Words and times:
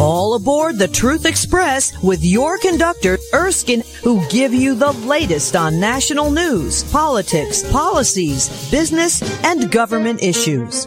All 0.00 0.34
aboard 0.34 0.78
the 0.78 0.86
Truth 0.86 1.26
Express 1.26 2.00
with 2.04 2.24
your 2.24 2.56
conductor, 2.58 3.18
Erskine, 3.34 3.82
who 4.04 4.24
give 4.28 4.54
you 4.54 4.76
the 4.76 4.92
latest 4.92 5.56
on 5.56 5.80
national 5.80 6.30
news, 6.30 6.84
politics, 6.92 7.68
policies, 7.72 8.70
business, 8.70 9.22
and 9.44 9.70
government 9.72 10.22
issues. 10.22 10.84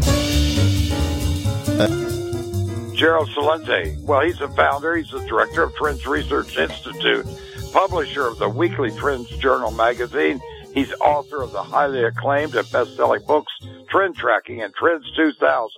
Gerald 2.96 3.30
Celente. 3.30 4.00
Well, 4.04 4.22
he's 4.22 4.40
a 4.40 4.48
founder, 4.50 4.96
he's 4.96 5.10
the 5.12 5.20
director 5.28 5.64
of 5.64 5.76
Trends 5.76 6.06
Research 6.08 6.58
Institute, 6.58 7.26
publisher 7.72 8.28
of 8.28 8.38
the 8.38 8.50
weekly 8.50 8.92
Trends 8.92 9.30
Journal 9.38 9.72
magazine. 9.72 10.42
He's 10.74 10.92
author 11.00 11.42
of 11.42 11.52
the 11.52 11.64
highly 11.64 12.04
acclaimed 12.04 12.56
and 12.56 12.70
best-selling 12.72 13.24
books 13.26 13.52
Trend 13.90 14.16
Tracking 14.16 14.62
and 14.62 14.74
Trends 14.74 15.06
2000. 15.16 15.72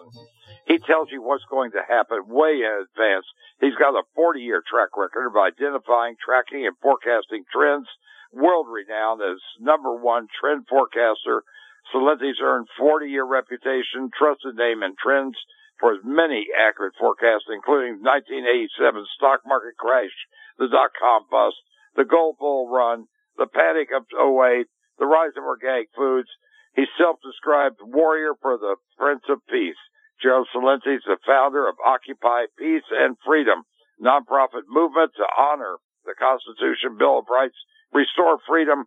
He 0.67 0.79
tells 0.79 1.11
you 1.11 1.21
what's 1.21 1.45
going 1.49 1.71
to 1.71 1.81
happen 1.87 2.25
way 2.27 2.61
in 2.61 2.85
advance. 2.89 3.25
He's 3.61 3.75
got 3.75 3.97
a 3.97 4.03
40 4.15 4.41
year 4.41 4.63
track 4.65 4.97
record 4.97 5.27
of 5.27 5.37
identifying, 5.37 6.15
tracking, 6.23 6.65
and 6.65 6.75
forecasting 6.81 7.45
trends. 7.53 7.87
World 8.31 8.67
renowned 8.69 9.21
as 9.21 9.37
number 9.59 9.93
one 9.93 10.27
trend 10.39 10.65
forecaster. 10.67 11.43
Celente's 11.91 12.41
earned 12.41 12.67
40 12.77 13.07
year 13.07 13.25
reputation, 13.25 14.09
trusted 14.17 14.55
name 14.55 14.81
in 14.81 14.95
trends 14.97 15.37
for 15.79 15.93
his 15.93 16.01
many 16.03 16.47
accurate 16.57 16.93
forecasts, 16.97 17.49
including 17.53 18.01
1987 18.01 19.05
stock 19.15 19.41
market 19.45 19.77
crash, 19.77 20.15
the 20.57 20.67
dot 20.69 20.91
com 20.97 21.25
bust, 21.29 21.57
the 21.95 22.05
gold 22.05 22.37
bull 22.39 22.69
run, 22.69 23.05
the 23.37 23.47
panic 23.47 23.89
of 23.95 24.03
08, 24.11 24.67
the 24.99 25.05
rise 25.05 25.35
of 25.37 25.43
organic 25.43 25.89
foods. 25.95 26.29
He's 26.75 26.89
self-described 26.97 27.77
warrior 27.81 28.33
for 28.41 28.57
the 28.57 28.75
Prince 28.97 29.23
of 29.29 29.45
Peace. 29.49 29.79
Gerald 30.21 30.47
Celente 30.53 30.95
is 30.95 31.03
the 31.05 31.17
founder 31.25 31.67
of 31.67 31.75
Occupy 31.85 32.45
Peace 32.57 32.87
and 32.91 33.17
Freedom, 33.25 33.63
nonprofit 34.01 34.65
movement 34.69 35.11
to 35.17 35.25
honor 35.37 35.77
the 36.05 36.15
Constitution, 36.17 36.97
Bill 36.97 37.19
of 37.19 37.25
Rights, 37.29 37.57
restore 37.93 38.39
freedom, 38.47 38.85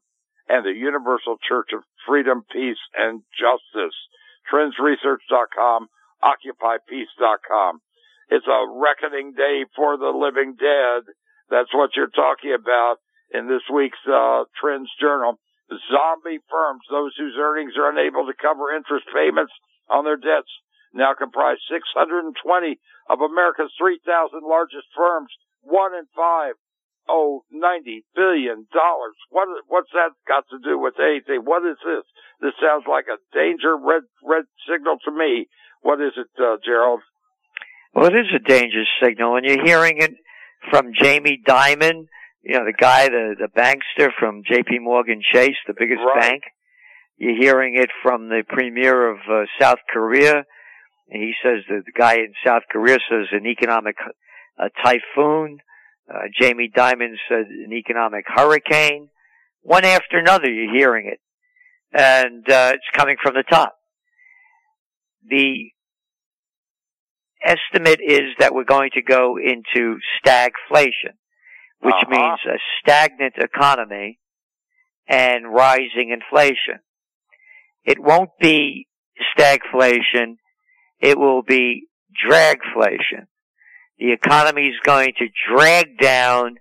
and 0.48 0.64
the 0.64 0.72
Universal 0.72 1.38
Church 1.46 1.70
of 1.72 1.82
Freedom, 2.06 2.42
Peace, 2.52 2.80
and 2.96 3.22
Justice. 3.34 3.94
Trendsresearch.com, 4.52 5.88
OccupyPeace.com. 6.22 7.80
It's 8.28 8.46
a 8.46 8.66
reckoning 8.68 9.32
day 9.32 9.64
for 9.74 9.96
the 9.96 10.10
living 10.10 10.54
dead. 10.58 11.02
That's 11.50 11.72
what 11.72 11.94
you're 11.94 12.12
talking 12.12 12.54
about 12.54 12.98
in 13.30 13.48
this 13.48 13.62
week's 13.72 14.02
uh, 14.06 14.44
Trends 14.60 14.90
Journal. 15.00 15.38
Zombie 15.90 16.38
firms, 16.46 16.86
those 16.90 17.14
whose 17.18 17.34
earnings 17.38 17.74
are 17.76 17.90
unable 17.90 18.26
to 18.26 18.34
cover 18.38 18.70
interest 18.70 19.06
payments 19.10 19.52
on 19.90 20.04
their 20.04 20.16
debts, 20.16 20.50
now 20.94 21.14
comprise 21.14 21.58
620 21.66 22.78
of 23.10 23.18
America's 23.20 23.74
3,000 23.78 24.46
largest 24.46 24.86
firms. 24.94 25.30
One 25.62 25.94
in 25.94 26.06
five 26.14 26.54
owe 27.08 27.44
90 27.50 28.04
billion 28.14 28.66
dollars. 28.72 29.14
What 29.30 29.48
what's 29.68 29.90
that 29.92 30.10
got 30.26 30.44
to 30.50 30.58
do 30.58 30.78
with 30.78 30.94
anything? 30.98 31.42
What 31.44 31.62
is 31.66 31.78
this? 31.84 32.06
This 32.40 32.54
sounds 32.62 32.84
like 32.88 33.06
a 33.06 33.18
danger 33.34 33.76
red 33.76 34.02
red 34.22 34.44
signal 34.70 34.98
to 35.04 35.10
me. 35.10 35.48
What 35.82 36.00
is 36.00 36.12
it, 36.16 36.30
uh, 36.38 36.56
Gerald? 36.64 37.00
Well, 37.94 38.06
it 38.06 38.14
is 38.14 38.26
a 38.34 38.42
danger 38.42 38.82
signal, 39.02 39.36
and 39.36 39.46
you're 39.46 39.64
hearing 39.64 39.98
it 39.98 40.14
from 40.70 40.92
Jamie 41.00 41.40
Dimon, 41.46 42.06
you 42.42 42.54
know, 42.58 42.64
the 42.64 42.72
guy, 42.78 43.08
the 43.08 43.34
the 43.38 43.48
bankster 43.48 44.10
from 44.18 44.42
J.P. 44.48 44.78
Morgan 44.80 45.20
Chase, 45.32 45.56
the 45.66 45.74
biggest 45.78 46.00
Right. 46.00 46.20
bank. 46.20 46.42
You're 47.18 47.36
hearing 47.40 47.76
it 47.76 47.90
from 48.02 48.28
the 48.28 48.42
premier 48.46 49.08
of 49.10 49.18
uh, 49.30 49.44
South 49.58 49.78
Korea. 49.92 50.44
And 51.08 51.22
he 51.22 51.32
says 51.42 51.62
that 51.68 51.82
the 51.86 51.92
guy 51.98 52.14
in 52.16 52.32
South 52.44 52.62
Korea 52.70 52.98
says 53.08 53.28
an 53.32 53.46
economic 53.46 53.96
uh, 54.60 54.68
typhoon. 54.84 55.58
Uh, 56.12 56.22
Jamie 56.38 56.70
Dimon 56.74 57.14
said 57.28 57.46
an 57.46 57.72
economic 57.72 58.24
hurricane. 58.28 59.08
One 59.62 59.84
after 59.84 60.18
another, 60.18 60.48
you're 60.50 60.74
hearing 60.74 61.06
it. 61.12 61.20
And 61.92 62.48
uh, 62.50 62.72
it's 62.74 62.84
coming 62.96 63.16
from 63.22 63.34
the 63.34 63.44
top. 63.48 63.74
The 65.28 65.70
estimate 67.46 68.00
is 68.04 68.34
that 68.38 68.54
we're 68.54 68.64
going 68.64 68.90
to 68.94 69.02
go 69.02 69.36
into 69.38 69.98
stagflation, 70.24 71.14
which 71.80 71.94
Uh-huh. 71.94 72.10
means 72.10 72.40
a 72.46 72.58
stagnant 72.80 73.34
economy 73.38 74.18
and 75.08 75.52
rising 75.52 76.10
inflation. 76.10 76.80
It 77.84 77.98
won't 78.00 78.30
be 78.40 78.88
stagflation. 79.36 80.36
It 81.00 81.18
will 81.18 81.42
be 81.42 81.86
dragflation. 82.28 83.26
The 83.98 84.12
economy 84.12 84.68
is 84.68 84.76
going 84.84 85.12
to 85.18 85.28
drag 85.48 85.98
down 85.98 86.56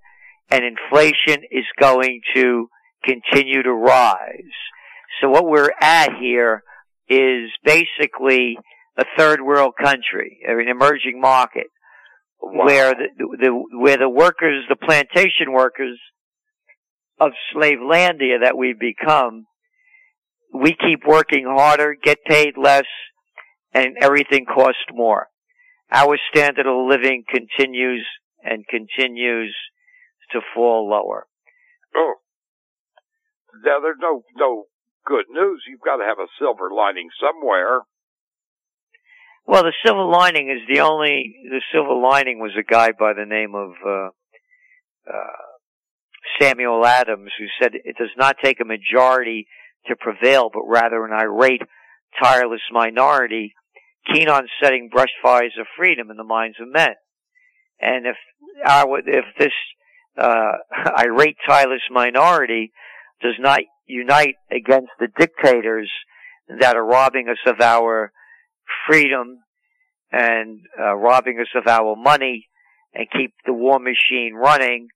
and 0.50 0.64
inflation 0.64 1.44
is 1.52 1.66
going 1.80 2.22
to 2.36 2.70
continue 3.04 3.64
to 3.64 3.74
rise. 3.74 4.54
So 5.22 5.30
what 5.30 5.46
we're 5.46 5.72
at 5.82 6.10
here 6.20 6.64
is 7.10 7.50
basically 7.64 8.58
a 8.98 9.06
third 9.18 9.42
world 9.42 9.74
country, 9.82 10.40
an 10.48 10.68
emerging 10.68 11.20
market, 11.20 11.68
where 12.40 12.94
the, 12.94 13.08
the 13.18 13.64
where 13.78 13.98
the 13.98 14.10
workers, 14.10 14.66
the 14.70 14.76
plantation 14.76 15.52
workers 15.52 16.00
of 17.20 17.32
Slavelandia 17.54 18.42
that 18.44 18.58
we've 18.58 18.80
become, 18.80 19.46
we 20.54 20.76
keep 20.76 21.02
working 21.08 21.46
harder, 21.48 21.96
get 22.02 22.20
paid 22.26 22.54
less, 22.58 22.86
and 23.74 23.96
everything 24.02 24.46
costs 24.46 24.86
more. 24.92 25.28
Our 25.92 26.18
standard 26.34 26.66
of 26.66 26.88
living 26.88 27.24
continues 27.30 28.06
and 28.44 28.66
continues 28.68 29.56
to 30.32 30.42
fall 30.54 30.90
lower. 30.90 31.28
Oh, 31.96 32.16
now 33.64 33.80
there's 33.82 33.98
no 34.00 34.24
no 34.36 34.66
good 35.06 35.26
news. 35.30 35.64
You've 35.68 35.82
got 35.82 35.98
to 35.98 36.04
have 36.04 36.20
a 36.20 36.28
silver 36.40 36.70
lining 36.76 37.10
somewhere. 37.20 37.82
Well, 39.48 39.64
the 39.64 39.74
silver 39.86 40.04
lining 40.04 40.50
is 40.50 40.68
the 40.68 40.82
only, 40.82 41.36
the 41.44 41.62
silver 41.72 41.94
lining 41.94 42.40
was 42.40 42.52
a 42.58 42.64
guy 42.64 42.90
by 42.98 43.14
the 43.14 43.26
name 43.26 43.54
of, 43.54 43.72
uh, 43.86 44.10
uh, 45.08 45.46
Samuel 46.42 46.86
Adams 46.86 47.32
who 47.38 47.46
said 47.62 47.74
it 47.76 47.96
does 47.98 48.10
not 48.18 48.38
take 48.44 48.60
a 48.60 48.66
majority 48.66 49.48
to 49.88 49.96
prevail, 49.96 50.50
but 50.52 50.64
rather 50.68 51.06
an 51.06 51.14
irate, 51.14 51.62
tireless 52.22 52.62
minority 52.72 53.54
keen 54.12 54.30
on 54.30 54.48
setting 54.62 54.90
brush 54.92 55.10
fires 55.24 55.54
of 55.60 55.66
freedom 55.78 56.12
in 56.12 56.18
the 56.18 56.24
minds 56.24 56.58
of 56.60 56.72
men. 56.72 56.94
And 57.80 58.06
if 58.06 58.16
our, 58.66 59.00
if 59.00 59.26
this, 59.38 59.54
uh, 60.18 60.54
irate, 60.98 61.38
tireless 61.48 61.82
minority 61.92 62.72
does 63.22 63.36
not 63.40 63.62
unite 63.88 64.36
against 64.52 64.92
the 65.00 65.08
dictators 65.18 65.92
that 66.60 66.76
are 66.76 66.86
robbing 66.86 67.28
us 67.30 67.38
of 67.46 67.60
our 67.62 68.12
freedom 68.88 69.40
and 70.12 70.60
uh, 70.80 70.94
robbing 70.96 71.40
us 71.40 71.48
of 71.56 71.68
our 71.68 71.96
money 71.96 72.48
and 72.94 73.08
keep 73.12 73.34
the 73.46 73.54
war 73.54 73.80
machine 73.80 74.34
running 74.36 74.88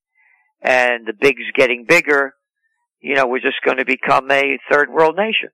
and 0.61 1.05
the 1.05 1.13
bigs 1.19 1.41
getting 1.55 1.85
bigger, 1.87 2.33
you 3.01 3.15
know, 3.15 3.27
we're 3.27 3.39
just 3.39 3.61
going 3.65 3.77
to 3.77 3.85
become 3.85 4.29
a 4.31 4.57
third 4.71 4.89
world 4.89 5.15
nation. 5.17 5.49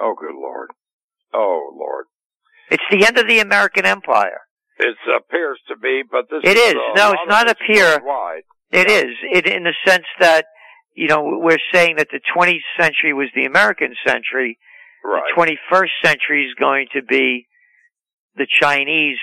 Oh, 0.00 0.14
good 0.18 0.34
lord. 0.34 0.68
Oh, 1.32 1.72
lord. 1.78 2.04
It's 2.70 2.82
the 2.90 3.06
end 3.06 3.18
of 3.18 3.28
the 3.28 3.38
American 3.40 3.86
empire. 3.86 4.40
It 4.78 4.94
appears 5.16 5.58
to 5.68 5.76
be, 5.76 6.02
but 6.10 6.26
this 6.30 6.40
It 6.44 6.56
is. 6.58 6.74
uh, 6.74 6.94
No, 6.96 7.12
it's 7.12 7.22
not 7.28 7.48
appear. 7.50 7.98
It 8.72 8.90
is. 8.90 9.14
It, 9.32 9.46
in 9.46 9.62
the 9.64 9.74
sense 9.86 10.04
that, 10.20 10.44
you 10.94 11.08
know, 11.08 11.22
we're 11.40 11.56
saying 11.72 11.96
that 11.96 12.08
the 12.10 12.20
20th 12.36 12.60
century 12.78 13.14
was 13.14 13.28
the 13.34 13.44
American 13.46 13.94
century. 14.06 14.58
Right. 15.02 15.22
The 15.34 15.56
21st 15.72 15.88
century 16.04 16.44
is 16.46 16.54
going 16.58 16.88
to 16.94 17.02
be 17.02 17.46
the 18.36 18.46
Chinese 18.48 19.18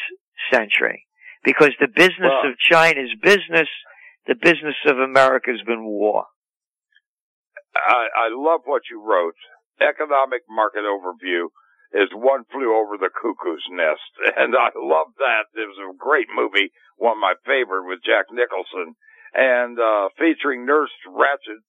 century. 0.51 1.05
Because 1.43 1.71
the 1.79 1.87
business 1.87 2.31
Well- 2.31 2.51
of 2.51 2.57
China's 2.57 3.13
business, 3.21 3.69
the 4.27 4.35
business 4.35 4.75
of 4.87 4.99
America 4.99 5.51
has 5.51 5.61
been 5.65 5.83
war. 5.83 6.25
I, 7.75 8.07
I 8.15 8.27
love 8.31 8.61
what 8.65 8.83
you 8.89 9.01
wrote. 9.01 9.35
Economic 9.81 10.41
market 10.49 10.83
overview 10.85 11.47
is 11.93 12.09
one 12.13 12.43
flew 12.51 12.73
over 12.77 12.97
the 12.97 13.09
cuckoo's 13.09 13.65
nest, 13.71 14.11
and 14.37 14.55
I 14.55 14.69
love 14.77 15.07
that. 15.17 15.49
It 15.53 15.67
was 15.67 15.77
a 15.81 15.97
great 15.97 16.27
movie, 16.33 16.71
one 16.97 17.17
of 17.17 17.21
my 17.21 17.33
favorite 17.45 17.87
with 17.87 17.99
Jack 18.05 18.25
Nicholson, 18.31 18.95
and 19.33 19.77
uh, 19.79 20.09
featuring 20.17 20.65
Nurse 20.65 20.93
Ratched 21.09 21.61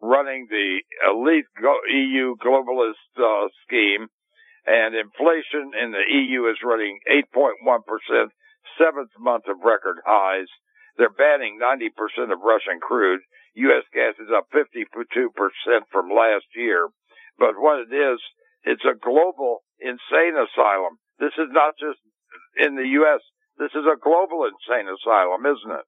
running 0.00 0.46
the 0.48 0.78
elite 1.10 1.46
go- 1.60 1.80
EU 1.90 2.36
globalist 2.36 3.10
uh, 3.18 3.48
scheme, 3.66 4.06
and 4.68 4.92
inflation 4.94 5.72
in 5.72 5.96
the 5.96 6.04
EU 6.04 6.44
is 6.52 6.60
running 6.60 7.00
8.1 7.08 7.56
percent, 7.88 8.36
seventh 8.76 9.10
month 9.18 9.48
of 9.48 9.64
record 9.64 9.96
highs. 10.04 10.48
They're 10.98 11.08
banning 11.08 11.56
90% 11.56 12.32
of 12.32 12.44
Russian 12.44 12.80
crude. 12.82 13.20
U.S. 13.54 13.86
gas 13.94 14.14
is 14.20 14.28
up 14.34 14.50
52% 14.52 14.84
from 15.90 16.10
last 16.10 16.46
year. 16.54 16.88
But 17.38 17.56
what 17.56 17.80
it 17.80 17.94
is, 17.94 18.20
it's 18.64 18.84
a 18.84 18.98
global 18.98 19.62
insane 19.80 20.34
asylum. 20.36 20.98
This 21.18 21.32
is 21.38 21.48
not 21.50 21.74
just 21.78 21.98
in 22.58 22.76
the 22.76 22.86
U.S. 23.02 23.22
This 23.58 23.70
is 23.74 23.86
a 23.86 23.98
global 23.98 24.44
insane 24.44 24.90
asylum, 24.90 25.46
isn't 25.46 25.78
it? 25.80 25.86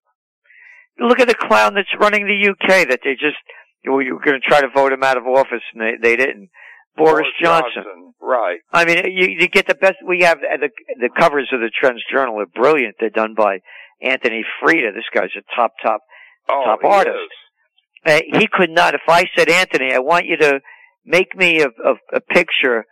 Look 0.98 1.20
at 1.20 1.28
the 1.28 1.34
clown 1.34 1.74
that's 1.74 1.94
running 1.98 2.26
the 2.26 2.50
UK 2.50 2.88
that 2.88 3.00
they 3.04 3.14
just, 3.14 3.38
you 3.84 3.92
were 3.92 4.04
going 4.04 4.40
to 4.40 4.48
try 4.48 4.60
to 4.60 4.70
vote 4.74 4.92
him 4.92 5.02
out 5.02 5.16
of 5.16 5.26
office 5.26 5.62
and 5.74 5.82
they, 5.82 5.94
they 6.00 6.16
didn't. 6.16 6.50
Boris, 6.96 7.12
Boris 7.12 7.26
Johnson. 7.42 7.82
Johnson. 7.84 8.14
Right. 8.20 8.58
I 8.72 8.84
mean, 8.84 8.98
you, 9.06 9.28
you 9.38 9.48
get 9.48 9.66
the 9.66 9.74
best. 9.74 9.96
We 10.06 10.20
have 10.22 10.38
the 10.40 10.68
the 11.00 11.08
covers 11.18 11.48
of 11.52 11.60
the 11.60 11.70
Trends 11.70 12.02
Journal 12.12 12.38
are 12.40 12.46
brilliant. 12.46 12.96
They're 13.00 13.10
done 13.10 13.34
by 13.34 13.58
Anthony 14.02 14.44
Freda. 14.62 14.94
This 14.94 15.04
guy's 15.14 15.30
a 15.36 15.42
top 15.56 15.72
top 15.82 16.00
Oh, 16.48 16.62
top 16.66 16.84
artist. 16.84 17.16
is. 17.16 18.12
Uh, 18.34 18.38
he 18.38 18.48
could 18.50 18.70
not. 18.70 18.94
If 18.94 19.02
I 19.08 19.24
said 19.36 19.48
Anthony, 19.50 19.92
I 19.92 19.98
want 19.98 20.26
you 20.26 20.36
to 20.38 20.60
make 21.04 21.36
me 21.36 21.60
a, 21.60 21.66
a, 21.66 21.94
a 22.14 22.20
picture 22.20 22.84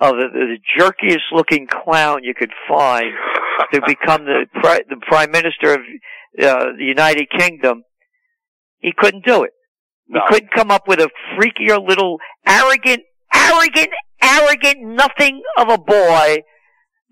of 0.00 0.14
the, 0.16 0.28
the 0.32 0.58
jerkiest 0.78 1.30
looking 1.32 1.66
clown 1.68 2.24
you 2.24 2.34
could 2.34 2.52
find 2.68 3.12
to 3.72 3.80
become 3.86 4.24
the 4.24 4.46
pri- 4.54 4.82
the 4.88 4.96
prime 5.06 5.30
minister 5.30 5.74
of 5.74 5.80
uh, 6.42 6.64
the 6.78 6.84
United 6.84 7.28
Kingdom. 7.36 7.82
He 8.80 8.92
couldn't 8.96 9.24
do 9.24 9.44
it. 9.44 9.50
He 10.08 10.18
couldn't 10.28 10.50
come 10.52 10.70
up 10.70 10.88
with 10.88 11.00
a 11.00 11.08
freakier 11.36 11.78
little 11.86 12.18
arrogant, 12.46 13.02
arrogant, 13.34 13.88
arrogant 14.22 14.80
nothing 14.82 15.42
of 15.58 15.68
a 15.68 15.78
boy, 15.78 16.38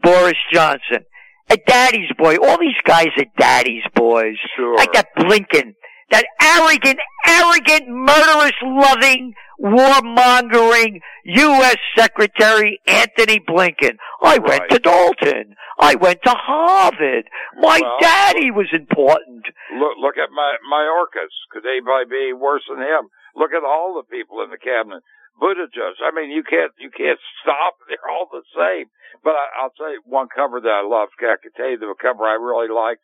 Boris 0.02 0.38
Johnson. 0.52 1.05
A 1.50 1.56
daddy's 1.67 2.11
boy. 2.17 2.37
All 2.37 2.58
these 2.58 2.78
guys 2.84 3.08
are 3.19 3.25
daddy's 3.38 3.82
boys. 3.94 4.37
Sure. 4.56 4.76
Like 4.76 4.93
that 4.93 5.08
Blinken. 5.19 5.75
That 6.11 6.25
arrogant, 6.43 6.99
arrogant, 7.26 7.88
murderous 7.88 8.52
loving, 8.62 9.32
warmongering 9.62 11.00
U.S. 11.25 11.76
Secretary 11.96 12.81
Antony 12.87 13.40
Blinken. 13.40 13.96
I 14.23 14.38
went 14.38 14.61
Right. 14.62 14.70
to 14.70 14.78
Dalton. 14.78 15.55
I 15.78 15.94
went 15.94 16.20
to 16.25 16.31
Harvard. 16.37 17.28
My 17.58 17.81
Well- 17.82 17.99
daddy 18.00 18.50
was 18.50 18.69
important. 18.73 19.46
Look, 19.75 19.96
look 19.99 20.19
at 20.19 20.31
my 20.31 20.56
Mayorkas. 20.70 21.31
Could 21.50 21.64
anybody 21.66 22.05
be 22.11 22.32
worse 22.32 22.64
than 22.69 22.78
him? 22.82 23.08
Look 23.34 23.52
at 23.52 23.64
all 23.64 23.94
the 23.94 24.02
people 24.05 24.43
in 24.43 24.50
the 24.50 24.58
cabinet. 24.58 25.02
Buttigieg. 25.40 25.96
I 26.04 26.12
mean, 26.14 26.31
you 26.31 26.44
can't, 26.44 26.72
you 26.78 26.90
can't 26.92 27.19
stop. 27.42 27.81
They're 27.88 28.10
all 28.12 28.28
the 28.31 28.44
same. 28.52 28.87
But 29.25 29.34
I, 29.34 29.64
I'll 29.64 29.75
tell 29.75 29.90
you 29.90 30.02
one 30.04 30.28
cover 30.28 30.60
that 30.60 30.69
I 30.69 30.84
love. 30.87 31.08
I 31.19 31.40
can 31.40 31.52
tell 31.56 31.70
you 31.70 31.78
the 31.78 31.94
cover 32.00 32.25
I 32.25 32.37
really 32.37 32.69
liked. 32.69 33.02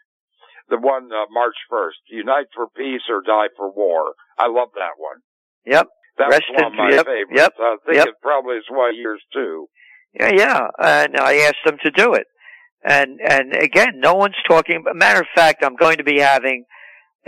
The 0.68 0.78
one, 0.78 1.08
uh, 1.12 1.30
March 1.30 1.56
1st. 1.72 2.10
Unite 2.10 2.52
for 2.54 2.68
peace 2.68 3.08
or 3.08 3.22
die 3.24 3.48
for 3.56 3.70
war. 3.70 4.14
I 4.38 4.48
love 4.48 4.68
that 4.74 4.98
one. 4.98 5.24
Yep. 5.64 5.88
That 6.18 6.28
Rest 6.30 6.44
was 6.48 6.62
one 6.62 6.72
of 6.72 6.78
my 6.78 6.90
yep, 6.90 7.06
favorites. 7.06 7.32
yep, 7.34 7.52
I 7.60 7.76
think 7.84 7.96
yep. 7.96 8.06
it 8.08 8.14
probably 8.22 8.56
is 8.56 8.64
one 8.70 8.90
of 8.90 8.96
yours 8.96 9.22
too. 9.32 9.68
Yeah, 10.18 10.32
yeah. 10.34 10.66
And 10.78 11.16
I 11.16 11.36
asked 11.44 11.64
them 11.64 11.76
to 11.82 11.90
do 11.90 12.14
it. 12.14 12.26
And, 12.82 13.20
and 13.20 13.54
again, 13.54 14.00
no 14.00 14.14
one's 14.14 14.36
talking. 14.48 14.82
Matter 14.94 15.20
of 15.20 15.26
fact, 15.34 15.62
I'm 15.62 15.76
going 15.76 15.98
to 15.98 16.04
be 16.04 16.20
having 16.20 16.64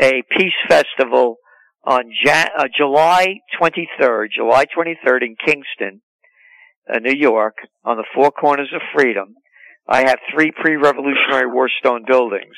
a 0.00 0.22
peace 0.36 0.54
festival 0.68 1.36
on 1.84 2.10
Jan- 2.24 2.50
uh, 2.56 2.68
July 2.76 3.40
23rd, 3.60 4.28
July 4.34 4.64
23rd 4.66 5.22
in 5.22 5.36
Kingston, 5.36 6.02
uh, 6.92 6.98
New 6.98 7.14
York, 7.16 7.56
on 7.84 7.96
the 7.96 8.06
Four 8.14 8.30
Corners 8.30 8.70
of 8.74 8.80
Freedom. 8.94 9.34
I 9.86 10.00
have 10.00 10.18
three 10.32 10.50
pre-Revolutionary 10.50 11.50
War 11.50 11.68
stone 11.78 12.04
buildings 12.06 12.54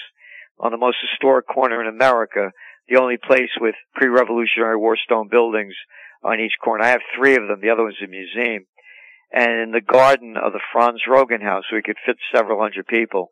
on 0.59 0.73
the 0.73 0.79
most 0.79 0.97
historic 1.11 1.47
corner 1.47 1.81
in 1.81 1.89
America, 1.89 2.51
the 2.89 2.99
only 3.01 3.17
place 3.17 3.51
with 3.61 3.75
pre-Revolutionary 3.95 4.77
War 4.77 4.97
stone 4.97 5.29
buildings 5.31 5.75
on 6.23 6.41
each 6.41 6.55
corner. 6.63 6.85
I 6.85 6.89
have 6.89 7.01
three 7.17 7.35
of 7.35 7.47
them. 7.49 7.61
The 7.63 7.71
other 7.71 7.85
one's 7.85 7.97
a 8.05 8.09
museum. 8.09 8.67
And 9.33 9.61
in 9.61 9.71
the 9.71 9.81
garden 9.81 10.35
of 10.37 10.53
the 10.53 10.61
Franz 10.73 11.03
Roggen 11.09 11.43
house, 11.43 11.65
we 11.73 11.83
could 11.83 11.97
fit 12.05 12.17
several 12.35 12.61
hundred 12.61 12.87
people. 12.87 13.31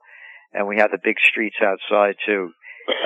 And 0.53 0.67
we 0.69 0.79
have 0.79 0.91
the 0.91 1.03
big 1.03 1.17
streets 1.21 1.57
outside 1.61 2.15
too. 2.25 2.51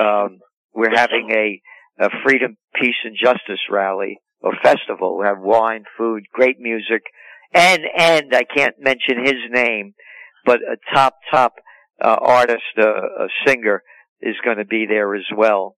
Um, 0.00 0.38
we're 0.74 0.94
having 0.94 1.30
a, 1.32 1.60
a 1.98 2.08
freedom, 2.24 2.56
peace, 2.80 2.96
and 3.04 3.16
justice 3.22 3.60
rally 3.70 4.18
or 4.40 4.52
festival. 4.62 5.18
We 5.18 5.26
have 5.26 5.38
wine, 5.40 5.84
food, 5.96 6.24
great 6.32 6.58
music, 6.58 7.02
and 7.52 7.82
and 7.96 8.34
I 8.34 8.42
can't 8.44 8.76
mention 8.80 9.24
his 9.24 9.40
name, 9.50 9.94
but 10.44 10.60
a 10.60 10.76
top 10.94 11.14
top 11.30 11.54
uh, 12.02 12.16
artist, 12.20 12.62
uh, 12.78 12.84
a 12.84 13.28
singer, 13.46 13.82
is 14.20 14.34
going 14.44 14.58
to 14.58 14.64
be 14.64 14.86
there 14.88 15.14
as 15.14 15.26
well. 15.36 15.76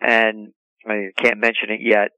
And 0.00 0.52
I 0.86 1.08
can't 1.18 1.38
mention 1.38 1.70
it 1.70 1.80
yet. 1.80 2.08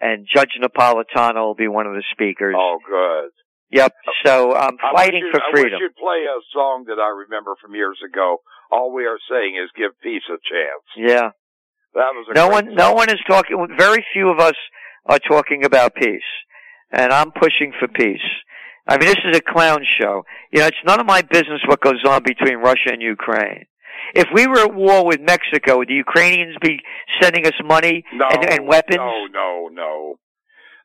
And 0.00 0.26
Judge 0.32 0.52
Napolitano 0.60 1.44
will 1.46 1.54
be 1.54 1.68
one 1.68 1.86
of 1.86 1.94
the 1.94 2.04
speakers. 2.12 2.54
Oh, 2.56 2.78
good. 2.86 3.30
Yep. 3.70 3.92
So 4.26 4.54
I'm 4.54 4.76
fighting 4.94 5.22
wish 5.24 5.32
for 5.32 5.38
you- 5.38 5.44
I 5.46 5.50
freedom. 5.52 5.72
wish 5.72 5.80
you'd 5.80 5.96
play 5.96 6.24
a 6.24 6.40
song 6.52 6.84
that 6.88 6.98
I 6.98 7.08
remember 7.08 7.54
from 7.62 7.74
years 7.74 7.98
ago. 8.04 8.38
All 8.70 8.92
we 8.92 9.04
are 9.06 9.18
saying 9.30 9.56
is 9.62 9.70
give 9.76 9.92
peace 10.02 10.22
a 10.28 10.38
chance. 10.42 10.84
Yeah. 10.96 11.30
That 11.94 12.12
was 12.14 12.26
No 12.34 12.48
one, 12.48 12.74
no 12.74 12.92
one 12.92 13.10
is 13.10 13.20
talking. 13.26 13.66
Very 13.78 14.04
few 14.12 14.30
of 14.30 14.38
us 14.38 14.54
are 15.06 15.18
talking 15.18 15.64
about 15.64 15.94
peace, 15.94 16.22
and 16.92 17.12
I'm 17.12 17.32
pushing 17.32 17.72
for 17.78 17.88
peace. 17.88 18.20
I 18.86 18.98
mean, 18.98 19.06
this 19.06 19.18
is 19.24 19.36
a 19.36 19.40
clown 19.40 19.84
show. 20.00 20.24
You 20.52 20.60
know, 20.60 20.66
it's 20.66 20.76
none 20.86 21.00
of 21.00 21.06
my 21.06 21.22
business 21.22 21.60
what 21.66 21.80
goes 21.80 22.02
on 22.06 22.22
between 22.22 22.58
Russia 22.58 22.90
and 22.92 23.02
Ukraine. 23.02 23.66
If 24.14 24.28
we 24.34 24.46
were 24.46 24.60
at 24.60 24.74
war 24.74 25.06
with 25.06 25.20
Mexico, 25.20 25.78
would 25.78 25.88
the 25.88 25.94
Ukrainians 25.94 26.56
be 26.60 26.80
sending 27.20 27.46
us 27.46 27.52
money 27.64 28.04
No, 28.12 28.26
and, 28.28 28.50
and 28.50 28.66
weapons? 28.66 28.96
No, 28.96 29.26
no, 29.26 29.68
no, 29.72 30.18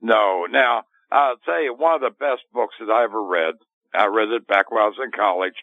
no. 0.02 0.46
Now 0.50 0.84
I'll 1.12 1.38
tell 1.46 1.62
you 1.62 1.74
one 1.74 1.96
of 1.96 2.02
the 2.02 2.12
best 2.12 2.44
books 2.54 2.76
that 2.80 2.92
I 2.92 3.04
ever 3.04 3.24
read. 3.24 3.56
I 3.94 4.08
read 4.08 4.30
it 4.30 4.48
back 4.48 4.72
when 4.72 4.82
I 4.82 4.88
was 4.88 5.00
in 5.04 5.12
college, 5.12 5.56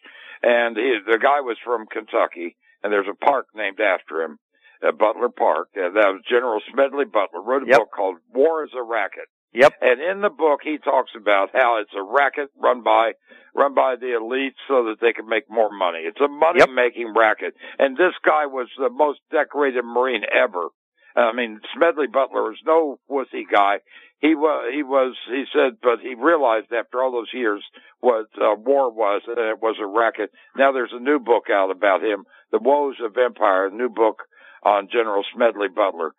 and 0.42 0.76
he, 0.76 0.98
the 1.06 1.18
guy 1.18 1.40
was 1.40 1.58
from 1.62 1.86
Kentucky, 1.86 2.56
and 2.82 2.92
there's 2.92 3.10
a 3.10 3.24
park 3.24 3.46
named 3.54 3.78
after 3.78 4.22
him, 4.22 4.38
uh, 4.82 4.92
Butler 4.92 5.28
Park. 5.28 5.68
And 5.74 5.96
that 5.96 6.08
was 6.12 6.22
General 6.28 6.60
Smedley 6.72 7.04
Butler 7.04 7.42
wrote 7.42 7.62
a 7.64 7.66
Yep. 7.66 7.78
book 7.78 7.90
called 7.94 8.16
"War 8.32 8.64
is 8.64 8.70
a 8.76 8.82
Racket." 8.82 9.28
Yep. 9.54 9.74
And 9.82 10.00
in 10.00 10.20
the 10.22 10.30
book, 10.30 10.60
he 10.62 10.78
talks 10.78 11.10
about 11.14 11.50
how 11.52 11.78
it's 11.80 11.92
a 11.94 12.02
racket 12.02 12.48
run 12.56 12.82
by 12.82 13.12
run 13.54 13.74
by 13.74 13.96
the 13.96 14.16
elites 14.18 14.56
so 14.66 14.84
that 14.84 14.96
they 15.00 15.12
can 15.12 15.28
make 15.28 15.44
more 15.50 15.70
money. 15.70 16.00
It's 16.00 16.20
a 16.20 16.28
money 16.28 16.64
making 16.72 17.12
racket. 17.14 17.54
And 17.78 17.96
this 17.96 18.14
guy 18.24 18.46
was 18.46 18.68
the 18.78 18.88
most 18.88 19.20
decorated 19.30 19.84
Marine 19.84 20.24
ever. 20.32 20.68
I 21.14 21.32
mean, 21.32 21.60
Smedley 21.76 22.06
Butler 22.06 22.44
was 22.44 22.56
no 22.64 22.98
wussy 23.10 23.44
guy. 23.50 23.80
He 24.20 24.34
was, 24.34 24.72
he 24.72 24.82
was, 24.82 25.14
he 25.28 25.44
said, 25.52 25.76
but 25.82 26.00
he 26.00 26.14
realized 26.14 26.72
after 26.72 27.02
all 27.02 27.12
those 27.12 27.34
years 27.34 27.62
what 28.00 28.26
uh, 28.40 28.54
war 28.56 28.90
was, 28.90 29.20
and 29.26 29.36
it 29.36 29.60
was 29.60 29.76
a 29.82 29.86
racket. 29.86 30.30
Now 30.56 30.72
there's 30.72 30.94
a 30.94 31.00
new 31.00 31.18
book 31.18 31.50
out 31.52 31.70
about 31.70 32.02
him, 32.02 32.24
The 32.52 32.58
Woes 32.58 32.96
of 33.04 33.16
Empire, 33.18 33.66
a 33.66 33.70
new 33.70 33.90
book 33.90 34.22
on 34.62 34.88
General 34.92 35.24
Smedley 35.34 35.68
Butler 35.68 36.12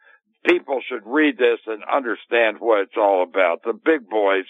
people 0.45 0.81
should 0.88 1.03
read 1.05 1.38
this 1.38 1.59
and 1.67 1.83
understand 1.83 2.57
what 2.59 2.81
it's 2.81 2.97
all 2.97 3.23
about. 3.23 3.63
The 3.63 3.73
big 3.73 4.09
boys, 4.09 4.45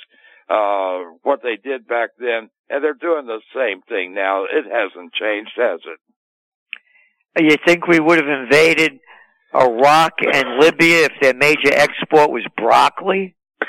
uh, 0.50 1.00
what 1.22 1.42
they 1.44 1.58
did 1.58 1.88
back 1.88 2.12
then, 2.18 2.50
and 2.70 2.84
they're 2.84 2.94
doing 2.94 3.28
the 3.28 3.42
same 3.56 3.82
thing 3.84 4.14
now. 4.14 4.44
It 4.44 4.66
hasn't 4.66 5.14
changed, 5.14 5.52
has 5.58 5.80
it? 5.86 7.44
You 7.44 7.58
think 7.66 7.88
we 7.88 8.00
would 8.00 8.20
have 8.20 8.44
invaded 8.44 9.00
Iraq 9.56 10.14
and 10.22 10.60
Libya 10.60 11.06
if 11.06 11.12
their 11.22 11.34
major 11.34 11.74
export 11.74 12.32
was 12.32 12.46
broccoli? 12.58 13.36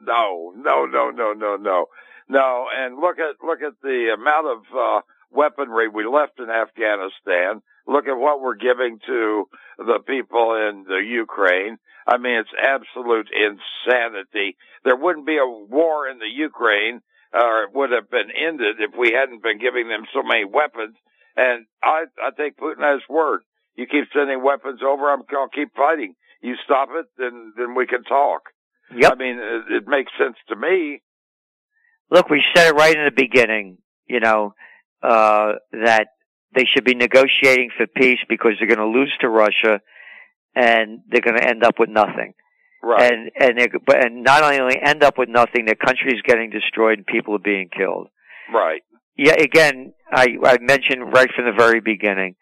no, 0.00 0.52
no, 0.56 0.86
no, 0.86 1.10
no, 1.10 1.32
no, 1.34 1.56
no, 1.56 1.86
no. 2.28 2.66
And 2.74 2.98
look 2.98 3.18
at 3.18 3.44
look 3.44 3.60
at 3.60 3.74
the 3.82 4.14
amount 4.18 4.46
of 4.46 4.58
uh, 4.74 5.00
weaponry 5.34 5.88
we 5.88 6.06
left 6.06 6.38
in 6.38 6.50
Afghanistan. 6.50 7.62
Look 7.86 8.06
at 8.06 8.16
what 8.16 8.40
we're 8.40 8.56
giving 8.56 8.98
to 9.06 9.44
the 9.78 9.98
people 10.06 10.54
in 10.54 10.84
the 10.88 11.02
Ukraine. 11.04 11.78
I 12.06 12.18
mean, 12.18 12.40
it's 12.40 12.50
absolute 12.60 13.28
insanity. 13.32 14.56
There 14.84 14.96
wouldn't 14.96 15.26
be 15.26 15.38
a 15.38 15.46
war 15.46 16.08
in 16.08 16.18
the 16.18 16.28
Ukraine, 16.28 17.00
or 17.32 17.64
it 17.64 17.74
would 17.74 17.90
have 17.90 18.10
been 18.10 18.30
ended 18.30 18.76
if 18.78 18.92
we 18.98 19.12
hadn't 19.12 19.42
been 19.42 19.58
giving 19.58 19.88
them 19.88 20.04
so 20.12 20.22
many 20.22 20.44
weapons. 20.44 20.96
And 21.36 21.66
I, 21.82 22.04
I 22.22 22.30
take 22.36 22.56
Putin 22.56 22.82
at 22.82 22.94
his 22.94 23.08
word. 23.08 23.42
You 23.74 23.86
keep 23.86 24.04
sending 24.14 24.42
weapons 24.42 24.80
over, 24.86 25.10
I'm 25.10 25.22
to 25.22 25.48
keep 25.52 25.74
fighting. 25.74 26.14
You 26.40 26.54
stop 26.64 26.90
it, 26.92 27.06
then 27.18 27.54
then 27.56 27.74
we 27.74 27.86
can 27.86 28.04
talk. 28.04 28.42
Yep. 28.94 29.12
I 29.12 29.14
mean, 29.16 29.38
it, 29.38 29.72
it 29.72 29.88
makes 29.88 30.12
sense 30.18 30.36
to 30.48 30.56
me. 30.56 31.02
Look, 32.10 32.28
we 32.28 32.44
said 32.54 32.68
it 32.68 32.76
right 32.76 32.94
in 32.94 33.04
the 33.04 33.10
beginning, 33.10 33.78
you 34.06 34.20
know, 34.20 34.54
uh, 35.04 35.52
that 35.72 36.06
they 36.54 36.64
should 36.72 36.84
be 36.84 36.94
negotiating 36.94 37.70
for 37.76 37.86
peace 37.86 38.20
because 38.28 38.52
they're 38.58 38.68
going 38.74 38.78
to 38.78 38.86
lose 38.98 39.12
to 39.20 39.28
Russia 39.28 39.80
and 40.54 41.00
they're 41.08 41.20
going 41.20 41.36
to 41.36 41.46
end 41.46 41.62
up 41.64 41.78
with 41.78 41.90
nothing. 41.90 42.32
Right. 42.82 43.12
And, 43.12 43.30
and 43.38 43.58
they 43.58 43.68
but, 43.86 44.02
and 44.04 44.24
not 44.24 44.42
only 44.42 44.80
end 44.80 45.02
up 45.02 45.18
with 45.18 45.28
nothing, 45.28 45.66
their 45.66 45.74
country 45.74 46.12
is 46.12 46.22
getting 46.24 46.48
destroyed 46.50 46.98
and 46.98 47.06
people 47.06 47.34
are 47.34 47.38
being 47.38 47.68
killed. 47.76 48.08
right. 48.52 48.82
Yeah, 49.16 49.34
again, 49.34 49.92
I, 50.12 50.36
I 50.44 50.58
mentioned 50.60 51.12
right 51.12 51.30
from 51.34 51.44
the 51.44 51.52
very 51.56 51.80
beginning, 51.80 52.34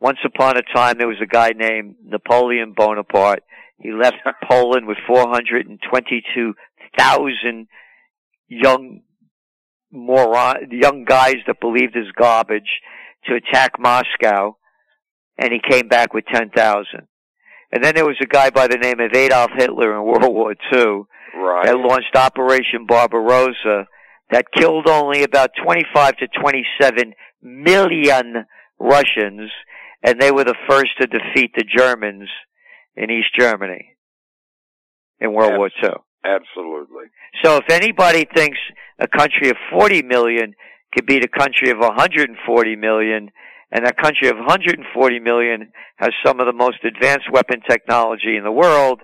Once 0.00 0.18
upon 0.24 0.56
a 0.56 0.62
time, 0.74 0.96
there 0.98 1.06
was 1.08 1.20
a 1.22 1.26
guy 1.26 1.50
named 1.54 1.96
Napoleon 2.02 2.72
Bonaparte. 2.76 3.42
He 3.78 3.92
left 3.92 4.16
Poland 4.50 4.86
with 4.86 4.98
422,000 5.06 7.66
young 8.48 9.00
moron, 9.94 10.68
young 10.70 11.04
guys 11.04 11.36
that 11.46 11.60
believed 11.60 11.94
his 11.94 12.10
garbage 12.18 12.68
to 13.26 13.34
attack 13.34 13.72
Moscow, 13.78 14.56
and 15.38 15.52
he 15.52 15.60
came 15.68 15.88
back 15.88 16.12
with 16.12 16.24
10,000. 16.32 16.84
And 17.72 17.82
then 17.82 17.94
there 17.94 18.04
was 18.06 18.16
a 18.22 18.26
guy 18.26 18.50
by 18.50 18.66
the 18.68 18.76
name 18.76 19.00
of 19.00 19.12
Adolf 19.14 19.50
Hitler 19.56 19.94
in 19.96 20.02
World 20.04 20.34
War 20.34 20.54
II 20.72 21.02
Right. 21.36 21.64
that 21.66 21.76
launched 21.78 22.14
Operation 22.14 22.86
Barbarossa 22.86 23.86
that 24.30 24.44
killed 24.56 24.88
only 24.88 25.22
about 25.24 25.50
25 25.64 26.16
to 26.18 26.28
27 26.40 27.12
million 27.42 28.44
Russians, 28.78 29.50
and 30.02 30.20
they 30.20 30.30
were 30.30 30.44
the 30.44 30.54
first 30.68 30.90
to 31.00 31.06
defeat 31.06 31.52
the 31.56 31.64
Germans 31.64 32.28
in 32.96 33.10
East 33.10 33.28
Germany 33.38 33.96
in 35.20 35.32
World 35.32 35.52
Yes. 35.52 35.58
War 35.58 35.70
II. 35.90 35.96
Absolutely. 36.24 37.04
So 37.42 37.56
if 37.56 37.70
anybody 37.70 38.26
thinks 38.34 38.58
a 38.98 39.06
country 39.06 39.50
of 39.50 39.56
40 39.70 40.02
million 40.02 40.54
could 40.94 41.06
beat 41.06 41.24
a 41.24 41.28
country 41.28 41.70
of 41.70 41.78
140 41.78 42.76
million, 42.76 43.30
and 43.70 43.86
a 43.86 43.92
country 43.92 44.28
of 44.28 44.36
140 44.36 45.20
million 45.20 45.72
has 45.96 46.10
some 46.24 46.40
of 46.40 46.46
the 46.46 46.52
most 46.52 46.78
advanced 46.84 47.30
weapon 47.30 47.60
technology 47.68 48.36
in 48.36 48.44
the 48.44 48.52
world, 48.52 49.00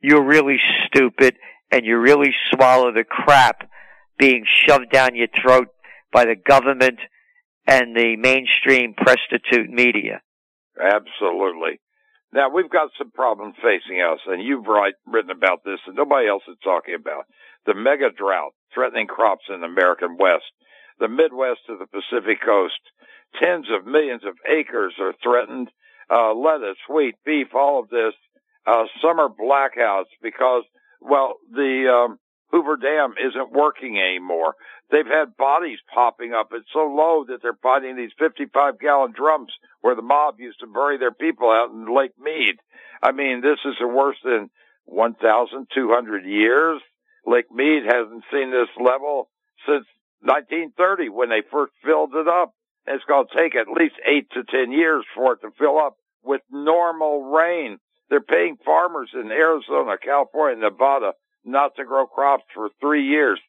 you're 0.00 0.24
really 0.24 0.58
stupid 0.86 1.34
and 1.70 1.86
you 1.86 1.98
really 1.98 2.32
swallow 2.52 2.92
the 2.92 3.04
crap 3.04 3.68
being 4.18 4.44
shoved 4.66 4.90
down 4.92 5.16
your 5.16 5.28
throat 5.42 5.68
by 6.12 6.24
the 6.24 6.36
government 6.36 6.98
and 7.66 7.96
the 7.96 8.16
mainstream 8.16 8.94
prostitute 8.94 9.70
media. 9.70 10.20
Absolutely. 10.78 11.80
Now 12.34 12.48
we've 12.48 12.68
got 12.68 12.90
some 12.98 13.12
problems 13.12 13.54
facing 13.62 14.02
us, 14.02 14.18
and 14.26 14.42
you've 14.42 14.66
write, 14.66 14.94
written 15.06 15.30
about 15.30 15.62
this, 15.64 15.78
and 15.86 15.94
nobody 15.94 16.26
else 16.28 16.42
is 16.48 16.56
talking 16.64 16.96
about 16.96 17.26
the 17.64 17.74
mega 17.74 18.10
drought 18.10 18.52
threatening 18.74 19.06
crops 19.06 19.44
in 19.48 19.60
the 19.60 19.68
American 19.68 20.16
West, 20.18 20.50
the 20.98 21.06
Midwest 21.06 21.60
to 21.68 21.78
the 21.78 21.86
Pacific 21.86 22.42
Coast. 22.44 22.80
Tens 23.40 23.66
of 23.70 23.86
millions 23.86 24.22
of 24.24 24.34
acres 24.50 24.94
are 25.00 25.14
threatened. 25.22 25.68
Uh, 26.10 26.34
lettuce, 26.34 26.76
wheat, 26.92 27.14
beef, 27.24 27.54
all 27.54 27.80
of 27.80 27.88
this. 27.88 28.14
Uh, 28.66 28.84
summer 29.00 29.28
blackouts 29.28 30.10
because, 30.20 30.64
well, 31.00 31.34
the 31.52 31.86
um, 31.88 32.18
Hoover 32.50 32.76
Dam 32.76 33.14
isn't 33.18 33.52
working 33.52 34.00
anymore. 34.00 34.54
They've 34.90 35.06
had 35.06 35.36
bodies 35.36 35.78
popping 35.92 36.32
up. 36.32 36.50
It's 36.52 36.68
so 36.72 36.86
low 36.86 37.24
that 37.28 37.42
they're 37.42 37.58
finding 37.62 37.96
these 37.96 38.12
55 38.18 38.78
gallon 38.78 39.12
drums 39.12 39.52
where 39.80 39.94
the 39.94 40.02
mob 40.02 40.40
used 40.40 40.60
to 40.60 40.66
bury 40.66 40.98
their 40.98 41.12
people 41.12 41.50
out 41.50 41.70
in 41.72 41.94
Lake 41.94 42.12
Mead. 42.18 42.56
I 43.02 43.12
mean, 43.12 43.40
this 43.40 43.58
is 43.64 43.74
worse 43.80 44.16
than 44.24 44.50
1,200 44.86 46.24
years. 46.26 46.80
Lake 47.26 47.50
Mead 47.50 47.84
hasn't 47.86 48.24
seen 48.30 48.50
this 48.50 48.68
level 48.78 49.30
since 49.66 49.86
1930 50.20 51.08
when 51.08 51.30
they 51.30 51.42
first 51.50 51.72
filled 51.84 52.14
it 52.14 52.28
up. 52.28 52.54
And 52.86 52.96
it's 52.96 53.04
going 53.06 53.26
to 53.26 53.36
take 53.36 53.56
at 53.56 53.68
least 53.68 53.94
eight 54.06 54.28
to 54.32 54.44
10 54.44 54.70
years 54.70 55.04
for 55.14 55.32
it 55.32 55.40
to 55.40 55.50
fill 55.58 55.78
up 55.78 55.96
with 56.22 56.42
normal 56.50 57.24
rain. 57.32 57.78
They're 58.10 58.20
paying 58.20 58.58
farmers 58.64 59.10
in 59.14 59.30
Arizona, 59.30 59.96
California, 60.02 60.58
Nevada 60.58 61.12
not 61.44 61.76
to 61.76 61.84
grow 61.84 62.06
crops 62.06 62.44
for 62.54 62.68
three 62.80 63.06
years. 63.06 63.40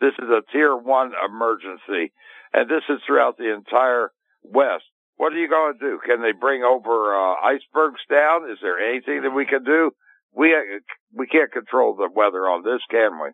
This 0.00 0.12
is 0.18 0.28
a 0.28 0.42
tier 0.52 0.76
one 0.76 1.12
emergency. 1.26 2.12
And 2.52 2.68
this 2.68 2.82
is 2.88 3.00
throughout 3.06 3.36
the 3.36 3.52
entire 3.52 4.12
West. 4.42 4.84
What 5.16 5.32
are 5.32 5.38
you 5.38 5.48
going 5.48 5.74
to 5.74 5.78
do? 5.78 5.98
Can 6.04 6.22
they 6.22 6.32
bring 6.32 6.62
over 6.62 7.14
uh, 7.14 7.34
icebergs 7.42 8.00
down? 8.10 8.50
Is 8.50 8.58
there 8.62 8.78
anything 8.78 9.22
that 9.22 9.30
we 9.30 9.46
can 9.46 9.64
do? 9.64 9.90
We 10.34 10.52
uh, 10.54 10.80
we 11.12 11.26
can't 11.28 11.52
control 11.52 11.94
the 11.94 12.08
weather 12.12 12.48
on 12.48 12.64
this, 12.64 12.80
can 12.90 13.12
we? 13.22 13.28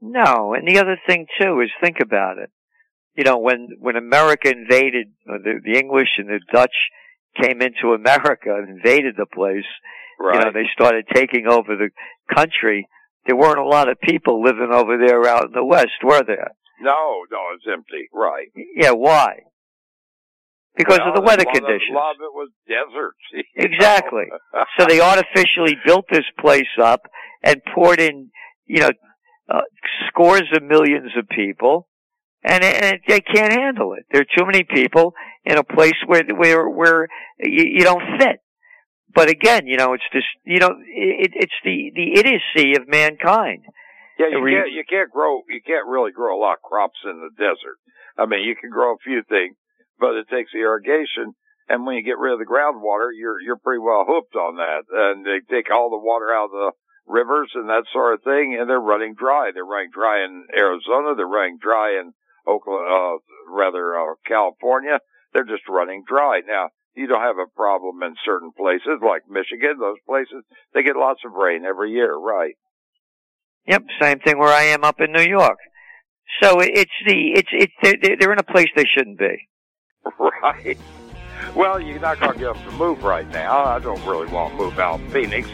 No, 0.00 0.54
and 0.54 0.66
the 0.66 0.78
other 0.80 0.98
thing 1.06 1.26
too 1.40 1.60
is 1.60 1.70
think 1.82 1.98
about 2.00 2.38
it. 2.38 2.50
You 3.14 3.24
know, 3.24 3.38
when 3.38 3.68
when 3.78 3.96
America 3.96 4.50
invaded, 4.50 5.08
the, 5.26 5.60
the 5.62 5.78
English 5.78 6.08
and 6.16 6.28
the 6.28 6.40
Dutch 6.52 6.74
came 7.40 7.60
into 7.60 7.92
America 7.92 8.54
and 8.54 8.68
invaded 8.78 9.14
the 9.18 9.26
place, 9.26 9.66
Right. 10.18 10.34
you 10.38 10.44
know, 10.44 10.50
they 10.52 10.66
started 10.72 11.04
taking 11.12 11.46
over 11.46 11.76
the 11.76 11.90
country. 12.34 12.88
There 13.26 13.36
weren't 13.36 13.58
a 13.58 13.64
lot 13.64 13.88
of 13.88 14.00
people 14.00 14.42
living 14.42 14.70
over 14.72 14.96
there 14.96 15.26
out 15.26 15.44
in 15.46 15.52
the 15.52 15.64
West, 15.64 16.02
were 16.02 16.22
there? 16.24 16.52
no, 16.80 17.24
no, 17.30 17.38
it's 17.54 17.64
empty. 17.70 18.08
Right. 18.12 18.48
Yeah, 18.76 18.92
why? 18.92 19.40
Because 20.76 20.98
Well, 21.00 21.08
of 21.08 21.14
the 21.16 21.22
weather 21.22 21.42
a 21.42 21.46
lot 21.46 21.56
of- 21.56 21.62
conditions. 21.62 21.90
A 21.90 21.94
lot 21.94 22.14
of 22.14 22.20
it 22.20 22.32
was 22.32 22.50
desert. 22.68 23.14
Exactly. 23.56 24.24
So 24.78 24.86
they 24.86 25.00
artificially 25.00 25.76
built 25.84 26.04
this 26.10 26.24
place 26.38 26.68
up 26.80 27.02
and 27.42 27.60
poured 27.74 27.98
in, 28.00 28.30
you 28.66 28.80
know, 28.82 28.90
uh, 29.52 29.60
scores 30.08 30.44
of 30.54 30.62
millions 30.62 31.10
of 31.18 31.28
people, 31.28 31.88
and, 32.44 32.62
and 32.62 33.00
they 33.08 33.20
can't 33.20 33.52
handle 33.52 33.94
it. 33.94 34.04
There 34.12 34.20
are 34.22 34.36
too 34.38 34.46
many 34.46 34.62
people 34.62 35.14
in 35.44 35.58
a 35.58 35.64
place 35.64 35.94
where 36.06 36.22
where 36.36 36.68
where 36.68 37.08
you, 37.40 37.64
you 37.78 37.80
don't 37.84 38.02
fit. 38.18 38.36
But 39.14 39.28
again, 39.30 39.66
you 39.66 39.76
know, 39.76 39.94
it's 39.94 40.08
just 40.12 40.26
you 40.44 40.58
know, 40.58 40.70
it, 40.86 41.32
it's 41.34 41.58
the 41.64 41.92
the 41.94 42.18
idiocy 42.18 42.76
of 42.76 42.88
mankind. 42.88 43.64
Yeah, 44.18 44.28
you 44.28 44.42
can't 44.44 44.72
you 44.72 44.84
can't 44.88 45.10
grow 45.10 45.42
you 45.48 45.60
can't 45.64 45.86
really 45.86 46.12
grow 46.12 46.36
a 46.36 46.40
lot 46.40 46.58
of 46.58 46.62
crops 46.62 46.98
in 47.04 47.20
the 47.20 47.30
desert. 47.38 47.78
I 48.18 48.26
mean, 48.26 48.42
you 48.42 48.56
can 48.56 48.70
grow 48.70 48.94
a 48.94 49.04
few 49.04 49.22
things, 49.28 49.56
but 49.98 50.14
it 50.14 50.28
takes 50.28 50.50
irrigation. 50.54 51.34
And 51.68 51.86
when 51.86 51.96
you 51.96 52.02
get 52.02 52.18
rid 52.18 52.32
of 52.32 52.38
the 52.38 52.48
groundwater, 52.48 53.10
you're 53.14 53.40
you're 53.40 53.62
pretty 53.62 53.80
well 53.80 54.04
hooked 54.08 54.34
on 54.34 54.56
that. 54.56 54.84
And 54.90 55.24
they 55.24 55.40
take 55.48 55.70
all 55.70 55.90
the 55.90 56.02
water 56.02 56.32
out 56.32 56.46
of 56.46 56.50
the 56.50 56.72
rivers 57.06 57.50
and 57.54 57.68
that 57.68 57.84
sort 57.92 58.14
of 58.14 58.22
thing, 58.22 58.56
and 58.58 58.68
they're 58.68 58.80
running 58.80 59.14
dry. 59.14 59.50
They're 59.52 59.64
running 59.64 59.90
dry 59.92 60.24
in 60.24 60.46
Arizona. 60.56 61.14
They're 61.16 61.26
running 61.26 61.58
dry 61.60 61.98
in 62.00 62.12
Oklahoma, 62.46 63.16
uh, 63.16 63.52
rather 63.52 63.98
uh, 63.98 64.14
California. 64.26 65.00
They're 65.32 65.44
just 65.44 65.68
running 65.68 66.04
dry 66.06 66.40
now. 66.46 66.68
You 66.98 67.06
don't 67.06 67.22
have 67.22 67.38
a 67.38 67.46
problem 67.54 68.02
in 68.02 68.16
certain 68.24 68.50
places 68.56 68.98
like 69.06 69.22
Michigan. 69.30 69.78
Those 69.78 69.98
places 70.04 70.42
they 70.74 70.82
get 70.82 70.96
lots 70.96 71.20
of 71.24 71.32
rain 71.32 71.64
every 71.64 71.92
year, 71.92 72.12
right? 72.14 72.54
Yep, 73.68 73.84
same 74.00 74.18
thing 74.18 74.38
where 74.38 74.52
I 74.52 74.62
am 74.64 74.82
up 74.82 75.00
in 75.00 75.12
New 75.12 75.22
York. 75.22 75.58
So 76.42 76.60
it's 76.60 76.90
the 77.06 77.32
it's 77.34 77.48
it's 77.52 77.72
they're, 77.82 78.16
they're 78.18 78.32
in 78.32 78.40
a 78.40 78.42
place 78.42 78.66
they 78.74 78.84
shouldn't 78.84 79.18
be. 79.18 79.48
Right. 80.18 80.78
Well, 81.54 81.80
you're 81.80 82.00
not 82.00 82.18
going 82.18 82.32
to 82.32 82.38
get 82.38 82.54
them 82.54 82.64
to 82.64 82.76
move 82.76 83.04
right 83.04 83.28
now. 83.30 83.64
I 83.64 83.78
don't 83.78 84.04
really 84.04 84.26
want 84.32 84.52
to 84.52 84.58
move 84.58 84.78
out 84.78 85.00
of 85.00 85.12
Phoenix. 85.12 85.48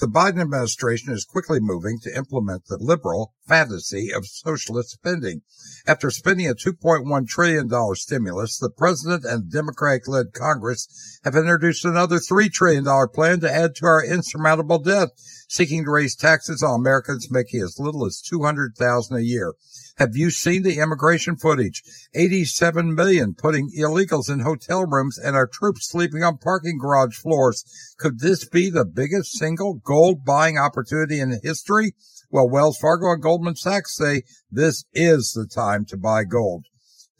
The 0.00 0.06
Biden 0.06 0.40
administration 0.40 1.12
is 1.12 1.24
quickly 1.24 1.58
moving 1.58 1.98
to 2.04 2.16
implement 2.16 2.66
the 2.66 2.78
liberal 2.78 3.32
fantasy 3.48 4.12
of 4.12 4.28
socialist 4.28 4.90
spending. 4.90 5.42
After 5.88 6.08
spending 6.12 6.46
a 6.46 6.54
$2.1 6.54 7.26
trillion 7.26 7.68
stimulus, 7.96 8.58
the 8.58 8.70
president 8.70 9.24
and 9.24 9.50
Democratic-led 9.50 10.32
Congress 10.32 11.18
have 11.24 11.34
introduced 11.34 11.84
another 11.84 12.18
$3 12.18 12.48
trillion 12.48 12.86
plan 13.12 13.40
to 13.40 13.52
add 13.52 13.74
to 13.74 13.86
our 13.86 14.04
insurmountable 14.04 14.78
debt, 14.78 15.08
seeking 15.48 15.84
to 15.84 15.90
raise 15.90 16.14
taxes 16.14 16.62
on 16.62 16.78
Americans 16.78 17.28
making 17.28 17.60
as 17.62 17.80
little 17.80 18.06
as 18.06 18.22
$200,000 18.22 19.16
a 19.16 19.24
year. 19.24 19.54
Have 19.98 20.16
you 20.16 20.30
seen 20.30 20.62
the 20.62 20.78
immigration 20.78 21.34
footage? 21.34 21.82
87 22.14 22.94
million 22.94 23.34
putting 23.34 23.72
illegals 23.76 24.30
in 24.30 24.40
hotel 24.40 24.86
rooms 24.86 25.18
and 25.18 25.34
our 25.34 25.48
troops 25.48 25.90
sleeping 25.90 26.22
on 26.22 26.38
parking 26.38 26.78
garage 26.78 27.16
floors. 27.16 27.64
Could 27.98 28.20
this 28.20 28.44
be 28.44 28.70
the 28.70 28.84
biggest 28.84 29.32
single 29.32 29.74
gold 29.74 30.24
buying 30.24 30.56
opportunity 30.56 31.18
in 31.18 31.40
history? 31.42 31.96
Well, 32.30 32.48
Wells 32.48 32.78
Fargo 32.78 33.10
and 33.10 33.20
Goldman 33.20 33.56
Sachs 33.56 33.96
say 33.96 34.22
this 34.52 34.84
is 34.94 35.32
the 35.32 35.48
time 35.52 35.84
to 35.86 35.96
buy 35.96 36.22
gold. 36.22 36.66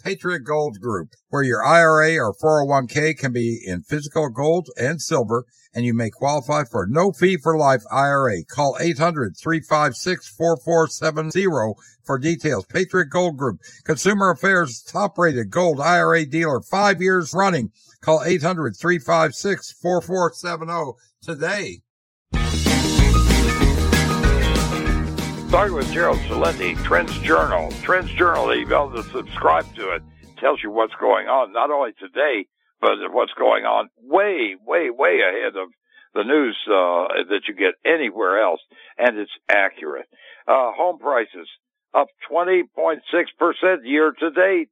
Patriot 0.02 0.40
Gold 0.40 0.80
Group, 0.80 1.14
where 1.28 1.42
your 1.42 1.64
IRA 1.64 2.16
or 2.16 2.34
401k 2.34 3.18
can 3.18 3.32
be 3.32 3.60
in 3.64 3.82
physical 3.82 4.28
gold 4.28 4.68
and 4.76 5.00
silver, 5.02 5.44
and 5.74 5.84
you 5.84 5.92
may 5.94 6.10
qualify 6.10 6.62
for 6.64 6.86
no 6.86 7.12
fee 7.12 7.36
for 7.36 7.58
life 7.58 7.82
IRA. 7.90 8.44
Call 8.44 8.76
800-356-4470 8.80 11.74
for 12.04 12.18
details. 12.18 12.64
Patriot 12.66 13.10
Gold 13.10 13.36
Group, 13.36 13.58
Consumer 13.84 14.30
Affairs 14.30 14.80
top 14.82 15.18
rated 15.18 15.50
gold 15.50 15.80
IRA 15.80 16.24
dealer, 16.24 16.60
five 16.60 17.02
years 17.02 17.34
running. 17.34 17.72
Call 18.00 18.20
800-356-4470 18.20 20.94
today. 21.22 21.82
Starting 25.48 25.74
with 25.74 25.90
Gerald 25.94 26.18
Celente, 26.28 26.76
Trends 26.84 27.18
Journal. 27.20 27.72
Trends 27.80 28.10
Journal, 28.10 28.54
you've 28.54 28.70
able 28.70 28.92
to 28.92 29.02
subscribe 29.04 29.64
to 29.76 29.94
it. 29.94 30.02
Tells 30.38 30.62
you 30.62 30.70
what's 30.70 30.92
going 31.00 31.26
on, 31.26 31.54
not 31.54 31.70
only 31.70 31.92
today, 31.98 32.44
but 32.82 32.98
what's 33.12 33.32
going 33.32 33.64
on 33.64 33.88
way, 34.02 34.56
way, 34.66 34.90
way 34.90 35.20
ahead 35.22 35.56
of 35.56 35.70
the 36.12 36.22
news 36.22 36.54
uh, 36.66 37.24
that 37.30 37.48
you 37.48 37.54
get 37.54 37.72
anywhere 37.82 38.42
else, 38.42 38.60
and 38.98 39.16
it's 39.16 39.32
accurate. 39.48 40.04
Uh, 40.46 40.72
home 40.76 40.98
prices 40.98 41.48
up 41.94 42.08
20.6% 42.30 42.98
year 43.84 44.12
to 44.20 44.30
date, 44.30 44.68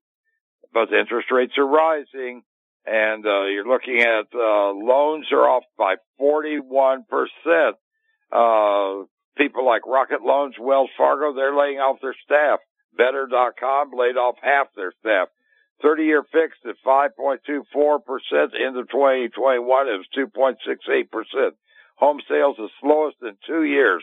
but 0.74 0.92
interest 0.92 1.30
rates 1.30 1.54
are 1.56 1.66
rising, 1.66 2.42
and 2.84 3.24
uh, 3.24 3.46
you're 3.46 3.66
looking 3.66 4.02
at 4.02 4.26
uh, 4.34 4.72
loans 4.72 5.26
are 5.32 5.48
off 5.48 5.64
by 5.78 5.94
41%. 6.20 7.72
People 9.36 9.66
like 9.66 9.86
Rocket 9.86 10.22
Loans, 10.22 10.54
Wells 10.58 10.90
Fargo, 10.96 11.34
they're 11.34 11.56
laying 11.56 11.78
off 11.78 12.00
their 12.00 12.16
staff. 12.24 12.60
Better.com 12.96 13.90
laid 13.92 14.16
off 14.16 14.36
half 14.40 14.68
their 14.74 14.92
staff. 15.00 15.28
30 15.82 16.04
year 16.04 16.22
fixed 16.32 16.64
at 16.64 16.76
5.24% 16.86 17.36
into 18.56 18.84
2021. 18.88 19.88
It 19.88 20.00
was 20.00 20.06
2.68%. 20.16 21.50
Home 21.96 22.20
sales 22.28 22.56
the 22.56 22.68
slowest 22.80 23.16
in 23.22 23.36
two 23.46 23.64
years. 23.64 24.02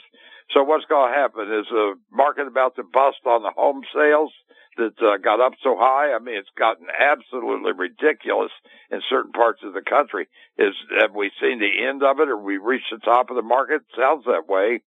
So 0.52 0.64
what's 0.64 0.86
going 0.86 1.12
to 1.12 1.18
happen 1.18 1.52
is 1.52 1.66
the 1.70 1.96
market 2.12 2.48
about 2.48 2.76
to 2.76 2.84
bust 2.84 3.26
on 3.26 3.42
the 3.42 3.52
home 3.56 3.82
sales 3.94 4.32
that 4.78 4.94
uh, 5.02 5.18
got 5.18 5.42
up 5.42 5.54
so 5.64 5.76
high. 5.80 6.14
I 6.14 6.20
mean, 6.20 6.36
it's 6.36 6.50
gotten 6.58 6.88
absolutely 6.90 7.72
ridiculous 7.74 8.52
in 8.92 9.02
certain 9.10 9.32
parts 9.32 9.62
of 9.64 9.74
the 9.74 9.82
country. 9.82 10.28
Is 10.58 10.74
have 11.00 11.14
we 11.16 11.32
seen 11.42 11.60
the 11.60 11.86
end 11.88 12.04
of 12.04 12.20
it, 12.20 12.30
or 12.30 12.38
we 12.38 12.58
reached 12.58 12.92
the 12.92 13.00
top 13.00 13.30
of 13.30 13.36
the 13.36 13.42
market? 13.42 13.82
Sounds 13.98 14.26
that 14.26 14.48
way. 14.48 14.82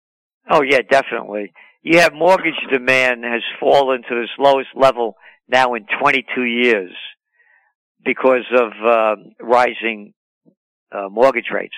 Oh 0.49 0.61
yeah, 0.61 0.81
definitely. 0.81 1.53
You 1.81 1.99
have 1.99 2.13
mortgage 2.13 2.59
demand 2.71 3.23
has 3.23 3.41
fallen 3.59 4.01
to 4.09 4.21
its 4.21 4.31
lowest 4.39 4.69
level 4.75 5.15
now 5.47 5.75
in 5.75 5.85
22 5.99 6.43
years 6.43 6.91
because 8.03 8.45
of 8.51 8.71
uh, 8.83 9.15
rising 9.41 10.13
uh, 10.91 11.09
mortgage 11.09 11.49
rates. 11.53 11.75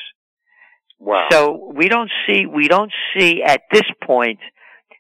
Wow. 0.99 1.27
So 1.31 1.71
we 1.73 1.89
don't 1.89 2.11
see 2.27 2.45
we 2.45 2.67
don't 2.67 2.91
see 3.15 3.43
at 3.43 3.61
this 3.71 3.83
point 4.03 4.39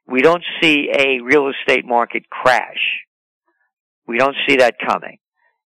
we 0.07 0.21
don't 0.21 0.43
see 0.61 0.89
a 0.93 1.19
real 1.21 1.49
estate 1.49 1.85
market 1.85 2.29
crash. 2.29 3.03
We 4.07 4.17
don't 4.17 4.35
see 4.47 4.57
that 4.57 4.75
coming. 4.79 5.17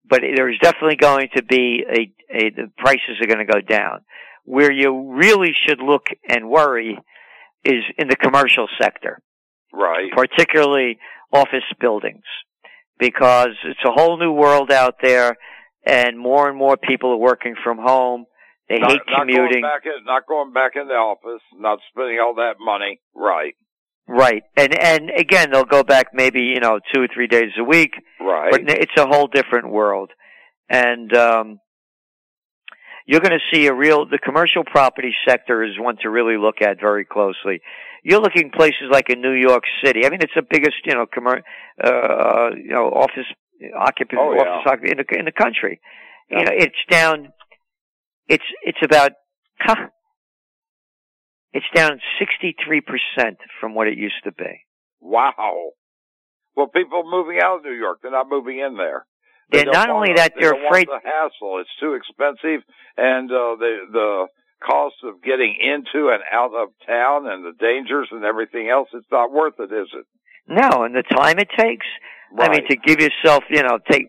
But 0.09 0.21
there's 0.21 0.59
definitely 0.61 0.97
going 0.97 1.29
to 1.37 1.43
be 1.43 1.85
a, 1.89 2.37
a 2.37 2.51
the 2.51 2.71
prices 2.77 3.19
are 3.21 3.27
going 3.27 3.45
to 3.45 3.53
go 3.53 3.61
down. 3.61 4.01
Where 4.45 4.71
you 4.71 5.15
really 5.15 5.53
should 5.67 5.81
look 5.81 6.07
and 6.29 6.49
worry 6.49 6.99
is 7.67 7.85
in 7.99 8.09
the 8.09 8.17
commercial 8.17 8.69
sector. 8.81 9.21
Right. 9.73 10.11
Particularly 10.15 10.99
office 11.33 11.65
buildings 11.81 12.25
because 12.99 13.51
it's 13.65 13.85
a 13.85 13.93
whole 13.93 14.19
new 14.19 14.33
world 14.33 14.73
out 14.73 14.95
there 15.03 15.37
and 15.85 16.19
more 16.19 16.49
and 16.49 16.57
more 16.57 16.77
people 16.77 17.11
are 17.11 17.19
working 17.19 17.55
from 17.63 17.79
home. 17.79 18.25
They 18.69 18.79
not, 18.79 18.91
hate 18.91 19.01
commuting. 19.19 19.63
Not 19.63 19.83
going, 19.83 19.83
back 19.83 19.83
in, 19.85 20.05
not 20.05 20.27
going 20.27 20.53
back 20.53 20.73
in 20.75 20.89
the 20.89 20.95
office, 20.95 21.43
not 21.55 21.79
spending 21.91 22.19
all 22.19 22.35
that 22.37 22.55
money. 22.59 23.01
Right. 23.15 23.55
Right. 24.09 24.43
And, 24.57 24.79
and 24.79 25.11
again, 25.17 25.51
they'll 25.51 25.65
go 25.65 25.83
back 25.83 26.09
maybe, 26.13 26.41
you 26.41 26.61
know, 26.61 26.81
two 26.95 27.03
or 27.03 27.09
three 27.13 27.27
days 27.27 27.51
a 27.59 27.65
week. 27.65 27.93
Right. 28.21 28.51
But 28.51 28.63
it's 28.67 28.97
a 28.97 29.07
whole 29.07 29.29
different 29.29 29.71
world. 29.71 30.11
And, 30.69 31.15
um, 31.15 31.61
you're 33.07 33.21
going 33.21 33.39
to 33.39 33.57
see 33.57 33.67
a 33.67 33.73
real, 33.75 34.05
the 34.05 34.19
commercial 34.19 34.65
property 34.65 35.15
sector 35.27 35.63
is 35.63 35.79
one 35.79 35.97
to 36.03 36.11
really 36.11 36.37
look 36.37 36.61
at 36.61 36.81
very 36.81 37.05
closely. 37.05 37.61
You're 38.03 38.21
looking 38.21 38.51
places 38.51 38.91
like 38.91 39.09
in 39.11 39.21
New 39.21 39.33
York 39.33 39.63
City. 39.85 40.05
I 40.05 40.11
mean, 40.11 40.21
it's 40.23 40.35
the 40.35 40.43
biggest, 40.49 40.77
you 40.85 40.95
know, 40.95 41.07
commer- 41.07 41.43
uh, 41.83 42.51
you 42.57 42.71
know, 42.71 42.89
office 42.89 43.27
occupant, 43.79 44.21
oh, 44.21 44.35
yeah. 44.35 44.43
office 44.43 44.67
occupant 44.67 45.01
in 45.01 45.07
the, 45.09 45.19
in 45.21 45.25
the 45.25 45.33
country. 45.33 45.81
Yeah. 46.31 46.39
You 46.39 46.45
know, 46.45 46.53
it's 46.55 46.77
down, 46.91 47.33
it's, 48.29 48.45
it's 48.63 48.79
about, 48.83 49.13
it's 51.53 51.67
down 51.75 52.01
63% 52.21 53.37
from 53.61 53.75
what 53.75 53.87
it 53.87 53.97
used 53.97 54.23
to 54.25 54.33
be. 54.33 54.67
Wow. 55.01 55.71
Well, 56.57 56.67
people 56.67 57.05
moving 57.09 57.39
out 57.41 57.59
of 57.59 57.65
New 57.65 57.73
York, 57.73 58.01
they're 58.03 58.11
not 58.11 58.29
moving 58.29 58.59
in 58.59 58.77
there. 58.77 59.07
They 59.51 59.61
And 59.61 59.71
not 59.73 59.91
only 59.91 60.13
that, 60.17 60.35
they 60.35 60.43
they're 60.43 60.53
don't 60.53 60.67
afraid. 60.67 60.89
The 60.89 61.01
hassle. 61.05 61.61
It's 61.61 61.71
too 61.81 61.95
expensive, 61.95 62.65
and 62.97 63.31
uh, 63.31 63.57
the 63.57 63.77
the 63.93 64.27
cost 64.65 64.97
of 65.05 65.23
getting 65.23 65.55
into 65.61 66.09
and 66.09 66.23
out 66.33 66.53
of 66.55 66.71
town 66.87 67.29
and 67.29 67.45
the 67.45 67.53
dangers 67.59 68.09
and 68.11 68.25
everything 68.25 68.69
else. 68.69 68.89
It's 68.93 69.07
not 69.11 69.31
worth 69.31 69.55
it, 69.59 69.73
is 69.73 69.89
it? 69.93 70.07
No, 70.49 70.85
and 70.85 70.95
the 70.95 71.03
time 71.03 71.39
it 71.39 71.49
takes. 71.57 71.87
Right. 72.33 72.51
I 72.51 72.53
mean, 72.53 72.69
to 72.69 72.77
give 72.77 73.01
yourself, 73.01 73.45
you 73.51 73.63
know, 73.63 73.79
take 73.91 74.09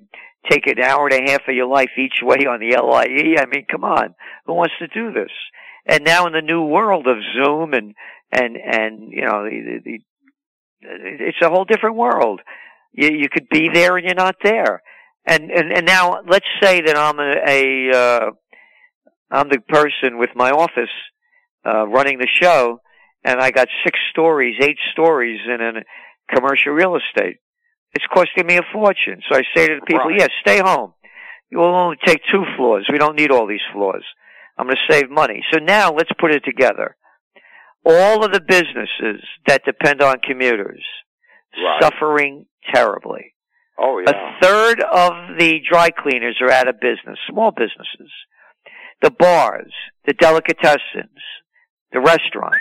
take 0.49 0.67
an 0.67 0.81
hour 0.81 1.07
and 1.07 1.27
a 1.27 1.31
half 1.31 1.41
of 1.47 1.55
your 1.55 1.67
life 1.67 1.89
each 1.97 2.19
way 2.21 2.45
on 2.45 2.59
the 2.59 2.75
LIE. 2.77 3.35
I 3.39 3.45
mean, 3.45 3.65
come 3.69 3.83
on, 3.83 4.15
who 4.45 4.53
wants 4.53 4.73
to 4.79 4.87
do 4.87 5.11
this? 5.11 5.31
And 5.85 6.03
now 6.03 6.25
in 6.27 6.33
the 6.33 6.41
new 6.41 6.63
world 6.63 7.07
of 7.07 7.17
Zoom 7.35 7.73
and 7.73 7.93
and 8.31 8.57
and 8.57 9.11
you 9.11 9.21
know, 9.21 9.43
the, 9.43 9.79
the, 9.83 9.99
it's 10.81 11.41
a 11.41 11.49
whole 11.49 11.65
different 11.65 11.95
world. 11.95 12.41
You 12.93 13.09
you 13.11 13.29
could 13.29 13.49
be 13.49 13.69
there 13.73 13.97
and 13.97 14.05
you're 14.05 14.15
not 14.15 14.35
there. 14.43 14.81
And 15.27 15.51
and 15.51 15.71
and 15.73 15.85
now 15.85 16.21
let's 16.27 16.45
say 16.61 16.81
that 16.81 16.97
I'm 16.97 17.19
a, 17.19 17.33
a 17.45 17.97
uh, 17.97 18.31
I'm 19.29 19.49
the 19.49 19.59
person 19.59 20.17
with 20.17 20.29
my 20.35 20.51
office 20.51 20.89
uh, 21.65 21.85
running 21.87 22.17
the 22.17 22.27
show, 22.41 22.79
and 23.25 23.39
I 23.41 23.51
got 23.51 23.67
six 23.83 23.99
stories, 24.11 24.55
eight 24.61 24.77
stories 24.93 25.39
in 25.45 25.59
a 25.61 26.33
commercial 26.33 26.71
real 26.71 26.95
estate. 26.95 27.37
It's 27.93 28.05
costing 28.13 28.45
me 28.45 28.57
a 28.57 28.61
fortune. 28.71 29.21
So 29.29 29.37
I 29.37 29.43
say 29.55 29.67
to 29.67 29.75
the 29.79 29.85
people, 29.85 30.07
Right. 30.07 30.19
yes, 30.19 30.29
stay 30.41 30.59
home. 30.59 30.93
You 31.49 31.59
will 31.59 31.75
only 31.75 31.97
take 32.05 32.21
two 32.31 32.43
floors. 32.55 32.85
We 32.91 32.97
don't 32.97 33.15
need 33.15 33.31
all 33.31 33.47
these 33.47 33.65
floors. 33.73 34.03
I'm 34.57 34.67
going 34.67 34.77
to 34.77 34.93
save 34.93 35.09
money. 35.09 35.43
So 35.51 35.59
now 35.59 35.93
let's 35.93 36.09
put 36.19 36.31
it 36.31 36.43
together. 36.43 36.95
All 37.85 38.23
of 38.25 38.33
the 38.33 38.41
businesses 38.41 39.23
that 39.47 39.63
depend 39.65 40.01
on 40.01 40.17
commuters 40.19 40.83
Right. 41.55 41.81
suffering 41.81 42.45
terribly. 42.73 43.33
Oh 43.79 43.99
yeah. 43.99 44.11
A 44.11 44.41
third 44.41 44.81
of 44.81 45.37
the 45.37 45.59
dry 45.69 45.89
cleaners 45.91 46.37
are 46.41 46.51
out 46.51 46.67
of 46.67 46.79
business, 46.79 47.19
small 47.29 47.51
businesses. 47.51 48.11
The 49.01 49.11
bars, 49.11 49.71
the 50.05 50.13
delicatessens, 50.13 51.21
the 51.91 51.99
restaurants. 51.99 52.57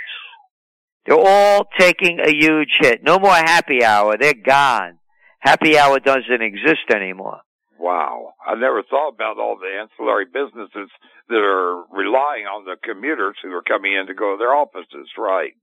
They're 1.05 1.17
all 1.17 1.67
taking 1.79 2.19
a 2.19 2.29
huge 2.29 2.77
hit. 2.79 3.01
No 3.03 3.17
more 3.17 3.33
happy 3.33 3.83
hour. 3.83 4.17
They're 4.17 4.33
gone. 4.33 4.99
Happy 5.39 5.77
hour 5.77 5.99
doesn't 5.99 6.41
exist 6.41 6.91
anymore. 6.93 7.39
Wow. 7.79 8.33
I 8.45 8.55
never 8.55 8.83
thought 8.83 9.13
about 9.13 9.39
all 9.39 9.57
the 9.57 9.79
ancillary 9.79 10.25
businesses 10.25 10.89
that 11.29 11.37
are 11.37 11.83
relying 11.91 12.45
on 12.45 12.65
the 12.65 12.75
commuters 12.83 13.37
who 13.41 13.51
are 13.51 13.61
coming 13.61 13.93
in 13.93 14.07
to 14.07 14.13
go 14.13 14.33
to 14.33 14.37
their 14.37 14.53
offices. 14.53 15.09
Right. 15.17 15.53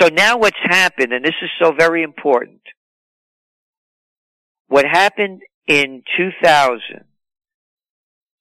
So 0.00 0.08
now 0.08 0.38
what's 0.38 0.58
happened, 0.62 1.12
and 1.12 1.24
this 1.24 1.36
is 1.42 1.50
so 1.62 1.72
very 1.72 2.02
important. 2.02 2.60
What 4.68 4.84
happened 4.84 5.42
in 5.66 6.02
2000, 6.18 6.80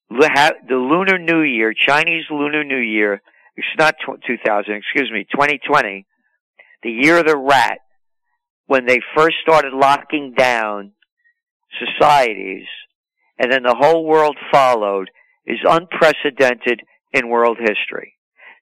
the 0.09 0.75
Lunar 0.75 1.17
New 1.17 1.41
Year, 1.41 1.73
Chinese 1.73 2.25
Lunar 2.29 2.63
New 2.63 2.77
Year, 2.77 3.21
it's 3.55 3.67
not 3.77 3.95
2000, 4.05 4.73
excuse 4.73 5.09
me, 5.11 5.25
2020, 5.31 6.05
the 6.83 6.91
year 6.91 7.17
of 7.19 7.25
the 7.25 7.37
rat, 7.37 7.79
when 8.67 8.85
they 8.85 8.99
first 9.15 9.37
started 9.41 9.73
locking 9.73 10.33
down 10.37 10.91
societies, 11.79 12.67
and 13.39 13.51
then 13.51 13.63
the 13.63 13.75
whole 13.77 14.05
world 14.05 14.37
followed, 14.51 15.09
is 15.45 15.59
unprecedented 15.63 16.81
in 17.13 17.29
world 17.29 17.57
history. 17.57 18.15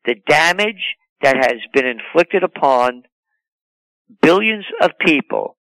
The 0.06 0.16
damage 0.28 0.96
that 1.22 1.36
has 1.36 1.58
been 1.74 1.88
inflicted 1.88 2.44
upon 2.44 3.04
billions 4.22 4.66
of 4.82 4.92
people 5.04 5.55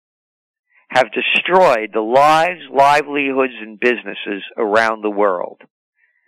have 0.92 1.10
destroyed 1.12 1.90
the 1.94 2.00
lives, 2.00 2.60
livelihoods, 2.70 3.54
and 3.60 3.80
businesses 3.80 4.42
around 4.56 5.02
the 5.02 5.10
world. 5.10 5.60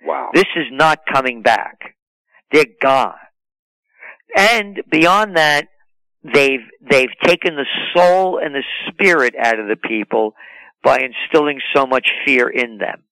Wow. 0.05 0.31
This 0.33 0.47
is 0.57 0.67
not 0.71 1.01
coming 1.11 1.43
back. 1.43 1.97
They're 2.51 2.67
gone. 2.81 3.15
And 4.37 4.83
beyond 4.91 5.37
that, 5.37 5.69
they've, 6.23 6.67
they've 6.81 7.11
taken 7.25 7.57
the 7.57 7.67
soul 7.95 8.39
and 8.43 8.55
the 8.55 8.65
spirit 8.89 9.35
out 9.39 9.59
of 9.59 9.69
the 9.69 9.77
people 9.77 10.35
by 10.83 11.01
instilling 11.01 11.61
so 11.75 11.87
much 11.87 12.09
fear 12.25 12.49
in 12.49 12.79
them. 12.79 13.03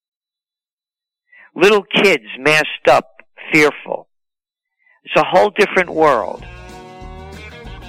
Little 1.54 1.82
kids 1.82 2.24
masked 2.38 2.88
up, 2.88 3.08
fearful. 3.52 4.08
It's 5.04 5.16
a 5.16 5.24
whole 5.24 5.50
different 5.50 5.90
world. 5.90 6.44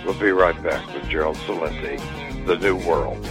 We'll 0.05 0.19
be 0.19 0.31
right 0.31 0.61
back 0.61 0.85
with 0.93 1.07
Gerald 1.09 1.37
Celente, 1.37 2.45
The 2.45 2.57
New 2.57 2.75
World. 2.75 3.25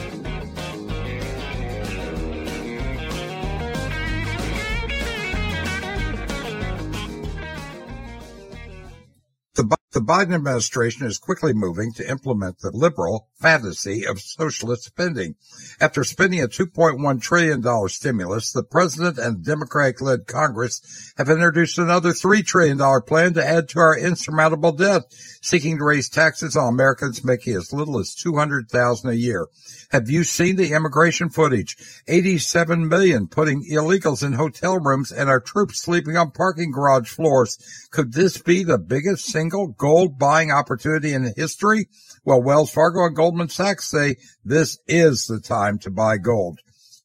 The, 9.93 10.01
Biden 10.01 10.35
administration 10.35 11.07
is 11.07 11.19
quickly 11.19 11.53
moving 11.53 11.93
to 11.93 12.11
implement 12.11 12.61
the 12.61 12.71
liberal 12.71 13.29
fantasy 13.43 14.07
of 14.07 14.21
socialist 14.21 14.85
spending. 14.85 15.35
After 15.81 16.05
spending 16.05 16.41
a 16.41 16.47
$2.1 16.47 17.21
trillion 17.21 17.89
stimulus, 17.89 18.53
the 18.53 18.63
president 18.63 19.19
and 19.19 19.45
Democratic-led 19.45 20.29
Congress 20.29 21.13
have 21.19 21.29
introduced 21.29 21.77
another 21.77 22.11
$3 22.11 22.47
trillion 22.47 22.79
plan 23.03 23.35
to 23.35 23.45
add 23.45 23.69
to 23.71 23.81
our 23.81 23.99
insurmountable 23.99 24.73
debt, 24.73 25.03
seeking 25.43 25.79
to 25.79 25.85
raise 25.85 26.09
taxes 26.09 26.57
on 26.57 26.73
Americans 26.73 27.25
making 27.25 27.57
as 27.57 27.73
little 27.73 27.99
as 27.99 28.15
200000 28.15 29.11
a 29.11 29.15
year. 29.15 29.49
Have 29.91 30.09
you 30.09 30.23
seen 30.23 30.57
the 30.57 30.73
immigration 30.73 31.29
footage? 31.29 31.77
87 32.07 32.89
million 32.89 33.27
putting 33.27 33.69
illegals 33.71 34.25
in 34.25 34.35
hotel 34.35 34.79
rooms 34.79 35.11
and 35.11 35.29
our 35.29 35.41
troops 35.41 35.81
sleeping 35.81 36.17
on 36.17 36.31
parking 36.31 36.71
garage 36.71 37.11
floors. 37.11 37.59
Could 37.91 38.13
this 38.13 38.39
be 38.39 38.63
the 38.63 38.79
biggest 38.79 39.27
single 39.27 39.67
gold 39.67 40.19
buying 40.19 40.53
opportunity 40.53 41.13
in 41.13 41.35
history? 41.37 41.89
Well, 42.25 42.41
Wells 42.41 42.71
Fargo 42.71 43.05
and 43.05 43.17
Goldman 43.17 43.32
Sachs 43.49 43.91
say 43.91 44.17
this 44.45 44.79
is 44.87 45.27
the 45.27 45.41
time 45.41 45.79
to 45.81 45.91
buy 45.91 46.19
gold. 46.19 46.61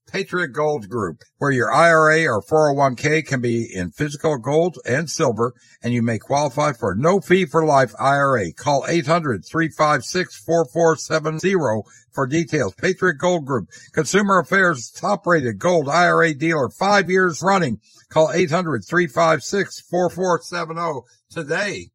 Patriot 0.08 0.54
Gold 0.54 0.90
Group, 0.90 1.22
where 1.38 1.52
your 1.52 1.72
IRA 1.72 2.26
or 2.26 2.42
401k 2.42 3.24
can 3.26 3.40
be 3.42 3.70
in 3.74 3.92
physical 3.92 4.38
gold 4.38 4.78
and 4.86 5.10
silver, 5.10 5.54
and 5.84 5.94
you 5.94 6.02
may 6.02 6.18
qualify 6.18 6.72
for 6.74 6.96
no 6.96 7.20
fee 7.20 7.46
for 7.46 7.66
life 7.66 7.94
IRA. 8.00 8.54
Call 8.54 8.84
800-356-4470 8.84 11.84
for 12.12 12.26
details. 12.26 12.74
Patriot 12.76 13.18
Gold 13.20 13.46
Group, 13.46 13.68
Consumer 13.94 14.40
Affairs 14.40 14.90
top 14.90 15.28
rated 15.28 15.60
gold 15.60 15.90
IRA 15.90 16.34
dealer, 16.34 16.70
five 16.70 17.10
years 17.10 17.44
running. 17.44 17.82
Call 18.10 18.30
800-356-4470 18.30 21.04
today. 21.30 21.90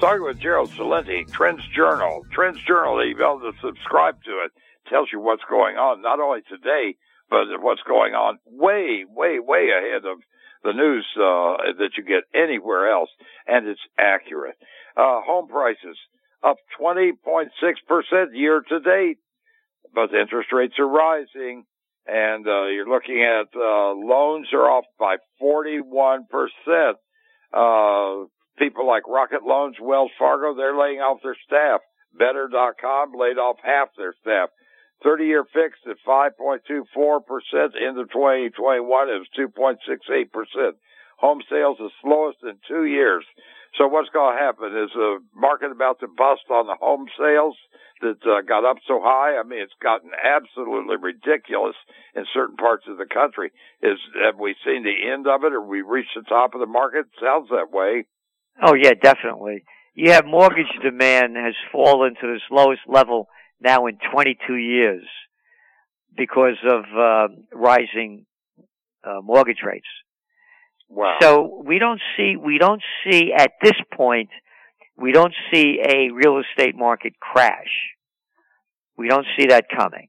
Talking 0.00 0.22
with 0.22 0.40
Gerald 0.40 0.70
Celente, 0.70 1.30
Trends 1.30 1.60
Journal. 1.76 2.24
Trends 2.32 2.58
Journal, 2.66 3.06
you've 3.06 3.20
able 3.20 3.40
to 3.40 3.52
subscribe 3.60 4.16
to 4.24 4.30
it. 4.46 4.52
Tells 4.88 5.10
you 5.12 5.20
what's 5.20 5.42
going 5.48 5.76
on, 5.76 6.00
not 6.00 6.20
only 6.20 6.40
today, 6.48 6.96
but 7.28 7.44
what's 7.60 7.82
going 7.86 8.14
on 8.14 8.38
way, 8.46 9.04
way, 9.06 9.38
way 9.38 9.68
ahead 9.68 10.06
of 10.06 10.16
the 10.64 10.72
news 10.72 11.06
uh, 11.16 11.76
that 11.76 11.90
you 11.98 12.04
get 12.04 12.24
anywhere 12.34 12.90
else, 12.90 13.10
and 13.46 13.68
it's 13.68 13.80
accurate. 13.98 14.56
Uh, 14.96 15.20
home 15.20 15.48
prices 15.48 15.98
up 16.42 16.56
20.6% 16.80 17.50
year 18.32 18.62
to 18.70 18.80
date, 18.80 19.18
but 19.94 20.14
interest 20.14 20.50
rates 20.50 20.78
are 20.78 20.88
rising, 20.88 21.66
and 22.06 22.46
uh, 22.46 22.68
you're 22.68 22.88
looking 22.88 23.22
at 23.22 23.54
uh, 23.54 23.92
loans 23.92 24.48
are 24.54 24.70
off 24.70 24.86
by 24.98 25.16
41%. 25.42 26.24
People 28.60 28.86
like 28.86 29.08
Rocket 29.08 29.42
Loans, 29.42 29.76
Wells 29.80 30.10
Fargo, 30.18 30.54
they're 30.54 30.76
laying 30.76 31.00
off 31.00 31.22
their 31.22 31.36
staff. 31.46 31.80
Better.com 32.12 33.12
laid 33.16 33.38
off 33.38 33.56
half 33.64 33.88
their 33.96 34.14
staff. 34.20 34.50
30 35.02 35.24
year 35.24 35.44
fixed 35.44 35.86
at 35.88 35.96
5.24% 36.06 36.60
into 36.60 38.04
2021. 38.04 39.08
It 39.08 39.24
was 39.24 39.28
2.68%. 39.32 40.72
Home 41.20 41.40
sales 41.48 41.78
the 41.78 41.88
slowest 42.02 42.38
in 42.42 42.58
two 42.68 42.84
years. 42.84 43.24
So 43.78 43.86
what's 43.88 44.10
going 44.10 44.36
to 44.36 44.42
happen 44.42 44.76
is 44.76 44.90
the 44.92 45.20
market 45.34 45.70
about 45.70 46.00
to 46.00 46.08
bust 46.08 46.50
on 46.50 46.66
the 46.66 46.76
home 46.76 47.06
sales 47.18 47.56
that 48.02 48.20
uh, 48.26 48.42
got 48.42 48.68
up 48.68 48.76
so 48.86 49.00
high. 49.02 49.38
I 49.38 49.42
mean, 49.42 49.60
it's 49.60 49.72
gotten 49.80 50.10
absolutely 50.12 50.96
ridiculous 50.96 51.76
in 52.14 52.24
certain 52.34 52.56
parts 52.56 52.84
of 52.88 52.98
the 52.98 53.06
country. 53.06 53.52
Is 53.82 53.98
have 54.24 54.38
we 54.38 54.54
seen 54.66 54.82
the 54.82 55.08
end 55.12 55.26
of 55.26 55.44
it, 55.44 55.52
or 55.52 55.62
we 55.62 55.82
reached 55.82 56.16
the 56.16 56.28
top 56.28 56.54
of 56.54 56.60
the 56.60 56.66
market? 56.66 57.06
Sounds 57.22 57.48
that 57.50 57.70
way. 57.70 58.04
Oh 58.62 58.74
yeah, 58.74 58.94
definitely. 58.94 59.64
You 59.94 60.12
have 60.12 60.24
mortgage 60.26 60.70
demand 60.82 61.36
has 61.36 61.54
fallen 61.72 62.14
to 62.20 62.34
its 62.34 62.44
lowest 62.50 62.82
level 62.86 63.28
now 63.60 63.86
in 63.86 63.98
22 64.12 64.54
years 64.54 65.04
because 66.16 66.56
of 66.64 66.84
uh, 66.96 67.28
rising 67.52 68.26
uh, 69.04 69.20
mortgage 69.22 69.60
rates. 69.64 69.86
Wow. 70.88 71.18
So 71.20 71.62
we 71.64 71.78
don't 71.78 72.00
see 72.16 72.36
we 72.36 72.58
don't 72.58 72.82
see 73.04 73.32
at 73.36 73.52
this 73.62 73.76
point 73.94 74.30
we 74.96 75.12
don't 75.12 75.34
see 75.52 75.78
a 75.82 76.10
real 76.10 76.40
estate 76.40 76.76
market 76.76 77.14
crash. 77.20 77.70
We 78.98 79.08
don't 79.08 79.26
see 79.38 79.46
that 79.46 79.64
coming. 79.74 80.08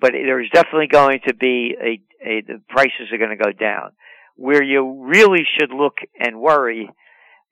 But 0.00 0.12
there's 0.12 0.48
definitely 0.52 0.86
going 0.86 1.20
to 1.26 1.34
be 1.34 1.74
a, 1.80 2.00
a 2.26 2.42
the 2.42 2.62
prices 2.68 3.08
are 3.12 3.18
going 3.18 3.36
to 3.36 3.44
go 3.44 3.52
down. 3.52 3.90
Where 4.36 4.62
you 4.62 5.04
really 5.04 5.42
should 5.58 5.70
look 5.70 5.94
and 6.18 6.40
worry 6.40 6.88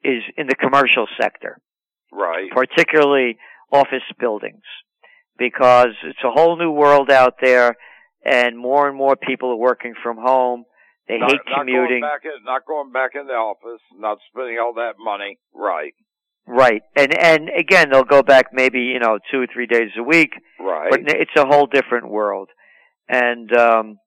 is 0.04 0.22
in 0.37 0.46
the 0.46 0.54
commercial 0.54 1.06
sector. 1.20 1.58
Right. 2.12 2.50
Particularly 2.50 3.38
office 3.72 4.02
buildings. 4.18 4.62
Because 5.38 5.94
it's 6.04 6.18
a 6.24 6.30
whole 6.30 6.58
new 6.58 6.70
world 6.70 7.11
out 7.11 7.34
there 7.40 7.76
and 8.24 8.58
more 8.58 8.88
and 8.88 8.96
more 8.96 9.16
people 9.16 9.50
are 9.50 9.56
working 9.56 9.94
from 10.02 10.16
home. 10.16 10.64
They 11.06 11.18
not, 11.18 11.30
hate 11.30 11.40
commuting. 11.56 12.00
Not 12.00 12.11
going, 12.11 12.20
back 12.22 12.24
in, 12.24 12.44
not 12.44 12.66
going 12.66 12.92
back 12.92 13.11
in 13.14 13.26
the 13.26 13.34
office, 13.34 13.80
not 13.96 14.18
spending 14.30 14.58
all 14.58 14.74
that 14.74 14.94
money. 14.98 15.38
Right. 15.54 15.94
Right. 16.46 16.82
And, 16.96 17.16
and 17.16 17.50
again, 17.56 17.90
they'll 17.90 18.02
go 18.02 18.22
back 18.22 18.46
maybe, 18.52 18.80
you 18.80 18.98
know, 18.98 19.18
two 19.30 19.42
or 19.42 19.46
three 19.52 19.66
days 19.66 19.90
a 19.96 20.02
week. 20.02 20.32
Right. 20.58 20.90
But 20.90 21.00
it's 21.06 21.30
a 21.37 21.46
whole 21.46 21.66
different 21.66 22.11
world. 22.11 22.48
And, 23.08 23.54
um, 23.54 23.98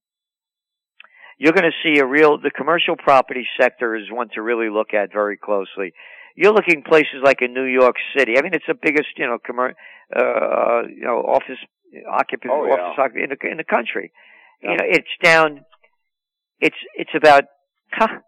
you're 1.42 1.54
going 1.54 1.66
to 1.66 1.78
see 1.84 2.00
a 2.00 2.06
real, 2.06 2.38
the 2.38 2.52
commercial 2.52 2.96
property 2.96 3.48
sector 3.60 3.96
is 3.96 4.04
one 4.12 4.30
to 4.36 4.44
really 4.44 4.70
look 4.70 4.94
at 4.94 5.12
very 5.12 5.38
closely. 5.38 5.92
You're 6.36 6.54
looking 6.54 6.84
places 6.84 7.18
like 7.24 7.42
in 7.42 7.52
New 7.52 7.66
York 7.66 7.96
City. 8.16 8.38
I 8.38 8.44
mean, 8.44 8.54
it's 8.54 8.68
the 8.68 8.78
biggest, 8.80 9.08
you 9.18 9.26
know, 9.26 9.40
commer- 9.40 9.74
uh, 10.16 10.88
you 10.88 11.02
know, 11.02 11.18
office 11.26 11.58
occupancy, 12.08 12.54
oh, 12.54 12.68
yeah. 12.68 12.74
office 12.74 13.00
occupancy 13.00 13.24
in 13.24 13.30
the, 13.32 13.52
in 13.54 13.58
the 13.58 13.64
country. 13.64 14.12
Yeah. 14.62 14.70
You 14.70 14.78
know, 14.78 14.84
it's 14.88 15.14
down, 15.24 15.66
it's, 16.60 16.78
it's 16.94 17.10
about, 17.18 17.46
huh, 17.92 18.20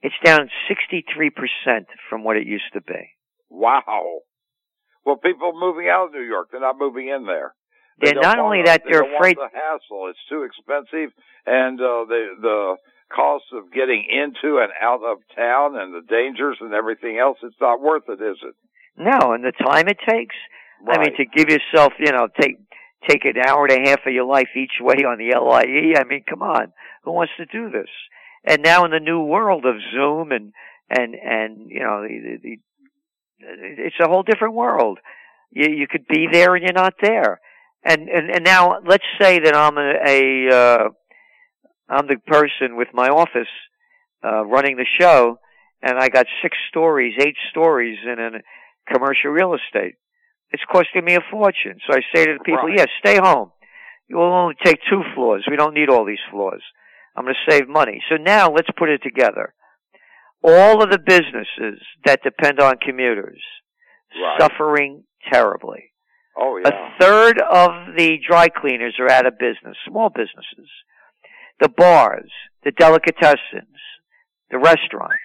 it's 0.00 0.14
down 0.24 0.48
63% 0.70 1.86
from 2.08 2.22
what 2.22 2.36
it 2.36 2.46
used 2.46 2.72
to 2.74 2.80
be. 2.80 3.16
Wow. 3.50 4.20
Well, 5.04 5.16
people 5.16 5.58
moving 5.58 5.88
out 5.88 6.06
of 6.06 6.12
New 6.12 6.22
York, 6.22 6.50
they're 6.52 6.60
not 6.60 6.78
moving 6.78 7.08
in 7.08 7.26
there. 7.26 7.56
They 8.00 8.12
are 8.12 8.22
not 8.22 8.38
only 8.38 8.62
that, 8.64 8.82
they 8.84 8.92
they're 8.92 9.16
afraid. 9.16 9.36
the 9.36 9.48
hassle. 9.52 10.08
It's 10.10 10.18
too 10.28 10.42
expensive, 10.42 11.12
and 11.46 11.80
uh, 11.80 12.04
the 12.06 12.26
the 12.40 12.76
cost 13.14 13.44
of 13.52 13.72
getting 13.72 14.04
into 14.08 14.58
and 14.58 14.70
out 14.80 15.02
of 15.02 15.18
town 15.34 15.76
and 15.76 15.94
the 15.94 16.06
dangers 16.06 16.58
and 16.60 16.74
everything 16.74 17.18
else. 17.18 17.38
It's 17.42 17.56
not 17.60 17.80
worth 17.80 18.04
it, 18.08 18.20
is 18.22 18.36
it? 18.42 18.54
No, 18.96 19.32
and 19.32 19.42
the 19.44 19.52
time 19.52 19.88
it 19.88 19.98
takes. 20.08 20.36
Right. 20.84 20.98
I 20.98 21.02
mean, 21.02 21.16
to 21.16 21.24
give 21.24 21.48
yourself, 21.48 21.92
you 21.98 22.12
know, 22.12 22.28
take 22.40 22.58
take 23.08 23.24
an 23.24 23.34
hour 23.46 23.66
and 23.66 23.86
a 23.86 23.90
half 23.90 24.00
of 24.06 24.12
your 24.12 24.24
life 24.24 24.48
each 24.56 24.78
way 24.80 25.04
on 25.04 25.18
the 25.18 25.34
LIE. 25.38 25.98
I 25.98 26.04
mean, 26.04 26.24
come 26.28 26.42
on, 26.42 26.72
who 27.04 27.12
wants 27.12 27.32
to 27.38 27.46
do 27.46 27.70
this? 27.70 27.88
And 28.44 28.62
now 28.62 28.84
in 28.84 28.90
the 28.90 29.00
new 29.00 29.22
world 29.22 29.64
of 29.64 29.76
Zoom 29.92 30.32
and 30.32 30.52
and 30.88 31.14
and 31.14 31.70
you 31.70 31.80
know, 31.80 32.02
the, 32.02 32.38
the, 32.42 32.56
the, 33.40 33.84
it's 33.86 33.96
a 34.00 34.08
whole 34.08 34.22
different 34.22 34.54
world. 34.54 34.98
You 35.50 35.70
you 35.70 35.86
could 35.88 36.06
be 36.06 36.28
there 36.30 36.54
and 36.54 36.62
you're 36.62 36.72
not 36.72 36.94
there. 37.00 37.40
And 37.84 38.08
and 38.08 38.30
and 38.30 38.44
now 38.44 38.80
let's 38.86 39.04
say 39.20 39.38
that 39.38 39.54
I'm 39.54 39.78
a, 39.78 39.94
a 40.04 40.54
uh, 40.54 40.88
I'm 41.88 42.06
the 42.06 42.16
person 42.26 42.76
with 42.76 42.88
my 42.92 43.08
office 43.08 43.48
uh, 44.24 44.44
running 44.44 44.76
the 44.76 44.86
show, 45.00 45.38
and 45.82 45.98
I 45.98 46.08
got 46.08 46.26
six 46.42 46.56
stories, 46.70 47.14
eight 47.20 47.36
stories 47.50 47.98
in 48.04 48.18
a 48.18 48.92
commercial 48.92 49.30
real 49.30 49.54
estate. 49.54 49.94
It's 50.50 50.62
costing 50.70 51.04
me 51.04 51.14
a 51.14 51.20
fortune. 51.30 51.78
So 51.86 51.96
I 51.96 52.00
say 52.14 52.26
to 52.26 52.34
the 52.34 52.44
people, 52.44 52.68
right. 52.68 52.78
yes, 52.78 52.88
stay 53.00 53.18
home. 53.18 53.52
You'll 54.08 54.22
only 54.22 54.54
take 54.64 54.78
two 54.90 55.02
floors. 55.14 55.46
We 55.48 55.56
don't 55.56 55.74
need 55.74 55.90
all 55.90 56.06
these 56.06 56.18
floors. 56.30 56.62
I'm 57.14 57.24
going 57.24 57.34
to 57.34 57.52
save 57.52 57.68
money. 57.68 58.02
So 58.08 58.16
now 58.16 58.50
let's 58.50 58.68
put 58.78 58.88
it 58.88 59.02
together. 59.02 59.54
All 60.42 60.82
of 60.82 60.90
the 60.90 60.98
businesses 60.98 61.82
that 62.06 62.22
depend 62.22 62.60
on 62.60 62.76
commuters 62.78 63.42
right. 64.14 64.40
suffering 64.40 65.04
terribly. 65.30 65.92
Oh, 66.38 66.60
yeah. 66.62 66.68
A 66.68 67.00
third 67.00 67.40
of 67.40 67.96
the 67.96 68.18
dry 68.26 68.48
cleaners 68.48 68.94
are 69.00 69.10
out 69.10 69.26
of 69.26 69.38
business, 69.38 69.76
small 69.88 70.08
businesses. 70.08 70.70
The 71.60 71.68
bars, 71.68 72.30
the 72.64 72.70
delicatessens, 72.70 73.74
the 74.50 74.58
restaurants. 74.58 75.16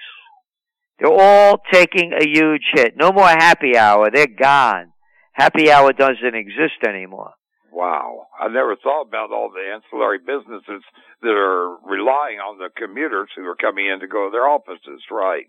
They're 0.99 1.11
all 1.11 1.59
taking 1.71 2.13
a 2.13 2.25
huge 2.25 2.63
hit. 2.73 2.95
No 2.97 3.11
more 3.11 3.27
happy 3.27 3.77
hour. 3.77 4.09
They're 4.11 4.27
gone. 4.27 4.91
Happy 5.33 5.69
hour 5.71 5.93
doesn't 5.93 6.35
exist 6.35 6.83
anymore. 6.87 7.31
Wow. 7.71 8.27
I 8.39 8.47
never 8.47 8.75
thought 8.75 9.07
about 9.07 9.31
all 9.31 9.49
the 9.49 9.73
ancillary 9.73 10.19
businesses 10.19 10.83
that 11.21 11.29
are 11.29 11.77
relying 11.85 12.39
on 12.39 12.57
the 12.57 12.69
commuters 12.75 13.29
who 13.35 13.45
are 13.45 13.55
coming 13.55 13.87
in 13.87 13.99
to 13.99 14.07
go 14.07 14.27
to 14.27 14.31
their 14.31 14.47
offices, 14.47 15.01
right? 15.11 15.45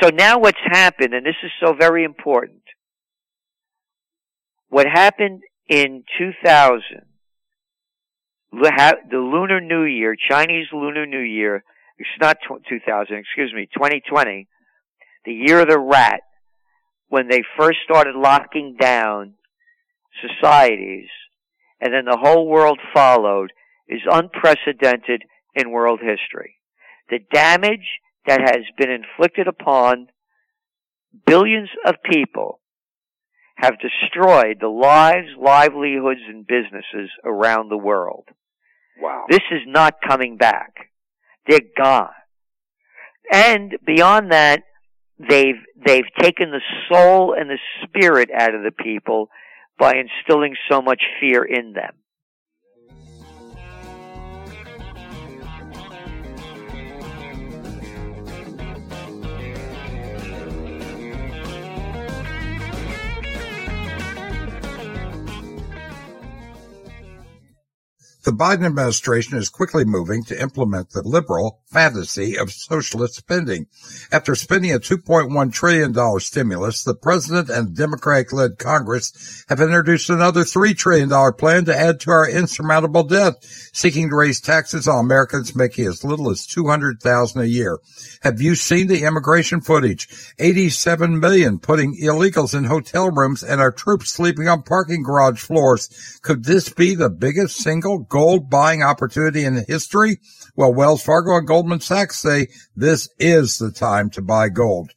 so 0.00 0.10
now 0.10 0.38
what's 0.38 0.60
happened, 0.64 1.14
and 1.14 1.26
this 1.26 1.34
is 1.42 1.50
so 1.64 1.74
very 1.74 2.04
important. 2.04 2.62
What 4.72 4.86
happened 4.86 5.42
in 5.68 6.02
2000, 6.16 7.02
the 8.52 9.02
Lunar 9.12 9.60
New 9.60 9.82
Year, 9.82 10.16
Chinese 10.30 10.64
Lunar 10.72 11.04
New 11.04 11.20
Year, 11.20 11.62
it's 11.98 12.08
not 12.18 12.38
2000, 12.48 13.14
excuse 13.14 13.52
me, 13.54 13.68
2020, 13.74 14.48
the 15.26 15.32
year 15.34 15.60
of 15.60 15.68
the 15.68 15.78
rat, 15.78 16.22
when 17.10 17.28
they 17.28 17.42
first 17.58 17.80
started 17.84 18.14
locking 18.16 18.78
down 18.80 19.34
societies, 20.26 21.10
and 21.78 21.92
then 21.92 22.06
the 22.06 22.16
whole 22.18 22.48
world 22.48 22.78
followed, 22.94 23.52
is 23.90 24.00
unprecedented 24.10 25.22
in 25.54 25.70
world 25.70 26.00
history. 26.00 26.54
The 27.10 27.18
damage 27.30 28.00
that 28.26 28.40
has 28.40 28.62
been 28.78 28.90
inflicted 28.90 29.48
upon 29.48 30.06
billions 31.26 31.68
of 31.84 31.96
people 32.10 32.60
have 33.62 33.74
destroyed 33.78 34.58
the 34.60 34.68
lives, 34.68 35.28
livelihoods, 35.40 36.20
and 36.28 36.44
businesses 36.44 37.10
around 37.24 37.70
the 37.70 37.78
world. 37.78 38.24
Wow. 39.00 39.26
This 39.30 39.42
is 39.52 39.60
not 39.66 39.94
coming 40.06 40.36
back. 40.36 40.90
They're 41.46 41.60
gone. 41.76 42.10
And 43.32 43.76
beyond 43.86 44.32
that, 44.32 44.64
they've, 45.18 45.62
they've 45.86 46.12
taken 46.18 46.50
the 46.50 46.60
soul 46.90 47.34
and 47.38 47.48
the 47.48 47.58
spirit 47.84 48.30
out 48.36 48.52
of 48.52 48.64
the 48.64 48.72
people 48.72 49.28
by 49.78 49.94
instilling 49.94 50.56
so 50.68 50.82
much 50.82 51.02
fear 51.20 51.44
in 51.44 51.72
them. 51.72 51.94
The 68.24 68.30
Biden 68.30 68.64
administration 68.64 69.36
is 69.36 69.48
quickly 69.48 69.84
moving 69.84 70.22
to 70.24 70.40
implement 70.40 70.90
the 70.90 71.02
liberal 71.02 71.58
fantasy 71.66 72.38
of 72.38 72.52
socialist 72.52 73.16
spending. 73.16 73.66
After 74.12 74.36
spending 74.36 74.72
a 74.72 74.78
$2.1 74.78 75.52
trillion 75.52 76.20
stimulus, 76.20 76.84
the 76.84 76.94
president 76.94 77.50
and 77.50 77.74
Democratic-led 77.74 78.58
Congress 78.58 79.44
have 79.48 79.60
introduced 79.60 80.08
another 80.08 80.42
$3 80.42 80.76
trillion 80.76 81.10
plan 81.32 81.64
to 81.64 81.76
add 81.76 81.98
to 82.00 82.12
our 82.12 82.28
insurmountable 82.28 83.02
debt, 83.02 83.44
seeking 83.72 84.10
to 84.10 84.14
raise 84.14 84.40
taxes 84.40 84.86
on 84.86 85.04
Americans 85.04 85.56
making 85.56 85.86
as 85.86 86.04
little 86.04 86.30
as 86.30 86.46
200000 86.46 87.40
a 87.40 87.46
year. 87.46 87.80
Have 88.20 88.40
you 88.40 88.54
seen 88.54 88.86
the 88.86 89.02
immigration 89.02 89.60
footage? 89.60 90.08
87 90.38 91.18
million 91.18 91.58
putting 91.58 91.96
illegals 92.00 92.56
in 92.56 92.64
hotel 92.64 93.10
rooms 93.10 93.42
and 93.42 93.60
our 93.60 93.72
troops 93.72 94.12
sleeping 94.12 94.46
on 94.46 94.62
parking 94.62 95.02
garage 95.02 95.40
floors. 95.40 96.20
Could 96.22 96.44
this 96.44 96.68
be 96.68 96.94
the 96.94 97.10
biggest 97.10 97.56
single 97.56 98.06
gold 98.12 98.48
buying 98.50 98.82
opportunity 98.82 99.42
in 99.42 99.64
history? 99.66 100.20
Well, 100.54 100.74
Wells 100.74 101.02
Fargo 101.02 101.38
and 101.38 101.48
Goldman 101.48 101.80
Sachs 101.80 102.20
say 102.20 102.48
this 102.76 103.08
is 103.18 103.56
the 103.56 103.72
time 103.72 104.10
to 104.10 104.20
buy 104.20 104.50
gold. 104.50 104.90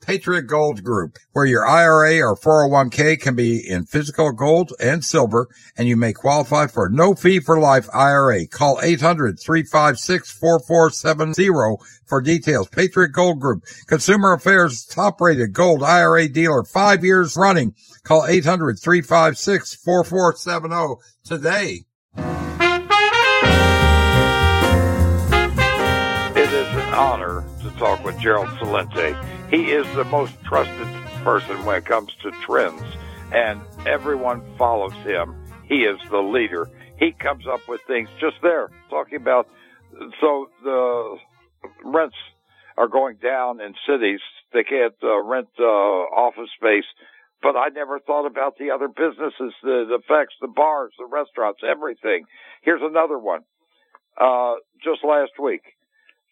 Patriot 0.00 0.42
Gold 0.42 0.84
Group, 0.84 1.18
where 1.32 1.46
your 1.46 1.66
IRA 1.66 2.20
or 2.20 2.36
401k 2.36 3.20
can 3.20 3.34
be 3.34 3.68
in 3.68 3.86
physical 3.86 4.30
gold 4.32 4.72
and 4.80 5.04
silver, 5.04 5.48
and 5.76 5.88
you 5.88 5.96
may 5.96 6.12
qualify 6.12 6.68
for 6.68 6.88
no 6.88 7.16
fee 7.16 7.40
for 7.40 7.58
life 7.58 7.88
IRA. 7.92 8.46
Call 8.46 8.76
800-356-4470 8.78 11.78
for 12.06 12.20
details. 12.20 12.68
Patriot 12.68 13.08
Gold 13.08 13.40
Group, 13.40 13.64
Consumer 13.88 14.32
Affairs 14.32 14.86
top 14.86 15.20
rated 15.20 15.52
gold 15.52 15.82
IRA 15.82 16.28
dealer, 16.28 16.62
five 16.62 17.02
years 17.04 17.36
running. 17.36 17.74
Call 18.04 18.22
800-356-4470 18.22 20.98
today. 21.24 21.80
Talk 27.80 28.04
with 28.04 28.18
Gerald 28.20 28.48
Celente. 28.58 29.16
He 29.50 29.72
is 29.72 29.86
the 29.96 30.04
most 30.04 30.34
trusted 30.44 30.86
person 31.24 31.64
when 31.64 31.76
it 31.76 31.86
comes 31.86 32.12
to 32.22 32.30
trends, 32.42 32.82
and 33.32 33.58
everyone 33.86 34.42
follows 34.58 34.92
him. 35.02 35.34
He 35.64 35.84
is 35.84 35.98
the 36.10 36.18
leader. 36.20 36.68
He 36.98 37.12
comes 37.12 37.46
up 37.46 37.66
with 37.68 37.80
things 37.86 38.10
just 38.20 38.36
there, 38.42 38.68
talking 38.90 39.16
about 39.16 39.48
so 40.20 40.50
the 40.62 41.16
rents 41.82 42.16
are 42.76 42.86
going 42.86 43.16
down 43.16 43.62
in 43.62 43.74
cities. 43.88 44.20
They 44.52 44.62
can't 44.62 44.94
uh, 45.02 45.22
rent 45.22 45.48
uh, 45.58 45.64
office 45.64 46.50
space. 46.56 46.84
But 47.42 47.56
I 47.56 47.68
never 47.68 47.98
thought 47.98 48.26
about 48.26 48.58
the 48.58 48.70
other 48.70 48.88
businesses, 48.88 49.54
the, 49.62 49.86
the 49.88 49.98
effects, 50.04 50.34
the 50.42 50.48
bars, 50.48 50.92
the 50.98 51.06
restaurants, 51.06 51.60
everything. 51.66 52.26
Here's 52.60 52.82
another 52.82 53.18
one. 53.18 53.40
Uh, 54.20 54.56
just 54.84 55.02
last 55.02 55.32
week, 55.42 55.62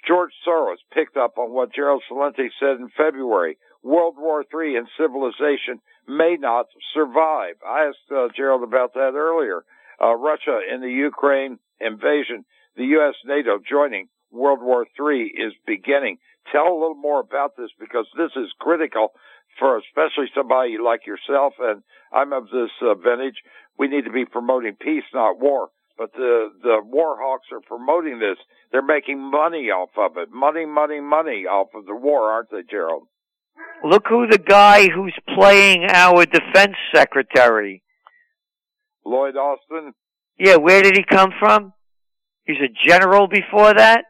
George 0.07 0.33
Soros 0.47 0.79
picked 0.93 1.17
up 1.17 1.39
on 1.39 1.53
what 1.53 1.73
Gerald 1.75 2.03
Celente 2.11 2.49
said 2.61 2.81
in 2.81 2.89
February. 2.97 3.59
World 3.83 4.17
War 4.19 4.43
III 4.43 4.77
and 4.77 4.89
civilization 4.99 5.81
may 6.07 6.37
not 6.39 6.67
survive. 6.95 7.57
I 7.67 7.89
asked 7.89 8.11
uh, 8.11 8.29
Gerald 8.37 8.63
about 8.63 8.95
that 8.95 9.13
earlier. 9.15 9.65
Uh, 10.01 10.15
Russia 10.15 10.61
in 10.73 10.81
the 10.81 10.91
Ukraine 10.91 11.59
invasion, 11.81 12.45
the 12.77 12.85
U.S. 12.97 13.15
NATO 13.25 13.59
joining 13.59 14.09
World 14.31 14.61
War 14.63 14.87
III 14.99 15.25
is 15.27 15.53
beginning. 15.67 16.19
Tell 16.53 16.69
a 16.69 16.79
little 16.79 16.95
more 16.95 17.21
about 17.21 17.57
this 17.57 17.71
because 17.79 18.07
this 18.17 18.31
is 18.37 18.53
critical 18.59 19.13
for 19.59 19.79
especially 19.79 20.31
somebody 20.35 20.77
like 20.83 21.07
yourself 21.07 21.55
and 21.59 21.83
I'm 22.13 22.33
of 22.33 22.45
this 22.45 22.71
uh, 22.81 22.95
vintage. 22.95 23.37
We 23.79 23.89
need 23.89 24.05
to 24.05 24.13
be 24.13 24.25
promoting 24.25 24.77
peace, 24.81 25.05
not 25.13 25.41
war. 25.41 25.69
But 25.99 26.13
the 26.13 26.51
the 26.63 26.81
war 26.85 27.17
hawks 27.21 27.49
are 27.53 27.61
promoting 27.61 28.21
this. 28.21 28.39
They're 28.71 28.83
making 28.83 29.19
money 29.19 29.71
off 29.71 29.91
of 29.99 30.17
it. 30.17 30.31
Money, 30.33 30.65
money, 30.65 31.01
money 31.01 31.45
off 31.45 31.69
of 31.75 31.87
the 31.87 31.95
war, 31.95 32.31
aren't 32.31 32.51
they, 32.51 32.63
Gerald? 32.71 33.09
Look 33.85 34.05
who 34.09 34.29
the 34.29 34.39
guy 34.39 34.89
who's 34.89 35.17
playing 35.35 35.87
our 35.91 36.25
defense 36.25 36.77
secretary. 36.95 37.83
Lloyd 39.05 39.37
Austin. 39.37 39.93
Yeah, 40.39 40.57
where 40.57 40.83
did 40.83 40.97
he 40.97 41.03
come 41.03 41.31
from? 41.39 41.73
He's 42.45 42.59
a 42.59 42.89
general 42.89 43.27
before 43.27 43.75
that. 43.75 44.05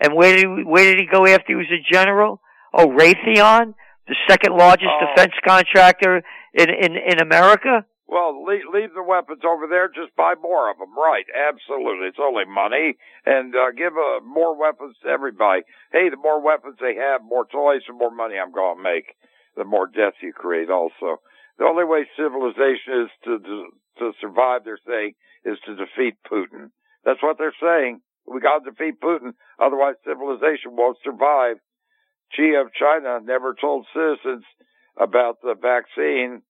And 0.00 0.14
where 0.14 0.36
did 0.36 0.40
he, 0.40 0.64
where 0.64 0.84
did 0.84 0.98
he 0.98 1.06
go 1.10 1.26
after 1.26 1.48
he 1.48 1.54
was 1.54 1.66
a 1.70 1.92
general? 1.92 2.40
Oh, 2.72 2.88
Raytheon, 2.88 3.74
the 4.08 4.16
second 4.28 4.56
largest 4.56 4.90
oh. 4.90 5.06
defense 5.06 5.32
contractor 5.46 6.22
in 6.54 6.68
in 6.70 6.96
in 6.96 7.20
America. 7.20 7.84
Well, 8.08 8.44
leave, 8.44 8.70
leave 8.72 8.94
the 8.94 9.02
weapons 9.02 9.42
over 9.44 9.66
there. 9.66 9.88
Just 9.88 10.14
buy 10.16 10.34
more 10.40 10.70
of 10.70 10.78
them. 10.78 10.94
Right. 10.96 11.26
Absolutely. 11.34 12.06
It's 12.06 12.22
only 12.22 12.44
money. 12.46 12.94
And 13.24 13.54
uh, 13.54 13.72
give 13.76 13.94
uh, 13.98 14.22
more 14.24 14.54
weapons 14.58 14.96
to 15.02 15.08
everybody. 15.08 15.62
Hey, 15.92 16.08
the 16.08 16.16
more 16.16 16.40
weapons 16.40 16.76
they 16.80 16.94
have, 16.94 17.22
more 17.22 17.46
toys, 17.46 17.82
the 17.86 17.94
more 17.94 18.14
money 18.14 18.36
I'm 18.38 18.52
going 18.52 18.76
to 18.78 18.82
make. 18.82 19.16
The 19.56 19.64
more 19.64 19.86
deaths 19.86 20.22
you 20.22 20.32
create 20.32 20.70
also. 20.70 21.18
The 21.58 21.64
only 21.64 21.84
way 21.84 22.06
civilization 22.16 23.08
is 23.08 23.10
to, 23.24 23.38
to, 23.38 23.66
to 23.98 24.12
survive, 24.20 24.62
they're 24.64 24.78
saying, 24.86 25.14
is 25.44 25.58
to 25.66 25.74
defeat 25.74 26.14
Putin. 26.30 26.70
That's 27.04 27.22
what 27.22 27.38
they're 27.38 27.56
saying. 27.60 28.02
We 28.26 28.40
got 28.40 28.62
to 28.62 28.70
defeat 28.70 29.00
Putin. 29.00 29.32
Otherwise 29.58 29.94
civilization 30.04 30.76
won't 30.76 30.98
survive. 31.02 31.56
Xi 32.32 32.54
of 32.60 32.72
China 32.74 33.20
never 33.22 33.54
told 33.54 33.86
citizens 33.94 34.44
about 34.98 35.40
the 35.42 35.54
vaccine 35.54 36.42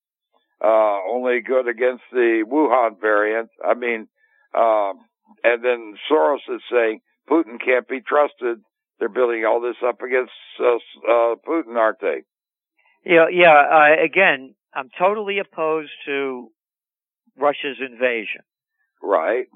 uh, 0.62 0.98
only 1.10 1.40
good 1.40 1.68
against 1.68 2.04
the 2.12 2.44
Wuhan 2.46 3.00
variant. 3.00 3.50
I 3.64 3.74
mean, 3.74 4.08
um, 4.56 5.00
and 5.44 5.64
then 5.64 5.94
Soros 6.10 6.38
is 6.48 6.62
saying 6.70 7.00
Putin 7.30 7.62
can't 7.64 7.88
be 7.88 8.00
trusted. 8.00 8.58
They're 8.98 9.08
building 9.08 9.44
all 9.44 9.60
this 9.60 9.76
up 9.86 10.00
against 10.00 10.32
uh, 10.60 10.76
uh, 10.76 11.34
Putin, 11.46 11.76
aren't 11.76 12.00
they? 12.00 12.22
Yeah, 13.04 13.26
yeah. 13.30 13.52
Uh, 13.52 14.02
again, 14.02 14.54
I'm 14.74 14.88
totally 14.98 15.38
opposed 15.38 15.92
to 16.06 16.48
Russia's 17.38 17.78
invasion. 17.80 18.42
Right. 19.02 19.46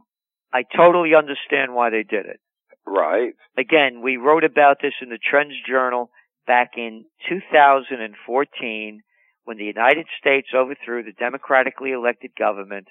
I 0.53 0.65
totally 0.77 1.15
understand 1.15 1.75
why 1.75 1.91
they 1.91 2.03
did 2.03 2.27
it. 2.27 2.41
Right. 2.87 3.33
Again, 3.57 4.03
we 4.03 4.17
wrote 4.17 4.45
about 4.45 4.79
this 4.83 4.95
in 5.01 5.11
the 5.11 5.19
Trends 5.19 5.55
Journal 5.67 6.11
back 6.47 6.73
in 6.77 7.05
2014 7.29 9.03
when 9.45 9.57
the 9.59 9.65
United 9.65 10.07
States 10.19 10.49
overthrew 10.55 11.03
the 11.03 11.13
democratically 11.13 11.93
elected 11.93 12.33
government 12.39 12.89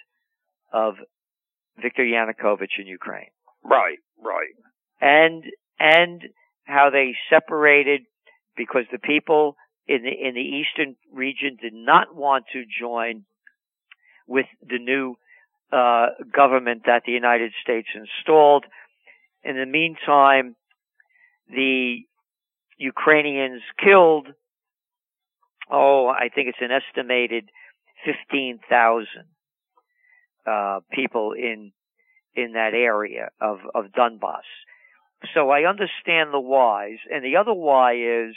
of 0.72 0.96
Viktor 1.82 2.04
Yanukovych 2.04 2.78
in 2.80 2.88
Ukraine. 2.88 3.30
Right, 3.64 4.00
right. 4.22 4.56
And 5.02 5.44
and 5.80 6.24
how 6.66 6.90
they 6.90 7.16
separated 7.30 8.02
because 8.58 8.84
the 8.92 9.00
people 9.00 9.56
in 9.88 10.04
the 10.04 10.28
in 10.28 10.36
the 10.36 10.42
eastern 10.42 10.96
region 11.14 11.58
did 11.62 11.74
not 11.74 12.16
want 12.16 12.46
to 12.54 12.64
join 12.80 13.24
with 14.28 14.46
the 14.62 14.78
new 14.78 15.16
uh, 15.72 16.08
government 16.36 16.84
that 16.86 17.04
the 17.06 17.12
United 17.12 17.52
States 17.62 17.88
installed. 17.96 18.66
In 19.44 19.56
the 19.56 19.66
meantime, 19.66 20.56
the 21.50 22.00
Ukrainians 22.78 23.62
killed 23.84 24.28
oh, 25.70 26.08
I 26.08 26.30
think 26.30 26.50
it's 26.50 26.58
an 26.62 26.72
estimated 26.72 27.50
15,000 28.06 29.08
uh, 30.48 30.80
people 30.92 31.34
in 31.34 31.72
in 32.36 32.54
that 32.54 32.74
area 32.74 33.30
of 33.42 33.60
of 33.76 33.86
Donbass. 33.92 34.48
So 35.34 35.50
I 35.50 35.68
understand 35.68 36.32
the 36.32 36.40
whys, 36.40 36.98
and 37.12 37.24
the 37.24 37.36
other 37.36 37.54
why 37.54 37.96
is 37.96 38.36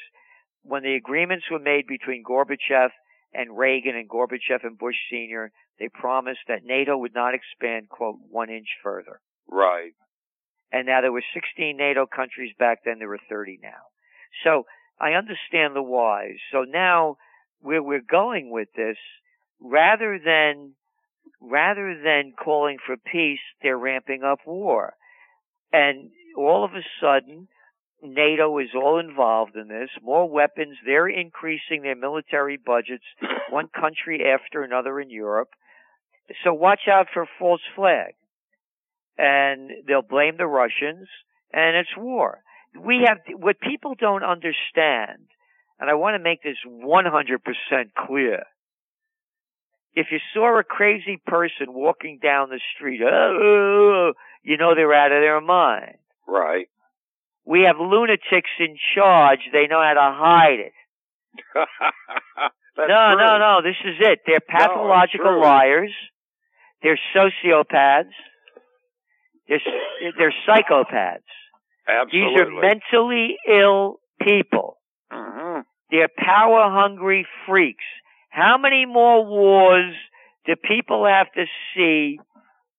when 0.62 0.82
the 0.82 0.94
agreements 0.94 1.44
were 1.50 1.58
made 1.58 1.86
between 1.86 2.24
Gorbachev 2.24 2.90
and 3.32 3.56
Reagan 3.56 3.96
and 3.96 4.08
Gorbachev 4.08 4.64
and 4.64 4.78
Bush 4.78 4.96
Sr., 5.10 5.50
they 5.78 5.88
promised 5.88 6.40
that 6.48 6.64
NATO 6.64 6.96
would 6.96 7.14
not 7.14 7.34
expand, 7.34 7.88
quote, 7.88 8.16
one 8.30 8.50
inch 8.50 8.68
further. 8.82 9.20
Right. 9.48 9.92
And 10.70 10.86
now 10.86 11.00
there 11.00 11.12
were 11.12 11.24
16 11.34 11.76
NATO 11.76 12.06
countries 12.06 12.52
back 12.58 12.80
then, 12.84 12.98
there 12.98 13.08
were 13.08 13.20
30 13.28 13.58
now. 13.62 13.90
So 14.44 14.64
I 15.00 15.12
understand 15.12 15.74
the 15.74 15.82
whys. 15.82 16.36
So 16.52 16.62
now 16.62 17.16
where 17.60 17.82
we're 17.82 18.00
going 18.00 18.50
with 18.50 18.68
this, 18.76 18.96
rather 19.60 20.18
than, 20.24 20.72
rather 21.40 22.00
than 22.02 22.32
calling 22.32 22.78
for 22.84 22.96
peace, 22.96 23.40
they're 23.62 23.78
ramping 23.78 24.22
up 24.22 24.40
war. 24.46 24.94
And 25.72 26.10
all 26.36 26.64
of 26.64 26.72
a 26.72 26.82
sudden, 27.00 27.48
NATO 28.02 28.58
is 28.58 28.70
all 28.74 28.98
involved 28.98 29.56
in 29.56 29.68
this. 29.68 29.88
More 30.02 30.28
weapons. 30.28 30.76
They're 30.84 31.08
increasing 31.08 31.82
their 31.82 31.96
military 31.96 32.56
budgets, 32.56 33.04
one 33.50 33.68
country 33.68 34.24
after 34.26 34.62
another 34.62 35.00
in 35.00 35.08
Europe. 35.08 35.50
So 36.44 36.52
watch 36.52 36.82
out 36.90 37.06
for 37.12 37.26
false 37.38 37.60
flag. 37.76 38.14
And 39.18 39.70
they'll 39.86 40.02
blame 40.02 40.36
the 40.36 40.46
Russians, 40.46 41.06
and 41.52 41.76
it's 41.76 41.96
war. 41.96 42.42
We 42.78 43.04
have, 43.06 43.18
what 43.38 43.60
people 43.60 43.94
don't 43.98 44.24
understand, 44.24 45.28
and 45.78 45.90
I 45.90 45.94
want 45.94 46.14
to 46.14 46.22
make 46.22 46.42
this 46.42 46.56
100% 46.66 47.38
clear. 48.06 48.44
If 49.94 50.06
you 50.10 50.18
saw 50.32 50.58
a 50.58 50.64
crazy 50.64 51.20
person 51.26 51.66
walking 51.68 52.18
down 52.22 52.48
the 52.48 52.60
street, 52.74 53.00
oh, 53.02 54.12
you 54.42 54.56
know 54.56 54.74
they're 54.74 54.94
out 54.94 55.12
of 55.12 55.20
their 55.20 55.40
mind. 55.40 55.98
Right. 56.26 56.68
We 57.44 57.62
have 57.66 57.76
lunatics 57.78 58.50
in 58.58 58.76
charge. 58.94 59.40
They 59.52 59.66
know 59.66 59.82
how 59.82 59.94
to 59.94 60.16
hide 60.16 60.60
it. 60.60 60.72
no, 61.56 62.86
true. 62.86 62.86
no, 62.86 63.38
no. 63.38 63.60
This 63.62 63.76
is 63.84 63.96
it. 64.00 64.20
They're 64.26 64.40
pathological 64.40 65.26
true. 65.26 65.42
liars. 65.42 65.92
They're 66.82 66.98
sociopaths. 67.14 68.14
They're, 69.48 69.60
they're 70.16 70.34
psychopaths. 70.48 71.20
Absolutely. 71.88 72.30
These 72.30 72.40
are 72.40 72.60
mentally 72.60 73.36
ill 73.48 74.00
people. 74.20 74.78
hmm 75.10 75.60
They're 75.90 76.08
power 76.16 76.70
hungry 76.70 77.26
freaks. 77.46 77.84
How 78.30 78.56
many 78.58 78.86
more 78.86 79.24
wars 79.26 79.94
do 80.46 80.54
people 80.56 81.06
have 81.06 81.30
to 81.34 81.44
see 81.74 82.18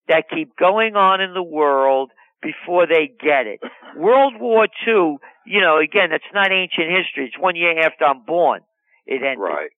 that 0.07 0.25
keep 0.33 0.55
going 0.57 0.95
on 0.95 1.21
in 1.21 1.33
the 1.33 1.43
world 1.43 2.11
before 2.41 2.87
they 2.87 3.07
get 3.21 3.45
it? 3.47 3.59
World 3.95 4.33
War 4.39 4.67
II, 4.87 5.17
you 5.45 5.61
know, 5.61 5.77
again, 5.79 6.09
that's 6.09 6.23
not 6.33 6.51
ancient 6.51 6.87
history. 6.89 7.25
It's 7.27 7.37
one 7.39 7.55
year 7.55 7.77
after 7.79 8.05
I'm 8.05 8.23
born. 8.25 8.61
It 9.05 9.21
ended. 9.21 9.37
Right. 9.39 9.69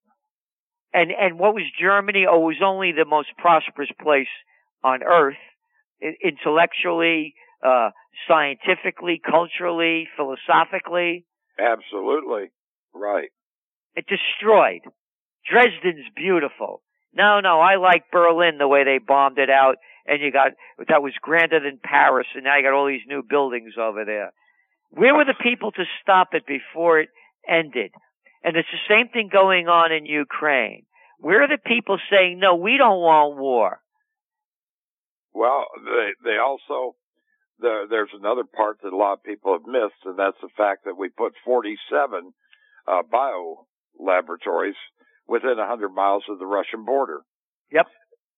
And 0.94 1.10
and 1.10 1.38
what 1.38 1.52
was 1.54 1.64
Germany? 1.78 2.24
Oh, 2.30 2.42
it 2.42 2.56
was 2.56 2.62
only 2.64 2.92
the 2.92 3.04
most 3.04 3.28
prosperous 3.36 3.90
place 4.00 4.28
on 4.82 5.02
earth, 5.02 5.36
intellectually, 6.22 7.34
uh, 7.64 7.90
scientifically, 8.28 9.20
culturally, 9.24 10.08
philosophically. 10.16 11.24
Absolutely. 11.58 12.50
Right. 12.94 13.28
It 13.94 14.06
destroyed. 14.06 14.82
Dresden's 15.50 16.06
beautiful. 16.14 16.82
No, 17.14 17.40
no, 17.40 17.60
I 17.60 17.76
like 17.76 18.10
Berlin 18.12 18.58
the 18.58 18.68
way 18.68 18.84
they 18.84 18.98
bombed 18.98 19.38
it 19.38 19.48
out, 19.48 19.76
and 20.06 20.20
you 20.20 20.30
got 20.30 20.52
that 20.88 21.02
was 21.02 21.14
grander 21.20 21.60
than 21.60 21.80
Paris, 21.82 22.26
and 22.34 22.44
now 22.44 22.56
you 22.56 22.62
got 22.62 22.74
all 22.74 22.86
these 22.86 23.06
new 23.08 23.22
buildings 23.22 23.74
over 23.80 24.04
there. 24.04 24.32
Where 24.90 25.14
were 25.14 25.24
the 25.24 25.34
people 25.42 25.72
to 25.72 25.84
stop 26.02 26.28
it 26.32 26.46
before 26.46 27.00
it 27.00 27.08
ended? 27.48 27.92
And 28.44 28.56
it's 28.56 28.68
the 28.70 28.94
same 28.94 29.08
thing 29.08 29.30
going 29.32 29.66
on 29.66 29.92
in 29.92 30.04
Ukraine. 30.04 30.84
Where 31.18 31.42
are 31.42 31.48
the 31.48 31.58
people 31.64 31.98
saying, 32.10 32.38
no, 32.38 32.54
we 32.54 32.76
don't 32.76 33.00
want 33.00 33.38
war? 33.38 33.80
Well, 35.32 35.64
they 35.84 36.30
they 36.30 36.36
also 36.36 36.96
there, 37.60 37.86
there's 37.88 38.14
another 38.14 38.44
part 38.44 38.78
that 38.82 38.92
a 38.92 38.96
lot 38.96 39.14
of 39.14 39.24
people 39.24 39.52
have 39.52 39.66
missed, 39.66 40.04
and 40.04 40.18
that's 40.18 40.40
the 40.42 40.52
fact 40.56 40.84
that 40.84 40.98
we 40.98 41.08
put 41.08 41.32
47 41.44 42.32
uh, 42.86 43.02
bio 43.10 43.66
laboratories 43.98 44.76
within 45.26 45.56
100 45.56 45.88
miles 45.90 46.24
of 46.28 46.38
the 46.38 46.46
Russian 46.46 46.84
border. 46.84 47.22
Yep. 47.72 47.86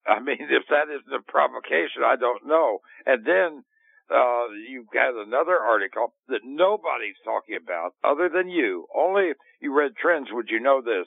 I 0.06 0.20
mean, 0.20 0.38
if 0.40 0.64
that 0.70 0.88
isn't 0.88 1.12
a 1.12 1.30
provocation, 1.30 2.02
I 2.04 2.16
don't 2.16 2.46
know. 2.46 2.78
And 3.04 3.24
then 3.26 3.64
uh, 4.10 4.46
you've 4.68 4.88
got 4.92 5.14
another 5.14 5.58
article 5.58 6.14
that 6.28 6.40
nobody's 6.44 7.18
talking 7.24 7.58
about 7.60 7.92
other 8.02 8.30
than 8.32 8.48
you. 8.48 8.86
Only 8.94 9.30
if 9.30 9.36
you 9.60 9.76
read 9.76 9.96
trends 9.96 10.28
would 10.32 10.48
you 10.48 10.60
know 10.60 10.80
this. 10.80 11.06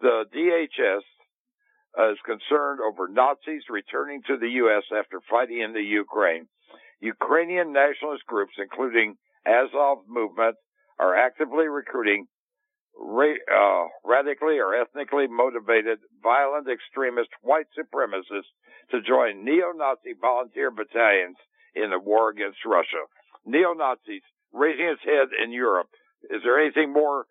The 0.00 0.24
DHS 0.32 1.02
uh, 1.98 2.12
is 2.12 2.18
concerned 2.24 2.78
over 2.80 3.08
Nazis 3.08 3.62
returning 3.68 4.22
to 4.28 4.36
the 4.36 4.50
U.S. 4.62 4.84
after 4.96 5.20
fighting 5.28 5.60
in 5.60 5.72
the 5.72 5.82
Ukraine. 5.82 6.46
Ukrainian 7.00 7.72
nationalist 7.72 8.26
groups, 8.26 8.54
including 8.58 9.16
Azov 9.46 9.98
movement, 10.08 10.56
are 10.98 11.14
actively 11.14 11.68
recruiting 11.68 12.26
uh, 12.98 13.84
radically 14.04 14.58
or 14.58 14.74
ethnically 14.74 15.26
motivated 15.28 15.98
violent 16.22 16.66
extremist 16.68 17.30
white 17.42 17.66
supremacists 17.78 18.50
to 18.90 19.00
join 19.00 19.44
neo-Nazi 19.44 20.14
volunteer 20.20 20.70
battalions 20.70 21.36
in 21.74 21.90
the 21.90 21.98
war 21.98 22.30
against 22.30 22.58
Russia. 22.66 23.06
Neo-Nazis 23.46 24.22
raising 24.52 24.86
its 24.86 25.02
head 25.04 25.28
in 25.42 25.52
Europe. 25.52 25.88
Is 26.30 26.42
there 26.42 26.60
anything 26.60 26.92
more 26.92 27.26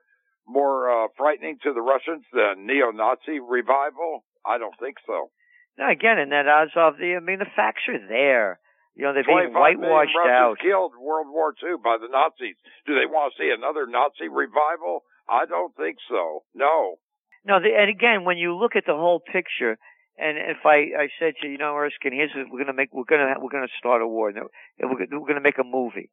more 0.47 0.87
uh, 0.89 1.07
frightening 1.17 1.57
to 1.61 1.73
the 1.73 1.81
Russians 1.81 2.23
than 2.31 2.65
neo-Nazi 2.65 3.39
revival? 3.43 4.23
I 4.45 4.57
don't 4.57 4.79
think 4.79 4.95
so. 5.05 5.29
Now 5.77 5.91
again, 5.91 6.17
in 6.19 6.29
that 6.29 6.47
Azov, 6.47 6.97
the 6.97 7.17
I 7.17 7.19
mean, 7.19 7.39
the 7.39 7.51
facts 7.55 7.83
are 7.89 8.07
there. 8.07 8.59
You 8.97 9.05
know, 9.05 9.13
they're 9.13 9.23
being 9.29 9.53
25 9.53 9.77
million 9.77 9.93
whitewashed 9.93 10.17
out. 10.25 10.57
killed 10.57 10.93
World 10.97 11.27
War 11.29 11.53
II 11.61 11.77
by 11.83 11.97
the 12.01 12.09
Nazis. 12.09 12.57
Do 12.89 12.97
they 12.97 13.05
want 13.05 13.29
to 13.31 13.37
see 13.37 13.53
another 13.53 13.85
Nazi 13.85 14.25
revival? 14.25 15.05
I 15.29 15.45
don't 15.45 15.69
think 15.77 15.97
so. 16.09 16.41
No. 16.57 16.97
No, 17.45 17.61
the, 17.61 17.69
and 17.77 17.89
again, 17.93 18.25
when 18.25 18.37
you 18.41 18.57
look 18.57 18.75
at 18.75 18.85
the 18.89 18.97
whole 18.97 19.21
picture, 19.21 19.77
and 20.17 20.37
if 20.37 20.65
I, 20.65 20.97
I 20.97 21.07
said 21.21 21.37
to 21.41 21.47
you, 21.47 21.53
you 21.53 21.57
know, 21.61 21.77
Erskine, 21.77 22.11
here's 22.11 22.33
what 22.33 22.49
we're 22.49 22.59
gonna 22.65 22.73
make, 22.73 22.89
we're 22.91 23.05
gonna 23.07 23.35
we're 23.39 23.53
gonna 23.53 23.69
start 23.77 24.01
a 24.01 24.07
war. 24.07 24.33
We're, 24.33 24.41
gonna- 24.89 25.19
we're 25.21 25.27
gonna 25.27 25.45
make 25.45 25.59
a 25.59 25.63
movie. 25.63 26.09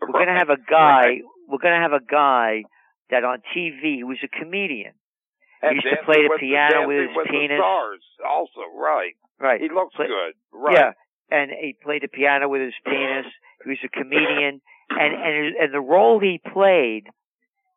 We're 0.00 0.12
gonna 0.14 0.38
have 0.38 0.48
a 0.48 0.56
guy. 0.62 1.26
We're 1.48 1.58
gonna 1.58 1.82
have 1.82 1.92
a 1.92 2.00
guy 2.04 2.62
that 3.10 3.24
on 3.24 3.38
TV 3.50 3.96
he 3.98 4.04
was 4.04 4.18
a 4.22 4.28
comedian. 4.28 4.92
And 5.60 5.74
used 5.76 5.86
to 5.90 6.04
play 6.04 6.22
the 6.22 6.28
with 6.30 6.40
piano 6.40 6.88
with 6.88 7.08
his 7.08 7.16
with 7.16 7.26
the 7.26 7.32
penis. 7.32 7.58
stars 7.58 8.02
also, 8.26 8.62
right. 8.74 9.14
Right. 9.38 9.60
He 9.60 9.68
looks 9.68 9.94
Play- 9.94 10.06
good. 10.06 10.34
Right. 10.52 10.74
Yeah, 10.74 10.90
and 11.32 11.50
he 11.50 11.74
played 11.82 12.02
the 12.02 12.08
piano 12.08 12.48
with 12.48 12.60
his 12.60 12.74
penis. 12.84 13.26
He 13.64 13.70
was 13.70 13.78
a 13.84 13.88
comedian, 13.88 14.60
and 14.90 15.14
and 15.14 15.56
and 15.56 15.74
the 15.74 15.80
role 15.80 16.20
he 16.20 16.40
played 16.52 17.04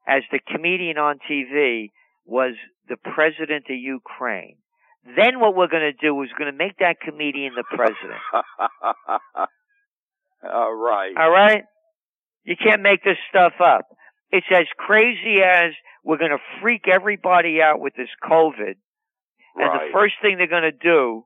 as 0.08 0.24
the 0.32 0.39
comedian 0.52 0.98
on 0.98 1.20
TV 1.30 1.91
was 2.26 2.56
the 2.89 2.98
president 2.98 3.65
of 3.70 3.78
Ukraine. 3.78 4.58
Then 5.06 5.39
what 5.39 5.56
we're 5.56 5.68
going 5.68 5.94
to 5.94 5.94
do 5.94 6.20
is 6.24 6.30
going 6.38 6.52
to 6.52 6.58
make 6.58 6.78
that 6.80 7.00
comedian 7.00 7.54
the 7.56 7.63
president. 7.63 8.20
uh, 10.44 10.72
right. 10.72 11.13
All 11.18 11.30
right? 11.30 11.63
You 12.44 12.56
can't 12.56 12.82
make 12.82 13.04
this 13.04 13.18
stuff 13.30 13.54
up. 13.63 13.86
It's 14.32 14.48
as 14.52 14.65
crazy 14.78 15.41
as 15.46 15.74
we're 16.04 16.18
going 16.18 16.32
to 16.32 16.41
freak 16.62 16.88
everybody 16.91 17.62
out 17.62 17.80
with 17.80 17.94
this 17.96 18.10
COVID. 18.24 18.76
And 19.56 19.68
right. 19.68 19.88
the 19.88 19.94
first 19.94 20.15
thing 20.22 20.38
they're 20.38 20.48
going 20.48 20.63
to 20.63 20.72
do 20.72 21.26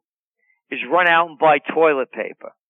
is 0.71 0.79
run 0.89 1.07
out 1.07 1.29
and 1.29 1.39
buy 1.39 1.59
toilet 1.59 2.11
paper. 2.11 2.51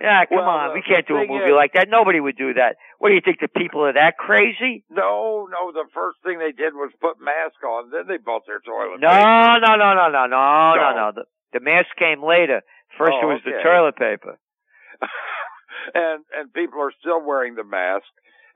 Yeah, 0.00 0.24
come 0.26 0.38
Well, 0.38 0.46
on. 0.48 0.70
uh, 0.70 0.74
We 0.74 0.82
can't 0.82 1.06
do 1.06 1.16
a 1.16 1.26
movie 1.26 1.50
is- 1.50 1.54
like 1.56 1.72
that. 1.74 1.88
Nobody 1.88 2.20
would 2.20 2.36
do 2.36 2.54
that. 2.54 2.76
What 2.98 3.08
do 3.10 3.14
you 3.14 3.20
think? 3.24 3.38
The 3.40 3.48
people 3.48 3.84
are 3.84 3.92
that 3.92 4.16
crazy? 4.16 4.84
no, 4.90 5.48
no. 5.50 5.72
The 5.72 5.86
first 5.94 6.18
thing 6.24 6.38
they 6.38 6.52
did 6.52 6.74
was 6.74 6.90
put 7.00 7.20
masks 7.20 7.62
on. 7.66 7.90
Then 7.90 8.06
they 8.08 8.16
bought 8.18 8.42
their 8.46 8.60
toilet 8.60 9.00
No, 9.00 9.08
paper. 9.08 9.60
no, 9.62 9.74
no, 9.76 9.94
no, 9.94 9.94
no, 9.94 10.08
no, 10.08 10.26
no, 10.26 10.74
No. 10.76 10.90
no. 10.96 11.12
The, 11.14 11.24
the 11.58 11.60
mask 11.60 11.88
came 11.98 12.22
later. 12.22 12.62
First 12.96 13.12
Oh, 13.14 13.30
it 13.30 13.34
was 13.34 13.40
the 13.44 13.58
toilet 13.62 13.96
paper. 13.96 14.38
and 15.94 16.24
and 16.34 16.52
people 16.52 16.80
are 16.80 16.92
still 17.00 17.22
wearing 17.22 17.54
the 17.54 17.64
mask. 17.64 18.06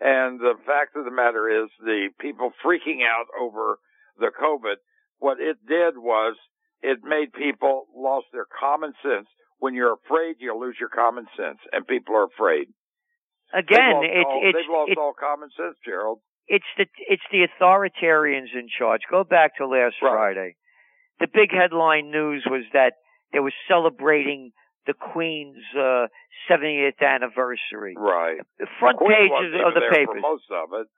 And 0.00 0.40
the 0.40 0.54
fact 0.66 0.96
of 0.96 1.04
the 1.04 1.12
matter 1.14 1.48
is, 1.62 1.70
the 1.80 2.08
people 2.18 2.50
freaking 2.64 3.02
out 3.06 3.26
over 3.40 3.78
the 4.18 4.30
COVID, 4.34 4.76
what 5.18 5.38
it 5.40 5.58
did 5.68 5.96
was 5.96 6.34
it 6.82 6.98
made 7.04 7.32
people 7.32 7.86
lost 7.94 8.26
their 8.32 8.46
common 8.58 8.92
sense. 9.02 9.26
When 9.58 9.74
you're 9.74 9.94
afraid, 9.94 10.36
you 10.40 10.58
lose 10.58 10.76
your 10.80 10.88
common 10.88 11.26
sense, 11.36 11.58
and 11.72 11.86
people 11.86 12.16
are 12.16 12.26
afraid. 12.26 12.66
Again, 13.54 14.00
they've 14.02 14.10
it's 14.10 14.26
all, 14.26 14.40
it's 14.42 14.58
they've 14.58 14.72
lost 14.72 14.90
it's 14.90 14.98
all 14.98 15.14
common 15.18 15.50
sense, 15.56 15.76
Gerald. 15.84 16.18
it's 16.48 16.66
the 16.76 16.86
it's 17.08 17.22
the 17.30 17.46
authoritarians 17.46 18.50
in 18.54 18.66
charge. 18.76 19.02
Go 19.10 19.24
back 19.24 19.56
to 19.58 19.66
last 19.66 19.96
Right. 20.02 20.10
Friday. 20.34 20.56
The 21.20 21.28
big 21.32 21.52
headline 21.52 22.10
news 22.10 22.42
was 22.48 22.64
that 22.72 22.94
they 23.32 23.38
were 23.38 23.52
celebrating 23.68 24.50
the 24.86 24.94
Queen's 24.94 25.62
uh, 25.78 26.08
70th 26.50 26.98
anniversary. 27.00 27.94
Right. 27.96 28.38
The 28.58 28.66
front 28.80 28.98
Queen 28.98 29.30
page 29.30 29.30
of, 29.30 29.68
of 29.68 29.74
the 29.74 29.86
papers. 29.92 30.20
Most 30.20 30.50
of 30.50 30.70
it. 30.80 30.88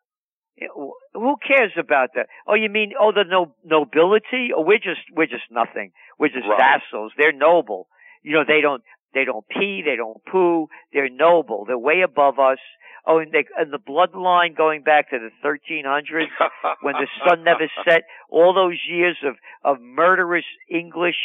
Who 1.14 1.36
cares 1.46 1.72
about 1.78 2.10
that? 2.14 2.26
Oh, 2.46 2.54
you 2.54 2.68
mean 2.68 2.92
oh 3.00 3.12
the 3.12 3.24
no, 3.28 3.54
nobility? 3.64 4.50
Oh, 4.56 4.62
we're 4.62 4.78
just 4.78 5.00
we're 5.12 5.26
just 5.26 5.44
nothing. 5.50 5.92
We're 6.18 6.28
just 6.28 6.46
Right. 6.48 6.58
vassals. 6.58 7.12
They're 7.18 7.32
noble. 7.32 7.88
You 8.22 8.34
know 8.34 8.44
they 8.46 8.60
don't 8.60 8.82
they 9.14 9.24
don't 9.24 9.46
pee, 9.48 9.82
they 9.84 9.96
don't 9.96 10.24
poo. 10.30 10.68
They're 10.92 11.08
noble. 11.10 11.64
They're 11.66 11.78
way 11.78 12.02
above 12.02 12.38
us. 12.38 12.58
Oh, 13.06 13.18
and, 13.18 13.30
they, 13.32 13.44
and 13.58 13.70
the 13.70 13.78
bloodline 13.78 14.56
going 14.56 14.82
back 14.82 15.10
to 15.10 15.18
the 15.18 15.28
1300s 15.46 16.24
when 16.80 16.94
the 16.94 17.06
sun 17.28 17.44
never 17.44 17.68
set. 17.84 18.04
All 18.30 18.54
those 18.54 18.78
years 18.88 19.18
of 19.24 19.34
of 19.62 19.80
murderous 19.82 20.46
English 20.70 21.16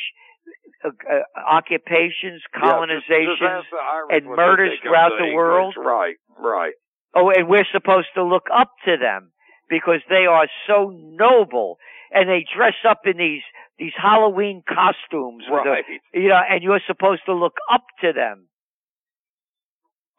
uh, 0.84 0.90
uh, 0.90 1.20
occupations, 1.50 2.42
Yeah, 2.54 2.62
colonizations. 2.74 3.38
just- 3.38 3.42
just 3.42 3.68
the 3.72 4.16
and 4.16 4.26
murders 4.26 4.78
throughout 4.84 5.10
the 5.12 5.18
the 5.20 5.24
English. 5.26 5.36
world. 5.36 5.76
Right. 5.78 6.16
Right. 6.38 6.74
Oh, 7.16 7.32
and 7.32 7.48
we're 7.48 7.66
supposed 7.72 8.08
to 8.16 8.24
look 8.24 8.48
up 8.54 8.72
to 8.86 8.98
them 8.98 9.32
because 9.70 10.02
they 10.10 10.26
are 10.26 10.48
so 10.68 10.92
noble 10.96 11.78
and 12.12 12.30
they 12.30 12.46
dress 12.56 12.76
up 12.88 13.02
in 13.06 13.18
these 13.18 13.42
these 13.78 13.94
Halloween 13.96 14.62
costumes 14.68 15.44
Right. 15.50 15.86
the, 16.14 16.20
you 16.20 16.28
know, 16.28 16.42
and 16.50 16.62
you're 16.62 16.82
supposed 16.86 17.22
to 17.28 17.34
look 17.34 17.56
up 17.72 17.86
to 18.02 18.12
them. 18.12 18.48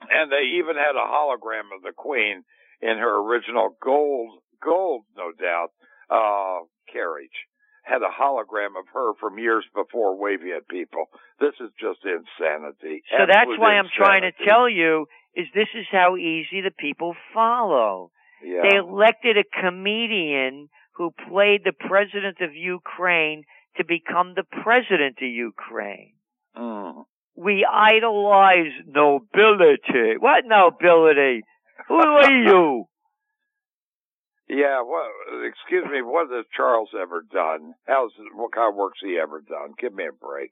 And 0.08 0.32
they 0.32 0.56
even 0.58 0.76
had 0.76 0.96
a 0.96 1.06
hologram 1.06 1.68
of 1.76 1.82
the 1.82 1.92
Queen 1.94 2.42
in 2.80 2.96
her 2.96 3.18
original 3.20 3.76
gold, 3.82 4.40
gold, 4.62 5.02
no 5.14 5.30
doubt, 5.32 5.68
uh, 6.08 6.64
carriage. 6.90 7.46
Had 7.82 8.00
a 8.02 8.08
hologram 8.12 8.78
of 8.78 8.86
her 8.94 9.12
from 9.20 9.38
years 9.38 9.64
before 9.74 10.16
waving 10.16 10.52
at 10.56 10.68
people. 10.68 11.06
This 11.38 11.54
is 11.60 11.70
just 11.78 12.00
insanity. 12.04 13.02
So 13.10 13.26
that's 13.28 13.50
why 13.58 13.74
I'm 13.74 13.88
trying 13.94 14.22
to 14.22 14.32
tell 14.44 14.68
you 14.68 15.06
is 15.34 15.46
this 15.54 15.68
is 15.74 15.86
how 15.90 16.16
easy 16.16 16.60
the 16.62 16.72
people 16.76 17.14
follow. 17.32 18.10
Yeah. 18.44 18.62
They 18.62 18.76
elected 18.76 19.36
a 19.36 19.60
comedian 19.62 20.68
who 20.96 21.12
played 21.28 21.62
the 21.64 21.72
president 21.72 22.38
of 22.40 22.54
Ukraine 22.54 23.44
to 23.76 23.84
become 23.84 24.34
the 24.34 24.44
president 24.62 25.18
of 25.22 25.28
Ukraine. 25.28 26.14
Mm. 26.56 27.04
We 27.36 27.64
idolize 27.64 28.72
nobility. 28.86 30.18
What 30.18 30.44
nobility? 30.46 31.42
Who 31.88 31.94
are 31.94 32.32
you? 32.32 32.84
Yeah, 34.50 34.82
well, 34.82 35.06
excuse 35.46 35.86
me, 35.92 36.02
what 36.02 36.26
has 36.34 36.44
Charles 36.56 36.88
ever 37.00 37.22
done? 37.22 37.72
How's 37.86 38.10
what 38.34 38.50
kind 38.50 38.72
of 38.72 38.76
work's 38.76 38.98
he 39.00 39.16
ever 39.16 39.40
done? 39.40 39.74
Give 39.78 39.94
me 39.94 40.08
a 40.08 40.12
break. 40.12 40.50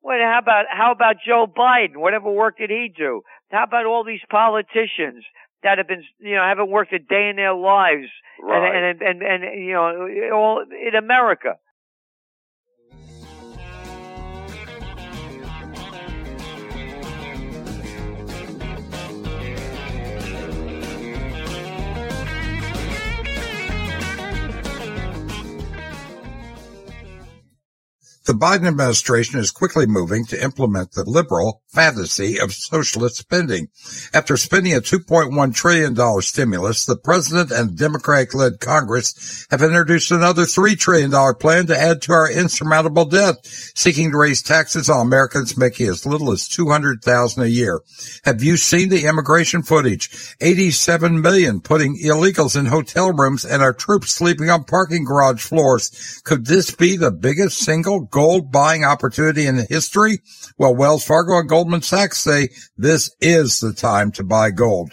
What? 0.00 0.20
How 0.20 0.38
about 0.40 0.64
how 0.70 0.92
about 0.92 1.16
Joe 1.26 1.46
Biden? 1.46 1.96
Whatever 1.96 2.30
work 2.30 2.58
did 2.58 2.70
he 2.70 2.92
do? 2.94 3.22
How 3.50 3.64
about 3.64 3.86
all 3.86 4.04
these 4.04 4.20
politicians 4.30 5.24
that 5.62 5.78
have 5.78 5.86
been, 5.88 6.04
you 6.20 6.36
know, 6.36 6.42
haven't 6.42 6.70
worked 6.70 6.92
a 6.92 6.98
day 6.98 7.28
in 7.28 7.36
their 7.36 7.54
lives, 7.54 8.08
Right. 8.42 8.74
and, 8.74 9.02
and 9.02 9.22
and 9.22 9.44
and 9.44 9.64
you 9.64 9.72
know, 9.74 10.30
all 10.34 10.64
in 10.64 10.94
America. 10.94 11.56
The 28.30 28.36
Biden 28.36 28.68
administration 28.68 29.40
is 29.40 29.50
quickly 29.50 29.86
moving 29.86 30.24
to 30.26 30.40
implement 30.40 30.92
the 30.92 31.02
liberal 31.02 31.64
fantasy 31.66 32.38
of 32.38 32.52
socialist 32.52 33.16
spending. 33.16 33.66
After 34.14 34.36
spending 34.36 34.72
a 34.72 34.80
$2.1 34.80 35.52
trillion 35.52 36.22
stimulus, 36.22 36.84
the 36.86 36.96
president 36.96 37.50
and 37.50 37.76
Democratic-led 37.76 38.60
Congress 38.60 39.48
have 39.50 39.62
introduced 39.62 40.12
another 40.12 40.42
$3 40.42 40.78
trillion 40.78 41.10
plan 41.40 41.66
to 41.66 41.76
add 41.76 42.02
to 42.02 42.12
our 42.12 42.30
insurmountable 42.30 43.04
debt, 43.06 43.44
seeking 43.44 44.12
to 44.12 44.18
raise 44.18 44.42
taxes 44.42 44.88
on 44.88 45.06
Americans 45.06 45.56
making 45.56 45.88
as 45.88 46.06
little 46.06 46.30
as 46.30 46.48
$200,000 46.48 47.42
a 47.42 47.50
year. 47.50 47.80
Have 48.24 48.44
you 48.44 48.56
seen 48.56 48.90
the 48.90 49.08
immigration 49.08 49.64
footage? 49.64 50.36
87 50.40 51.20
million 51.20 51.60
putting 51.60 51.98
illegals 51.98 52.56
in 52.56 52.66
hotel 52.66 53.12
rooms 53.12 53.44
and 53.44 53.60
our 53.60 53.72
troops 53.72 54.12
sleeping 54.12 54.50
on 54.50 54.62
parking 54.62 55.04
garage 55.04 55.42
floors. 55.42 56.20
Could 56.24 56.46
this 56.46 56.72
be 56.72 56.96
the 56.96 57.10
biggest 57.10 57.58
single 57.58 58.02
gold 58.20 58.52
buying 58.52 58.84
opportunity 58.84 59.46
in 59.46 59.64
history? 59.70 60.18
Well, 60.58 60.76
Wells 60.76 61.06
Fargo 61.06 61.38
and 61.38 61.48
Goldman 61.48 61.80
Sachs 61.80 62.18
say 62.18 62.50
this 62.76 63.10
is 63.18 63.60
the 63.60 63.72
time 63.72 64.12
to 64.12 64.22
buy 64.22 64.50
gold. 64.50 64.92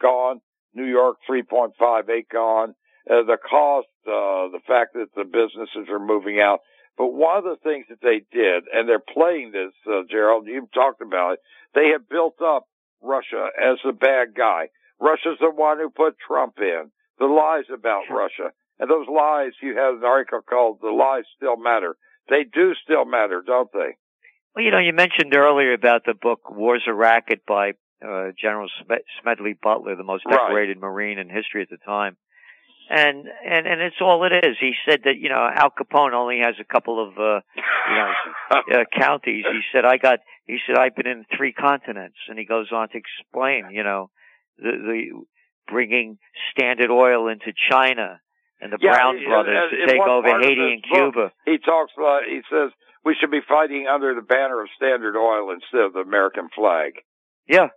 gone. 0.01 0.41
New 0.75 0.85
York, 0.85 1.17
3.58 1.29 2.29
gone. 2.31 2.75
Uh, 3.09 3.23
the 3.23 3.39
cost, 3.39 3.89
uh, 4.07 4.53
the 4.53 4.61
fact 4.67 4.95
that 4.95 5.09
the 5.17 5.25
businesses 5.25 5.89
are 5.89 5.99
moving 5.99 6.41
out. 6.41 6.61
But 6.99 7.12
one 7.12 7.39
of 7.39 7.45
the 7.45 7.57
things 7.62 7.87
that 7.89 8.01
they 8.03 8.25
did, 8.33 8.64
and 8.73 8.89
they're 8.89 8.99
playing 8.99 9.53
this, 9.53 9.73
uh, 9.87 10.03
Gerald, 10.11 10.47
you've 10.47 10.73
talked 10.73 11.01
about 11.01 11.35
it, 11.35 11.41
they 11.75 11.89
have 11.93 12.09
built 12.09 12.41
up 12.43 12.64
Russia 13.03 13.49
as 13.57 13.79
the 13.85 13.93
bad 13.93 14.35
guy. 14.37 14.69
Russia's 15.01 15.39
the 15.41 15.51
one 15.51 15.79
who 15.79 15.91
put 15.91 16.17
Trump 16.27 16.55
in. 16.59 16.91
The 17.19 17.27
lies 17.27 17.64
about 17.73 18.05
Russia. 18.11 18.53
And 18.79 18.91
those 18.91 19.07
lies, 19.09 19.53
you 19.62 19.77
have 19.77 19.97
an 19.97 20.05
article 20.05 20.41
called 20.43 20.79
The 20.83 20.91
Lies 20.91 21.25
Still 21.37 21.57
Matter. 21.57 21.97
They 22.29 22.45
do 22.45 22.75
still 22.83 23.05
matter, 23.05 23.43
don't 23.47 23.73
they? 23.73 23.97
Well, 24.57 24.65
you 24.65 24.71
know, 24.71 24.79
you 24.79 24.95
mentioned 24.95 25.35
earlier 25.37 25.75
about 25.75 26.07
the 26.07 26.15
book 26.15 26.51
War's 26.51 26.83
a 26.89 26.95
Racket 26.95 27.45
by 27.47 27.73
uh, 28.03 28.29
General 28.41 28.69
Smedley 29.23 29.55
Butler, 29.63 29.97
the 29.97 30.03
most 30.03 30.25
Right. 30.25 30.33
decorated 30.39 30.79
Marine 30.81 31.19
in 31.19 31.29
history 31.29 31.61
at 31.61 31.69
the 31.69 31.77
time. 31.77 32.17
And, 32.89 33.27
and, 33.45 33.67
and 33.67 33.81
it's 33.83 33.97
all 34.01 34.25
it 34.25 34.33
is. 34.47 34.57
He 34.61 34.73
said 34.89 35.01
that, 35.05 35.17
you 35.19 35.29
know, 35.29 35.47
Al 35.55 35.71
Capone 35.71 36.13
only 36.15 36.39
has 36.39 36.55
a 36.59 36.65
couple 36.65 37.03
of, 37.03 37.19
uh, 37.19 37.41
you 37.57 37.95
know, 37.95 38.13
uh, 38.81 38.85
counties. 38.99 39.45
He 39.51 39.61
said, 39.73 39.85
I 39.85 39.99
got, 39.99 40.21
he 40.47 40.59
said, 40.67 40.77
I've 40.79 40.95
been 40.97 41.07
in 41.09 41.27
three 41.37 41.53
continents. 41.53 42.17
And 42.29 42.39
he 42.39 42.47
goes 42.47 42.69
on 42.73 42.89
to 42.91 42.97
explain, 42.97 43.71
you 43.73 43.83
know, 43.83 44.09
the, 44.57 44.71
the 44.71 45.25
bringing 45.71 46.17
Standard 46.53 46.91
Oil 46.91 47.29
into 47.29 47.53
China 47.71 48.21
and 48.61 48.73
the 48.73 48.79
Yeah, 48.81 48.93
Brown 48.95 49.19
he- 49.19 49.27
brothers 49.27 49.73
in- 49.73 49.79
to 49.81 49.87
take 49.93 50.01
over 50.01 50.29
Haiti 50.41 50.73
and 50.75 50.83
book, 50.83 51.13
Cuba. 51.15 51.33
he 51.45 51.59
talks 51.59 51.93
about, 51.99 52.23
he 52.31 52.41
says, 52.51 52.71
we 53.07 53.15
should 53.21 53.31
be 53.31 53.41
fighting 53.49 53.87
under 53.87 54.17
the 54.17 54.21
banner 54.21 54.61
of 54.61 54.69
Standard 54.77 55.17
Oil 55.17 55.53
instead 55.53 55.83
of 55.83 55.93
the 55.93 56.01
American 56.01 56.49
flag. 56.55 56.95
Yeah. 57.49 57.69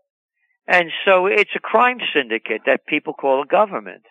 And 0.68 0.90
so 1.06 1.28
it's 1.28 1.52
a 1.56 1.60
crime 1.60 2.00
syndicate 2.16 2.62
that 2.66 2.88
people 2.88 3.14
call 3.14 3.44
a 3.44 3.46
government. 3.46 4.04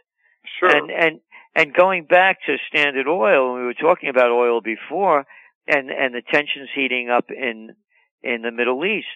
Sure. 0.60 0.70
And 0.70 0.90
and 0.90 1.20
and 1.56 1.74
going 1.74 2.04
back 2.04 2.38
to 2.46 2.56
Standard 2.68 3.08
Oil, 3.08 3.54
we 3.54 3.62
were 3.62 3.74
talking 3.74 4.10
about 4.10 4.30
oil 4.30 4.60
before, 4.60 5.24
and 5.66 5.90
and 5.90 6.14
the 6.14 6.22
tensions 6.32 6.68
heating 6.72 7.10
up 7.10 7.26
in 7.30 7.70
in 8.22 8.42
the 8.42 8.52
Middle 8.52 8.84
East. 8.84 9.06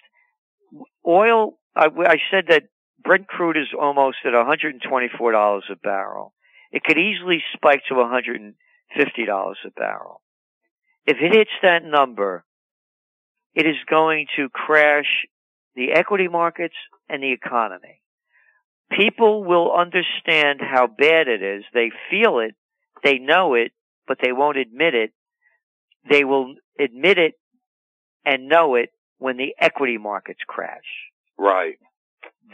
Oil, 1.07 1.57
I, 1.73 1.85
I 1.85 2.17
said 2.29 2.45
that 2.49 2.63
Brent 3.01 3.27
crude 3.27 3.57
is 3.57 3.67
almost 3.79 4.17
at 4.25 4.33
$124 4.33 5.61
a 5.69 5.75
barrel. 5.75 6.33
It 6.71 6.83
could 6.83 6.97
easily 6.97 7.43
spike 7.53 7.83
to 7.89 7.95
$150 7.95 8.53
a 8.97 9.71
barrel. 9.75 10.22
If 11.05 11.17
it 11.21 11.33
hits 11.33 11.51
that 11.61 11.83
number, 11.83 12.45
it 13.53 13.65
is 13.65 13.75
going 13.89 14.27
to 14.37 14.49
crash 14.49 15.27
the 15.75 15.91
equity 15.93 16.27
markets 16.27 16.75
and 17.09 17.21
the 17.21 17.31
economy. 17.33 18.01
People 18.91 19.43
will 19.43 19.71
understand 19.71 20.59
how 20.61 20.87
bad 20.87 21.27
it 21.27 21.41
is. 21.41 21.63
They 21.73 21.91
feel 22.09 22.39
it. 22.39 22.55
They 23.03 23.17
know 23.17 23.55
it, 23.55 23.71
but 24.07 24.17
they 24.21 24.31
won't 24.31 24.57
admit 24.57 24.93
it. 24.93 25.11
They 26.09 26.23
will 26.23 26.55
admit 26.79 27.17
it 27.17 27.33
and 28.25 28.47
know 28.47 28.75
it 28.75 28.89
when 29.17 29.37
the 29.37 29.55
equity 29.59 29.97
markets 29.97 30.39
crash. 30.47 30.81
Right. 31.37 31.77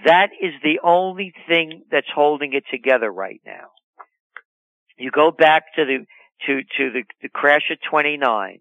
That 0.05 0.29
is 0.41 0.53
the 0.63 0.79
only 0.83 1.33
thing 1.47 1.83
that's 1.91 2.07
holding 2.13 2.53
it 2.53 2.63
together 2.71 3.11
right 3.11 3.41
now. 3.45 3.71
You 4.97 5.11
go 5.11 5.31
back 5.31 5.63
to 5.75 5.85
the 5.85 6.05
to 6.47 6.61
to 6.77 6.91
the, 6.91 7.03
the 7.21 7.29
crash 7.29 7.69
of 7.71 7.77
29. 7.89 8.59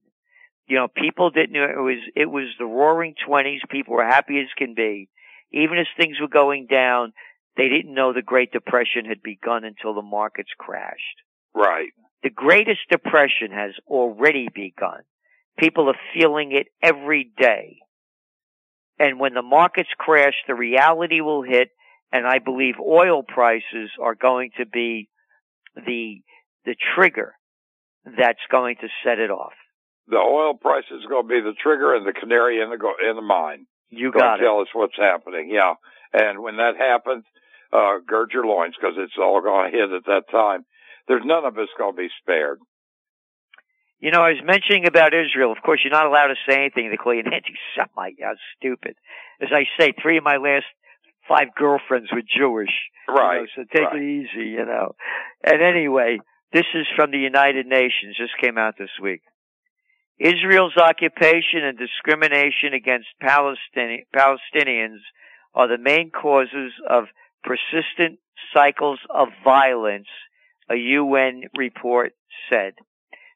You 0.67 0.77
know, 0.77 0.89
people 0.89 1.31
didn't 1.31 1.53
know 1.53 1.65
it 1.65 1.81
was 1.81 1.99
it 2.15 2.31
was 2.31 2.49
the 2.59 2.67
roaring 2.67 3.15
20s. 3.27 3.61
People 3.71 3.95
were 3.95 4.05
happy 4.05 4.39
as 4.41 4.49
can 4.57 4.75
be. 4.75 5.09
Even 5.53 5.79
as 5.79 5.87
things 5.97 6.21
were 6.21 6.29
going 6.29 6.67
down, 6.67 7.13
they 7.57 7.69
didn't 7.69 7.95
know 7.95 8.13
the 8.13 8.23
Great 8.23 8.53
Depression 8.53 9.07
had 9.07 9.23
begun 9.23 9.65
until 9.65 9.95
the 9.95 10.03
markets 10.03 10.51
crashed. 10.59 11.23
Right. 11.55 11.89
The 12.23 12.31
greatest 12.31 12.81
depression 12.91 13.51
has 13.53 13.73
already 13.87 14.49
begun. 14.55 15.03
People 15.59 15.89
are 15.89 15.99
feeling 16.15 16.53
it 16.53 16.67
every 16.83 17.31
day. 17.37 17.79
And 18.99 19.19
when 19.19 19.35
the 19.35 19.43
markets 19.43 19.89
crash, 19.97 20.35
the 20.47 20.55
reality 20.55 21.21
will 21.21 21.43
hit, 21.43 21.71
and 22.13 22.27
I 22.27 22.39
believe 22.41 22.75
oil 22.81 23.23
prices 23.23 23.91
are 24.01 24.15
going 24.15 24.51
to 24.59 24.67
be 24.67 25.09
the 25.75 26.23
the 26.65 26.77
trigger 26.95 27.35
that's 28.17 28.41
going 28.51 28.77
to 28.81 28.89
set 29.05 29.19
it 29.19 29.31
off. 29.31 29.53
The 30.09 30.17
oil 30.17 30.55
price 30.55 30.85
is 30.91 31.05
going 31.09 31.25
to 31.25 31.29
be 31.29 31.41
the 31.41 31.55
trigger 31.63 31.95
and 31.95 32.07
the 32.07 32.13
canary 32.13 32.63
in 32.63 32.71
the 32.71 32.79
go- 32.79 32.97
in 33.09 33.17
the 33.17 33.23
mine. 33.23 33.67
You 33.91 34.13
got 34.13 34.37
to 34.37 34.43
tell 34.43 34.61
us 34.61 34.69
what's 34.73 34.97
happening. 34.97 35.51
Yeah. 35.51 35.75
And 36.13 36.41
when 36.43 36.57
that 36.57 36.77
happens, 36.79 37.25
uh, 37.73 37.99
gird 38.07 38.31
your 38.33 38.47
loins 38.47 38.75
because 38.81 38.97
it's 38.99 39.17
all 39.19 39.41
going 39.43 39.71
to 39.71 39.77
hit 39.77 39.93
at 39.93 40.05
that 40.07 40.31
time. 40.31 40.65
There's 41.09 41.25
none 41.25 41.45
of 41.45 41.57
us 41.59 41.69
going 41.79 41.95
to 41.95 41.97
be 41.97 42.09
spared. 42.23 42.59
You 44.01 44.11
know, 44.13 44.21
I 44.23 44.31
was 44.31 44.43
mentioning 44.45 44.87
about 44.87 45.13
Israel. 45.13 45.51
Of 45.53 45.59
course, 45.65 45.81
you're 45.83 45.93
not 45.93 46.07
allowed 46.07 46.29
to 46.29 46.37
say 46.49 46.57
anything. 46.57 46.91
They 46.91 46.97
call 46.97 47.15
you 47.15 47.21
an 47.27 47.33
anti-Semite. 47.33 48.17
How 48.23 48.35
stupid. 48.57 48.95
As 49.41 49.49
I 49.53 49.65
say, 49.79 49.93
three 50.01 50.19
of 50.19 50.25
my 50.25 50.37
last 50.37 50.67
five 51.29 51.49
girlfriends 51.57 52.09
were 52.13 52.23
Jewish. 52.23 52.71
you 53.09 53.15
know, 53.15 53.21
Right. 53.21 53.49
so 53.57 53.65
take 53.75 53.87
right. 53.89 53.97
it 53.97 54.03
easy, 54.03 54.49
you 54.51 54.65
know. 54.65 54.95
And 55.45 55.61
anyway, 55.63 56.19
this 56.53 56.67
is 56.75 56.87
from 56.97 57.11
the 57.11 57.19
United 57.19 57.67
Nations. 57.67 58.17
Just 58.17 58.37
came 58.41 58.59
out 58.59 58.75
this 58.79 58.91
week. 59.03 59.23
Israel's 60.19 60.77
occupation 60.77 61.63
and 61.63 61.79
discrimination 61.79 62.75
against 62.75 63.09
Palestini- 63.23 64.07
Palestinians 64.15 64.99
are 65.55 65.69
the 65.69 65.79
main 65.79 66.11
causes 66.11 66.73
of 66.89 67.05
persistent 67.45 68.19
cycles 68.53 68.99
of 69.11 69.29
violence, 69.45 70.09
a 70.69 70.75
UN 70.77 71.45
report 71.57 72.13
said. 72.51 72.75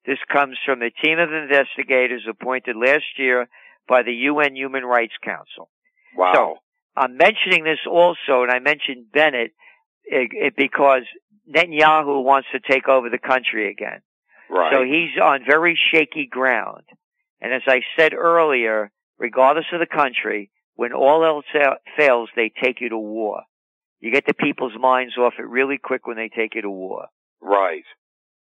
This 0.07 0.19
comes 0.33 0.57
from 0.65 0.83
a 0.83 0.91
team 0.91 1.19
of 1.19 1.33
investigators 1.33 2.27
appointed 2.29 2.77
last 2.77 3.19
year 3.19 3.49
by 3.89 4.03
the 4.03 4.13
UN 4.13 4.57
Human 4.57 4.85
Rights 4.85 5.15
Council. 5.25 5.71
Wow. 6.17 6.33
So, 6.35 6.57
I'm 6.97 7.17
mentioning 7.17 7.65
this 7.65 7.79
also, 7.89 8.43
and 8.43 8.51
I 8.51 8.59
mentioned 8.59 9.07
Bennett 9.13 9.53
it, 10.05 10.31
it, 10.33 10.55
because 10.57 11.03
Netanyahu 11.49 12.23
wants 12.23 12.49
to 12.53 12.61
take 12.61 12.89
over 12.89 13.11
the 13.11 13.19
country 13.19 13.71
again. 13.71 14.01
right. 14.51 14.73
So 14.73 14.85
he's 14.85 15.21
on 15.23 15.41
very 15.47 15.79
shaky 15.93 16.27
ground. 16.27 16.85
And 17.41 17.53
as 17.53 17.63
I 17.67 17.81
said 17.99 18.15
earlier, 18.15 18.91
regardless 19.19 19.67
of 19.73 19.81
the 19.81 19.87
country, 19.87 20.51
when 20.77 20.93
all 20.93 21.25
else 21.25 21.45
fails, 21.97 22.29
they 22.37 22.53
take 22.63 22.81
you 22.81 22.89
to 22.91 22.99
war. 22.99 23.43
You 24.01 24.13
get 24.13 24.27
the 24.27 24.35
people's 24.35 24.73
minds 24.79 25.17
off 25.17 25.35
it 25.39 25.47
really 25.47 25.79
quick 25.79 26.07
when 26.07 26.17
they 26.17 26.29
take 26.29 26.55
you 26.55 26.63
to 26.63 26.71
war. 26.71 27.07
right. 27.41 27.85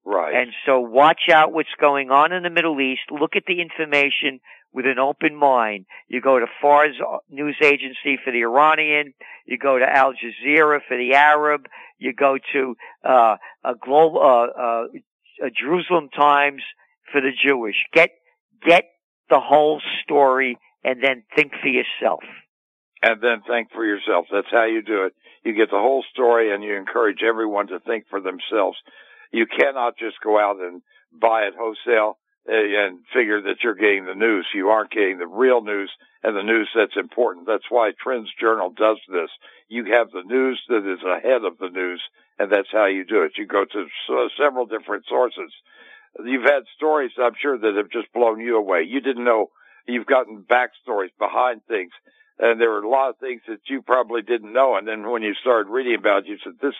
Right. 0.09 0.33
And 0.33 0.53
so 0.65 0.79
watch 0.79 1.23
out 1.29 1.51
what's 1.51 1.67
going 1.81 2.11
on 2.11 2.31
in 2.31 2.41
the 2.41 2.49
Middle 2.49 2.79
East. 2.79 3.01
Look 3.11 3.35
at 3.35 3.43
the 3.45 3.59
information 3.59 4.39
with 4.77 4.85
an 4.85 4.99
open 4.99 5.35
mind. 5.35 5.87
You 6.07 6.21
go 6.21 6.37
to 6.37 6.45
Fars 6.61 6.95
news 7.31 7.57
agency 7.63 8.19
for 8.23 8.31
the 8.31 8.43
Iranian. 8.43 9.15
You 9.47 9.57
go 9.57 9.79
to 9.79 9.85
Al 9.85 10.13
Jazeera 10.13 10.81
for 10.87 10.95
the 10.95 11.15
Arab. 11.15 11.65
You 11.97 12.13
go 12.13 12.37
to 12.53 12.75
uh, 13.03 13.37
a 13.65 13.73
global 13.83 14.21
uh, 14.21 14.61
uh, 14.61 15.49
Jerusalem 15.59 16.09
Times 16.15 16.61
for 17.11 17.21
the 17.21 17.31
Jewish. 17.43 17.75
Get 17.91 18.11
get 18.63 18.83
the 19.31 19.39
whole 19.39 19.81
story 20.03 20.59
and 20.83 21.03
then 21.03 21.23
think 21.35 21.53
for 21.59 21.69
yourself. 21.69 22.21
and 23.01 23.19
then 23.19 23.41
think 23.49 23.71
for 23.73 23.83
yourself. 23.83 24.27
That's 24.31 24.51
how 24.51 24.65
you 24.65 24.83
do 24.83 25.05
it. 25.05 25.13
You 25.43 25.55
get 25.55 25.71
the 25.71 25.79
whole 25.79 26.03
story 26.13 26.53
and 26.53 26.63
you 26.63 26.75
encourage 26.75 27.23
everyone 27.27 27.65
to 27.67 27.79
think 27.79 28.05
for 28.11 28.21
themselves. 28.21 28.77
You 29.31 29.47
cannot 29.47 29.97
just 29.97 30.17
go 30.23 30.39
out 30.39 30.57
and 30.59 30.83
buy 31.11 31.47
it 31.47 31.55
wholesale 31.57 32.19
Eh, 32.49 32.85
and 32.85 32.99
figure 33.13 33.41
that 33.41 33.57
you're 33.61 33.75
getting 33.75 34.05
the 34.05 34.15
news. 34.15 34.47
You 34.53 34.69
aren't 34.69 34.91
getting 34.91 35.17
the 35.17 35.27
real 35.27 35.61
news 35.61 35.91
and 36.23 36.35
the 36.35 36.43
news 36.43 36.69
that's 36.73 36.95
important. 36.95 37.45
That's 37.45 37.69
why 37.69 37.91
Trends 38.01 38.29
Journal 38.39 38.69
does 38.69 38.99
this. 39.09 39.29
You 39.67 39.83
have 39.91 40.11
the 40.11 40.23
news 40.23 40.61
that 40.69 40.89
is 40.89 41.03
ahead 41.03 41.43
of 41.43 41.57
the 41.57 41.69
news 41.69 42.01
and 42.39 42.49
that's 42.49 42.71
how 42.71 42.85
you 42.85 43.03
do 43.03 43.23
it. 43.23 43.37
You 43.37 43.47
go 43.47 43.65
to 43.65 43.81
s- 43.81 44.09
uh, 44.09 44.27
several 44.41 44.65
different 44.65 45.05
sources. 45.07 45.51
You've 46.23 46.43
had 46.49 46.63
stories, 46.75 47.11
I'm 47.17 47.35
sure, 47.39 47.57
that 47.57 47.75
have 47.75 47.89
just 47.89 48.13
blown 48.13 48.39
you 48.39 48.55
away. 48.57 48.83
You 48.83 49.01
didn't 49.01 49.25
know 49.25 49.51
you've 49.85 50.05
gotten 50.05 50.43
backstories 50.43 51.11
behind 51.19 51.65
things 51.67 51.91
and 52.39 52.61
there 52.61 52.69
were 52.69 52.83
a 52.83 52.89
lot 52.89 53.09
of 53.09 53.17
things 53.17 53.41
that 53.47 53.59
you 53.67 53.81
probably 53.81 54.21
didn't 54.21 54.53
know. 54.53 54.77
And 54.77 54.87
then 54.87 55.09
when 55.09 55.23
you 55.23 55.33
started 55.33 55.69
reading 55.69 55.95
about 55.95 56.23
it, 56.23 56.27
you 56.27 56.37
said, 56.43 56.53
this, 56.61 56.75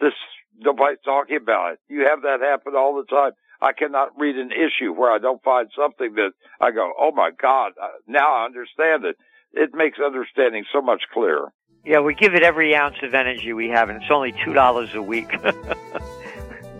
this, 0.00 0.12
nobody's 0.58 0.98
talking 1.04 1.36
about 1.36 1.72
it. 1.72 1.80
You 1.88 2.06
have 2.08 2.22
that 2.22 2.40
happen 2.40 2.74
all 2.76 2.96
the 2.96 3.04
time. 3.04 3.32
I 3.62 3.72
cannot 3.72 4.18
read 4.18 4.36
an 4.36 4.50
issue 4.52 4.92
where 4.92 5.10
I 5.10 5.18
don't 5.18 5.42
find 5.42 5.68
something 5.76 6.14
that 6.16 6.32
I 6.60 6.72
go, 6.72 6.92
oh 6.98 7.12
my 7.12 7.30
God, 7.30 7.72
uh, 7.80 7.88
now 8.06 8.34
I 8.34 8.44
understand 8.44 9.04
it. 9.04 9.16
It 9.52 9.70
makes 9.72 9.98
understanding 10.04 10.64
so 10.72 10.82
much 10.82 11.02
clearer. 11.14 11.52
Yeah, 11.84 12.00
we 12.00 12.14
give 12.14 12.34
it 12.34 12.42
every 12.42 12.74
ounce 12.74 12.96
of 13.02 13.14
energy 13.14 13.52
we 13.52 13.68
have, 13.68 13.88
and 13.88 14.02
it's 14.02 14.10
only 14.10 14.34
two 14.44 14.52
dollars 14.52 14.94
a 14.94 15.02
week. 15.02 15.30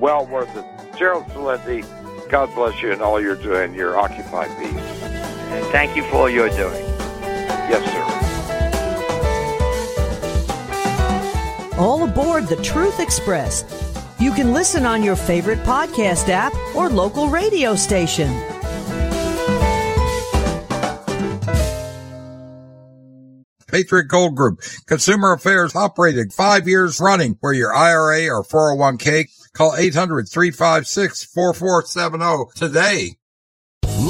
Well 0.02 0.26
worth 0.26 0.50
it. 0.56 0.64
Gerald 0.98 1.26
Celente, 1.26 1.84
God 2.28 2.52
bless 2.56 2.82
you 2.82 2.90
and 2.90 3.00
all 3.00 3.20
you're 3.20 3.36
doing. 3.36 3.72
You're 3.72 3.96
occupied 3.96 4.48
peace. 4.58 4.72
thank 5.70 5.96
you 5.96 6.02
for 6.10 6.16
all 6.16 6.28
you're 6.28 6.48
doing. 6.48 6.84
Yes, 7.70 7.84
sir. 11.70 11.78
All 11.78 12.02
aboard 12.02 12.48
the 12.48 12.56
Truth 12.64 12.98
Express. 12.98 13.91
You 14.22 14.30
can 14.30 14.52
listen 14.52 14.86
on 14.86 15.02
your 15.02 15.16
favorite 15.16 15.58
podcast 15.64 16.28
app 16.28 16.54
or 16.76 16.88
local 16.88 17.26
radio 17.26 17.74
station. 17.74 18.28
Patriot 23.66 24.06
Gold 24.06 24.36
Group, 24.36 24.60
Consumer 24.86 25.32
Affairs 25.32 25.74
operating 25.74 26.30
five 26.30 26.68
years 26.68 27.00
running 27.00 27.36
where 27.40 27.52
your 27.52 27.74
IRA 27.74 28.28
or 28.28 28.44
401k. 28.44 29.24
Call 29.54 29.72
800-356-4470 29.72 32.54
today. 32.54 33.16